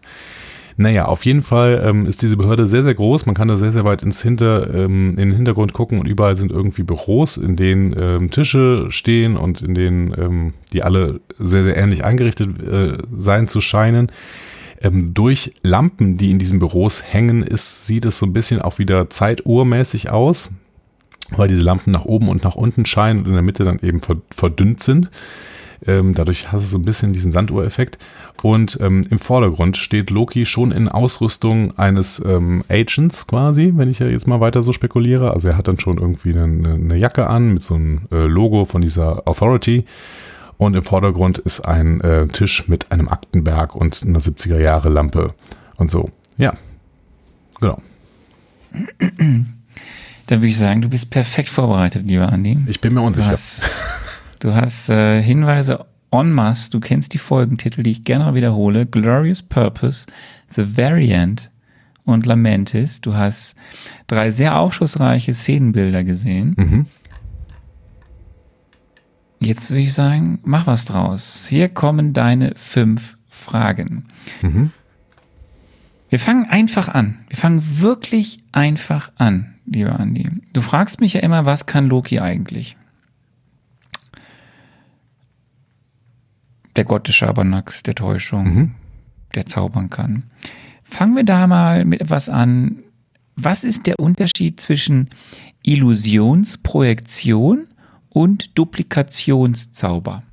[0.78, 3.26] Naja, auf jeden Fall ähm, ist diese Behörde sehr, sehr groß.
[3.26, 6.36] Man kann da sehr, sehr weit ins Hinter, ähm, in den Hintergrund gucken und überall
[6.36, 11.64] sind irgendwie Büros, in denen ähm, Tische stehen und in denen ähm, die alle sehr,
[11.64, 14.12] sehr ähnlich eingerichtet äh, sein zu scheinen
[14.82, 18.80] ähm, durch Lampen, die in diesen Büros hängen, ist, sieht es so ein bisschen auch
[18.80, 20.50] wieder zeituhrmäßig aus,
[21.30, 24.02] weil diese Lampen nach oben und nach unten scheinen und in der Mitte dann eben
[24.32, 25.10] verdünnt sind.
[25.86, 27.98] Ähm, dadurch hast du so ein bisschen diesen Sanduhreffekt.
[28.44, 34.00] Und ähm, im Vordergrund steht Loki schon in Ausrüstung eines ähm, Agents quasi, wenn ich
[34.00, 35.32] ja jetzt mal weiter so spekuliere.
[35.32, 38.66] Also er hat dann schon irgendwie eine, eine Jacke an mit so einem äh, Logo
[38.66, 39.86] von dieser Authority
[40.62, 45.34] und im Vordergrund ist ein äh, Tisch mit einem Aktenberg und einer 70er Jahre Lampe
[45.78, 46.12] und so.
[46.38, 46.54] Ja,
[47.60, 47.82] genau.
[49.18, 49.48] Dann
[50.28, 52.60] würde ich sagen, du bist perfekt vorbereitet, lieber Andi.
[52.68, 53.30] Ich bin mir unsicher.
[53.30, 53.70] Du hast,
[54.40, 58.86] du hast äh, Hinweise en masse, du kennst die Folgentitel, die ich gerne wiederhole.
[58.86, 60.06] Glorious Purpose,
[60.48, 61.50] The Variant
[62.06, 63.02] und Lamentis.
[63.02, 63.56] Du hast
[64.06, 66.54] drei sehr aufschlussreiche Szenenbilder gesehen.
[66.56, 66.86] Mhm.
[69.42, 71.48] Jetzt würde ich sagen, mach was draus.
[71.48, 74.06] Hier kommen deine fünf Fragen.
[74.44, 74.70] Mhm.
[76.10, 77.26] Wir fangen einfach an.
[77.28, 80.30] Wir fangen wirklich einfach an, lieber Andi.
[80.54, 82.78] Du fragst mich ja immer, was kann Loki eigentlich?
[86.76, 88.76] Der Gott des Schabernacks, der Täuschung, mhm.
[89.34, 90.30] der zaubern kann.
[90.84, 92.84] Fangen wir da mal mit etwas an.
[93.36, 95.10] Was ist der Unterschied zwischen
[95.64, 97.68] Illusionsprojektion
[98.12, 100.24] und Duplikationszauber?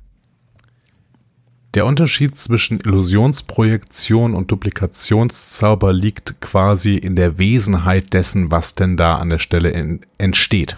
[1.75, 9.15] Der Unterschied zwischen Illusionsprojektion und Duplikationszauber liegt quasi in der Wesenheit dessen, was denn da
[9.15, 10.77] an der Stelle entsteht.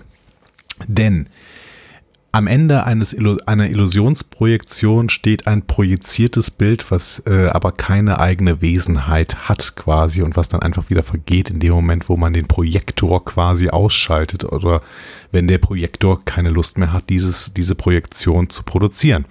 [0.87, 1.27] Denn
[2.33, 9.49] am Ende eines einer Illusionsprojektion steht ein projiziertes Bild, was äh, aber keine eigene Wesenheit
[9.49, 13.25] hat quasi und was dann einfach wieder vergeht in dem Moment, wo man den Projektor
[13.25, 14.81] quasi ausschaltet oder
[15.31, 19.25] wenn der Projektor keine Lust mehr hat, dieses, diese Projektion zu produzieren.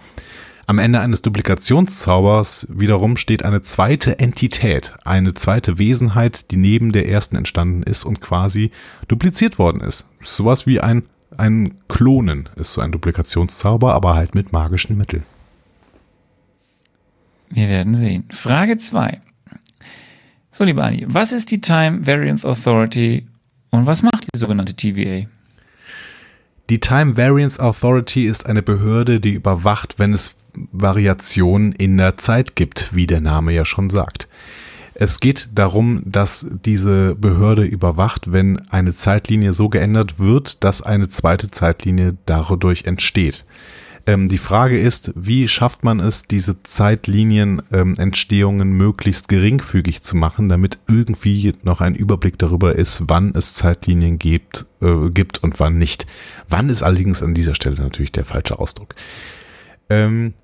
[0.67, 7.09] Am Ende eines Duplikationszaubers wiederum steht eine zweite Entität, eine zweite Wesenheit, die neben der
[7.09, 8.71] ersten entstanden ist und quasi
[9.09, 10.07] dupliziert worden ist.
[10.21, 11.05] Sowas wie ein,
[11.37, 15.25] ein Klonen ist so ein Duplikationszauber, aber halt mit magischen Mitteln.
[17.51, 18.25] Wir werden sehen.
[18.31, 19.21] Frage 2.
[20.53, 23.27] So, lieber Ani, was ist die Time Variance Authority
[23.71, 25.27] und was macht die sogenannte TVA?
[26.69, 30.37] Die Time Variance Authority ist eine Behörde, die überwacht, wenn es
[30.73, 34.29] Variationen in der Zeit gibt, wie der Name ja schon sagt.
[35.01, 41.09] Es geht darum, dass diese Behörde überwacht, wenn eine Zeitlinie so geändert wird, dass eine
[41.09, 43.47] zweite Zeitlinie dadurch entsteht.
[44.05, 50.51] Ähm, die Frage ist, wie schafft man es, diese Zeitlinienentstehungen ähm, möglichst geringfügig zu machen,
[50.51, 55.79] damit irgendwie noch ein Überblick darüber ist, wann es Zeitlinien gibt, äh, gibt und wann
[55.79, 56.07] nicht.
[56.47, 58.95] Wann ist allerdings an dieser Stelle natürlich der falsche Ausdruck.
[59.89, 60.35] Ähm,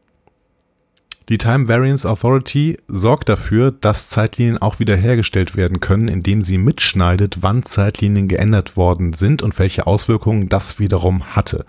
[1.28, 7.38] die Time Variance Authority sorgt dafür, dass Zeitlinien auch wiederhergestellt werden können, indem sie mitschneidet,
[7.40, 11.66] wann Zeitlinien geändert worden sind und welche Auswirkungen das wiederum hatte.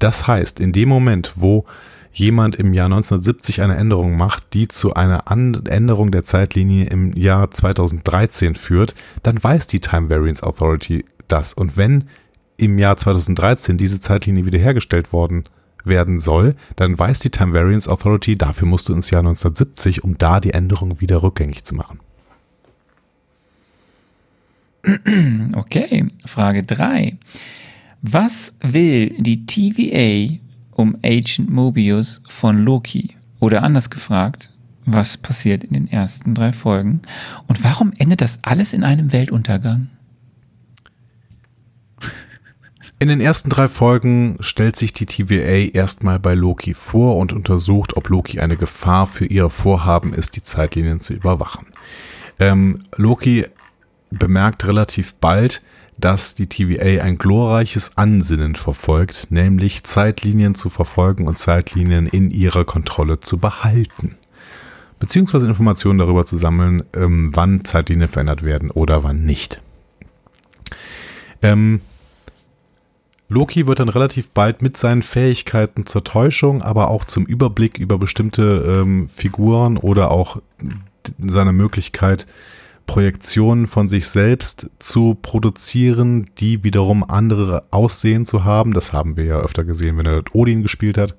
[0.00, 1.66] Das heißt, in dem Moment, wo
[2.12, 7.50] jemand im Jahr 1970 eine Änderung macht, die zu einer Änderung der Zeitlinie im Jahr
[7.50, 11.52] 2013 führt, dann weiß die Time Variance Authority das.
[11.52, 12.08] Und wenn
[12.56, 15.44] im Jahr 2013 diese Zeitlinie wiederhergestellt worden
[15.86, 20.18] werden soll, dann weiß die Time Variance Authority, dafür musst du ins Jahr 1970, um
[20.18, 22.00] da die Änderung wieder rückgängig zu machen.
[25.54, 27.16] Okay, Frage 3.
[28.02, 30.38] Was will die TVA
[30.72, 33.16] um Agent Mobius von Loki?
[33.40, 34.52] Oder anders gefragt,
[34.84, 37.02] was passiert in den ersten drei Folgen?
[37.48, 39.88] Und warum endet das alles in einem Weltuntergang?
[42.98, 47.94] In den ersten drei Folgen stellt sich die TVA erstmal bei Loki vor und untersucht,
[47.94, 51.66] ob Loki eine Gefahr für ihre Vorhaben ist, die Zeitlinien zu überwachen.
[52.38, 53.44] Ähm, Loki
[54.10, 55.62] bemerkt relativ bald,
[55.98, 62.64] dass die TVA ein glorreiches Ansinnen verfolgt, nämlich Zeitlinien zu verfolgen und Zeitlinien in ihrer
[62.64, 64.16] Kontrolle zu behalten.
[64.98, 69.60] Beziehungsweise Informationen darüber zu sammeln, ähm, wann Zeitlinien verändert werden oder wann nicht.
[71.42, 71.82] Ähm,
[73.28, 77.98] Loki wird dann relativ bald mit seinen Fähigkeiten zur Täuschung, aber auch zum Überblick über
[77.98, 80.40] bestimmte ähm, Figuren oder auch
[81.18, 82.26] seine Möglichkeit,
[82.86, 88.72] Projektionen von sich selbst zu produzieren, die wiederum andere Aussehen zu haben.
[88.72, 91.16] Das haben wir ja öfter gesehen, wenn er Odin gespielt hat.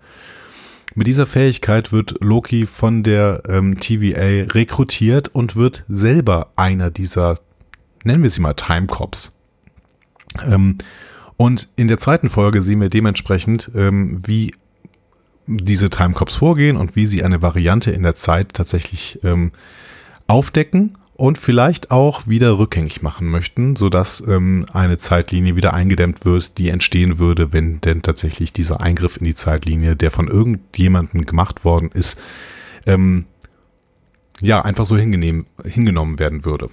[0.95, 7.39] Mit dieser Fähigkeit wird Loki von der ähm, TVA rekrutiert und wird selber einer dieser,
[8.03, 9.35] nennen wir sie mal Time Cops.
[10.45, 10.77] Ähm,
[11.37, 14.53] und in der zweiten Folge sehen wir dementsprechend, ähm, wie
[15.45, 19.51] diese Timecops vorgehen und wie sie eine Variante in der Zeit tatsächlich ähm,
[20.27, 26.57] aufdecken und vielleicht auch wieder rückgängig machen möchten, sodass ähm, eine Zeitlinie wieder eingedämmt wird,
[26.57, 31.63] die entstehen würde, wenn denn tatsächlich dieser Eingriff in die Zeitlinie, der von irgendjemandem gemacht
[31.63, 32.19] worden ist,
[32.85, 33.25] ähm,
[34.41, 36.69] ja, einfach so hingenommen werden würde.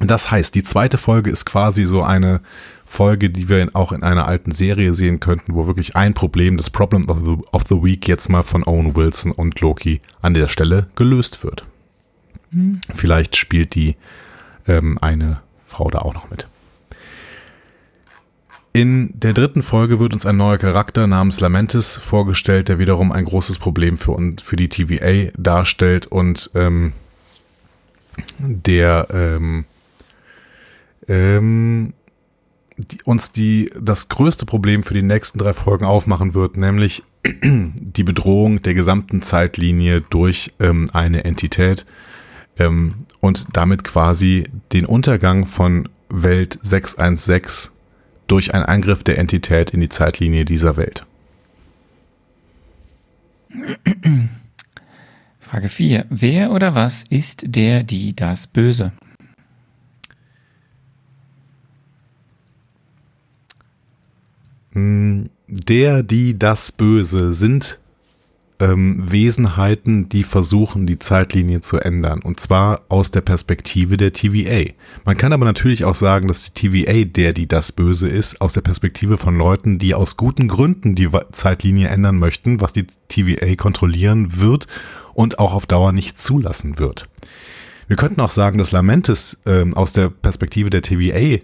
[0.00, 2.40] Das heißt, die zweite Folge ist quasi so eine
[2.90, 6.70] Folge, die wir auch in einer alten Serie sehen könnten, wo wirklich ein Problem, das
[6.70, 10.48] Problem of the, of the Week, jetzt mal von Owen Wilson und Loki an der
[10.48, 11.64] Stelle gelöst wird.
[12.50, 12.80] Mhm.
[12.92, 13.94] Vielleicht spielt die
[14.66, 16.48] ähm, eine Frau da auch noch mit.
[18.72, 23.24] In der dritten Folge wird uns ein neuer Charakter namens Lamentis vorgestellt, der wiederum ein
[23.24, 26.92] großes Problem für, für die TVA darstellt und ähm,
[28.38, 29.64] der ähm,
[31.06, 31.92] ähm,
[32.80, 38.04] die, uns die, das größte Problem für die nächsten drei Folgen aufmachen wird, nämlich die
[38.04, 41.86] Bedrohung der gesamten Zeitlinie durch ähm, eine Entität
[42.58, 47.72] ähm, und damit quasi den Untergang von Welt 616
[48.26, 51.04] durch einen Angriff der Entität in die Zeitlinie dieser Welt.
[55.40, 56.06] Frage 4.
[56.10, 58.92] Wer oder was ist der, die, das Böse?
[58.92, 59.08] Hm,
[64.72, 67.80] der, die, das Böse sind
[68.60, 72.20] ähm, Wesenheiten, die versuchen, die Zeitlinie zu ändern.
[72.22, 74.70] Und zwar aus der Perspektive der TVA.
[75.04, 78.52] Man kann aber natürlich auch sagen, dass die TVA der, die das Böse ist, aus
[78.52, 83.56] der Perspektive von Leuten, die aus guten Gründen die Zeitlinie ändern möchten, was die TVA
[83.56, 84.66] kontrollieren wird
[85.14, 87.08] und auch auf Dauer nicht zulassen wird.
[87.88, 91.42] Wir könnten auch sagen, dass Lamentis äh, aus der Perspektive der TVA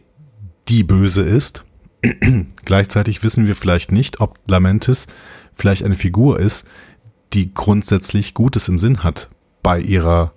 [0.68, 1.64] die Böse ist.
[2.64, 5.06] Gleichzeitig wissen wir vielleicht nicht, ob Lamentis
[5.54, 6.68] vielleicht eine Figur ist,
[7.32, 9.30] die grundsätzlich Gutes im Sinn hat,
[9.62, 10.32] bei ihrer,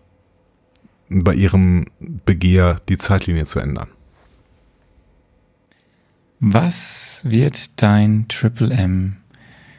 [1.09, 3.89] bei ihrem Begehr die Zeitlinie zu ändern.
[6.39, 9.17] Was wird dein Triple M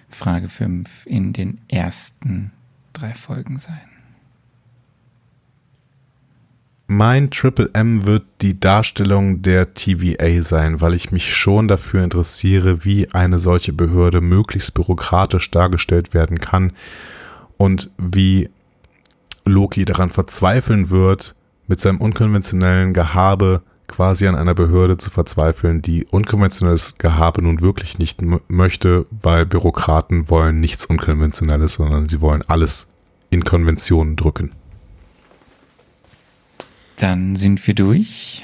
[0.08, 2.52] Frage 5 in den ersten
[2.92, 3.89] drei Folgen sein?
[6.92, 12.84] Mein Triple M wird die Darstellung der TVA sein, weil ich mich schon dafür interessiere,
[12.84, 16.72] wie eine solche Behörde möglichst bürokratisch dargestellt werden kann
[17.56, 18.50] und wie
[19.44, 21.36] Loki daran verzweifeln wird,
[21.68, 28.00] mit seinem unkonventionellen Gehabe quasi an einer Behörde zu verzweifeln, die unkonventionelles Gehabe nun wirklich
[28.00, 32.90] nicht möchte, weil Bürokraten wollen nichts Unkonventionelles, sondern sie wollen alles
[33.30, 34.50] in Konventionen drücken.
[37.00, 38.42] Dann sind wir durch.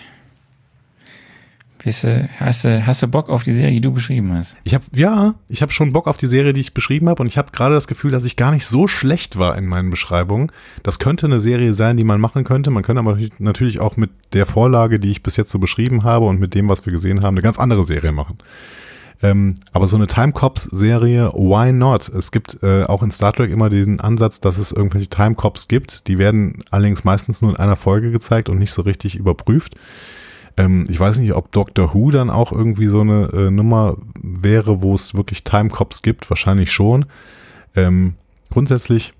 [1.84, 4.56] Bist du, hast, du, hast du Bock auf die Serie, die du beschrieben hast?
[4.64, 7.28] Ich habe ja, ich habe schon Bock auf die Serie, die ich beschrieben habe und
[7.28, 10.50] ich habe gerade das Gefühl, dass ich gar nicht so schlecht war in meinen Beschreibungen.
[10.82, 12.70] Das könnte eine Serie sein, die man machen könnte.
[12.70, 16.24] Man könnte aber natürlich auch mit der Vorlage, die ich bis jetzt so beschrieben habe
[16.24, 18.38] und mit dem, was wir gesehen haben, eine ganz andere Serie machen.
[19.22, 22.08] Ähm, aber so eine Time Cops Serie, why not?
[22.08, 25.68] Es gibt äh, auch in Star Trek immer den Ansatz, dass es irgendwelche Time Cops
[25.68, 26.06] gibt.
[26.06, 29.76] Die werden allerdings meistens nur in einer Folge gezeigt und nicht so richtig überprüft.
[30.56, 34.82] Ähm, ich weiß nicht, ob Doctor Who dann auch irgendwie so eine äh, Nummer wäre,
[34.82, 36.28] wo es wirklich Time Cops gibt.
[36.28, 37.06] Wahrscheinlich schon.
[37.74, 38.14] Ähm,
[38.50, 39.14] grundsätzlich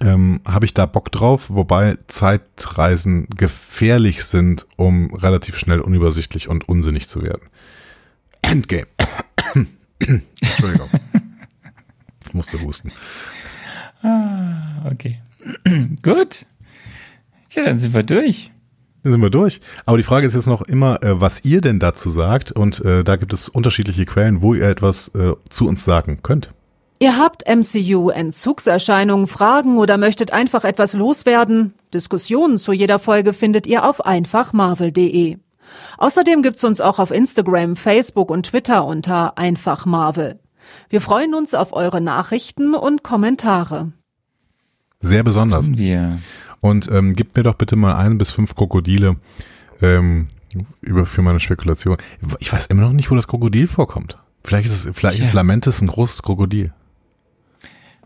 [0.00, 6.68] ähm, habe ich da Bock drauf, wobei Zeitreisen gefährlich sind, um relativ schnell unübersichtlich und
[6.68, 7.48] unsinnig zu werden.
[8.48, 8.86] Endgame.
[10.40, 10.88] Entschuldigung.
[12.26, 12.92] ich musste husten.
[14.02, 15.20] Ah, okay.
[16.02, 16.46] Gut.
[17.50, 18.50] Ja, dann sind wir durch.
[19.02, 19.60] Dann sind wir durch.
[19.84, 22.52] Aber die Frage ist jetzt noch immer, äh, was ihr denn dazu sagt.
[22.52, 26.52] Und äh, da gibt es unterschiedliche Quellen, wo ihr etwas äh, zu uns sagen könnt.
[27.00, 31.74] Ihr habt MCU-Entzugserscheinungen, Fragen oder möchtet einfach etwas loswerden?
[31.94, 35.36] Diskussionen zu jeder Folge findet ihr auf einfachmarvel.de.
[35.98, 40.40] Außerdem gibt's uns auch auf Instagram, Facebook und Twitter unter einfach Marvel.
[40.88, 43.92] Wir freuen uns auf eure Nachrichten und Kommentare.
[45.00, 45.70] Sehr besonders.
[46.60, 49.16] Und ähm, gebt mir doch bitte mal ein bis fünf Krokodile
[49.80, 50.28] ähm,
[50.80, 51.96] über für meine Spekulation.
[52.40, 54.18] Ich weiß immer noch nicht, wo das Krokodil vorkommt.
[54.44, 55.26] Vielleicht ist es, vielleicht Tja.
[55.26, 56.72] ist Lamentes ein großes Krokodil.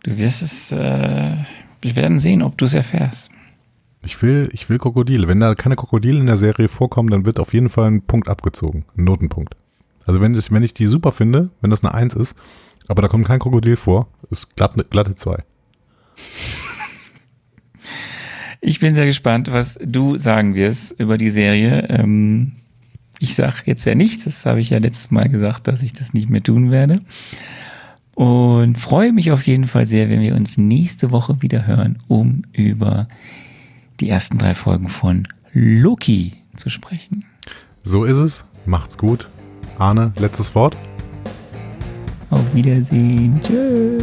[0.03, 1.37] Du wirst es, äh,
[1.81, 3.31] wir werden sehen, ob du es erfährst.
[4.05, 5.29] Ich will, ich will Krokodile.
[5.29, 8.29] Wenn da keine Krokodile in der Serie vorkommen, dann wird auf jeden Fall ein Punkt
[8.29, 8.85] abgezogen.
[8.97, 9.55] Ein Notenpunkt.
[10.05, 12.37] Also wenn, das, wenn ich die super finde, wenn das eine Eins ist,
[12.89, 15.45] aber da kommt kein Krokodil vor, ist glatt, glatte zwei.
[18.61, 21.87] Ich bin sehr gespannt, was du sagen wirst über die Serie.
[21.89, 22.53] Ähm,
[23.19, 26.13] ich sage jetzt ja nichts, das habe ich ja letztes Mal gesagt, dass ich das
[26.13, 27.01] nicht mehr tun werde.
[28.15, 32.43] Und freue mich auf jeden Fall sehr, wenn wir uns nächste Woche wieder hören, um
[32.53, 33.09] über
[34.03, 37.25] die ersten drei Folgen von Loki zu sprechen.
[37.85, 38.45] So ist es.
[38.67, 39.29] Macht's gut.
[39.79, 40.77] Arne, letztes Wort.
[42.31, 43.41] Auf Wiedersehen.
[43.43, 44.03] Tschüss.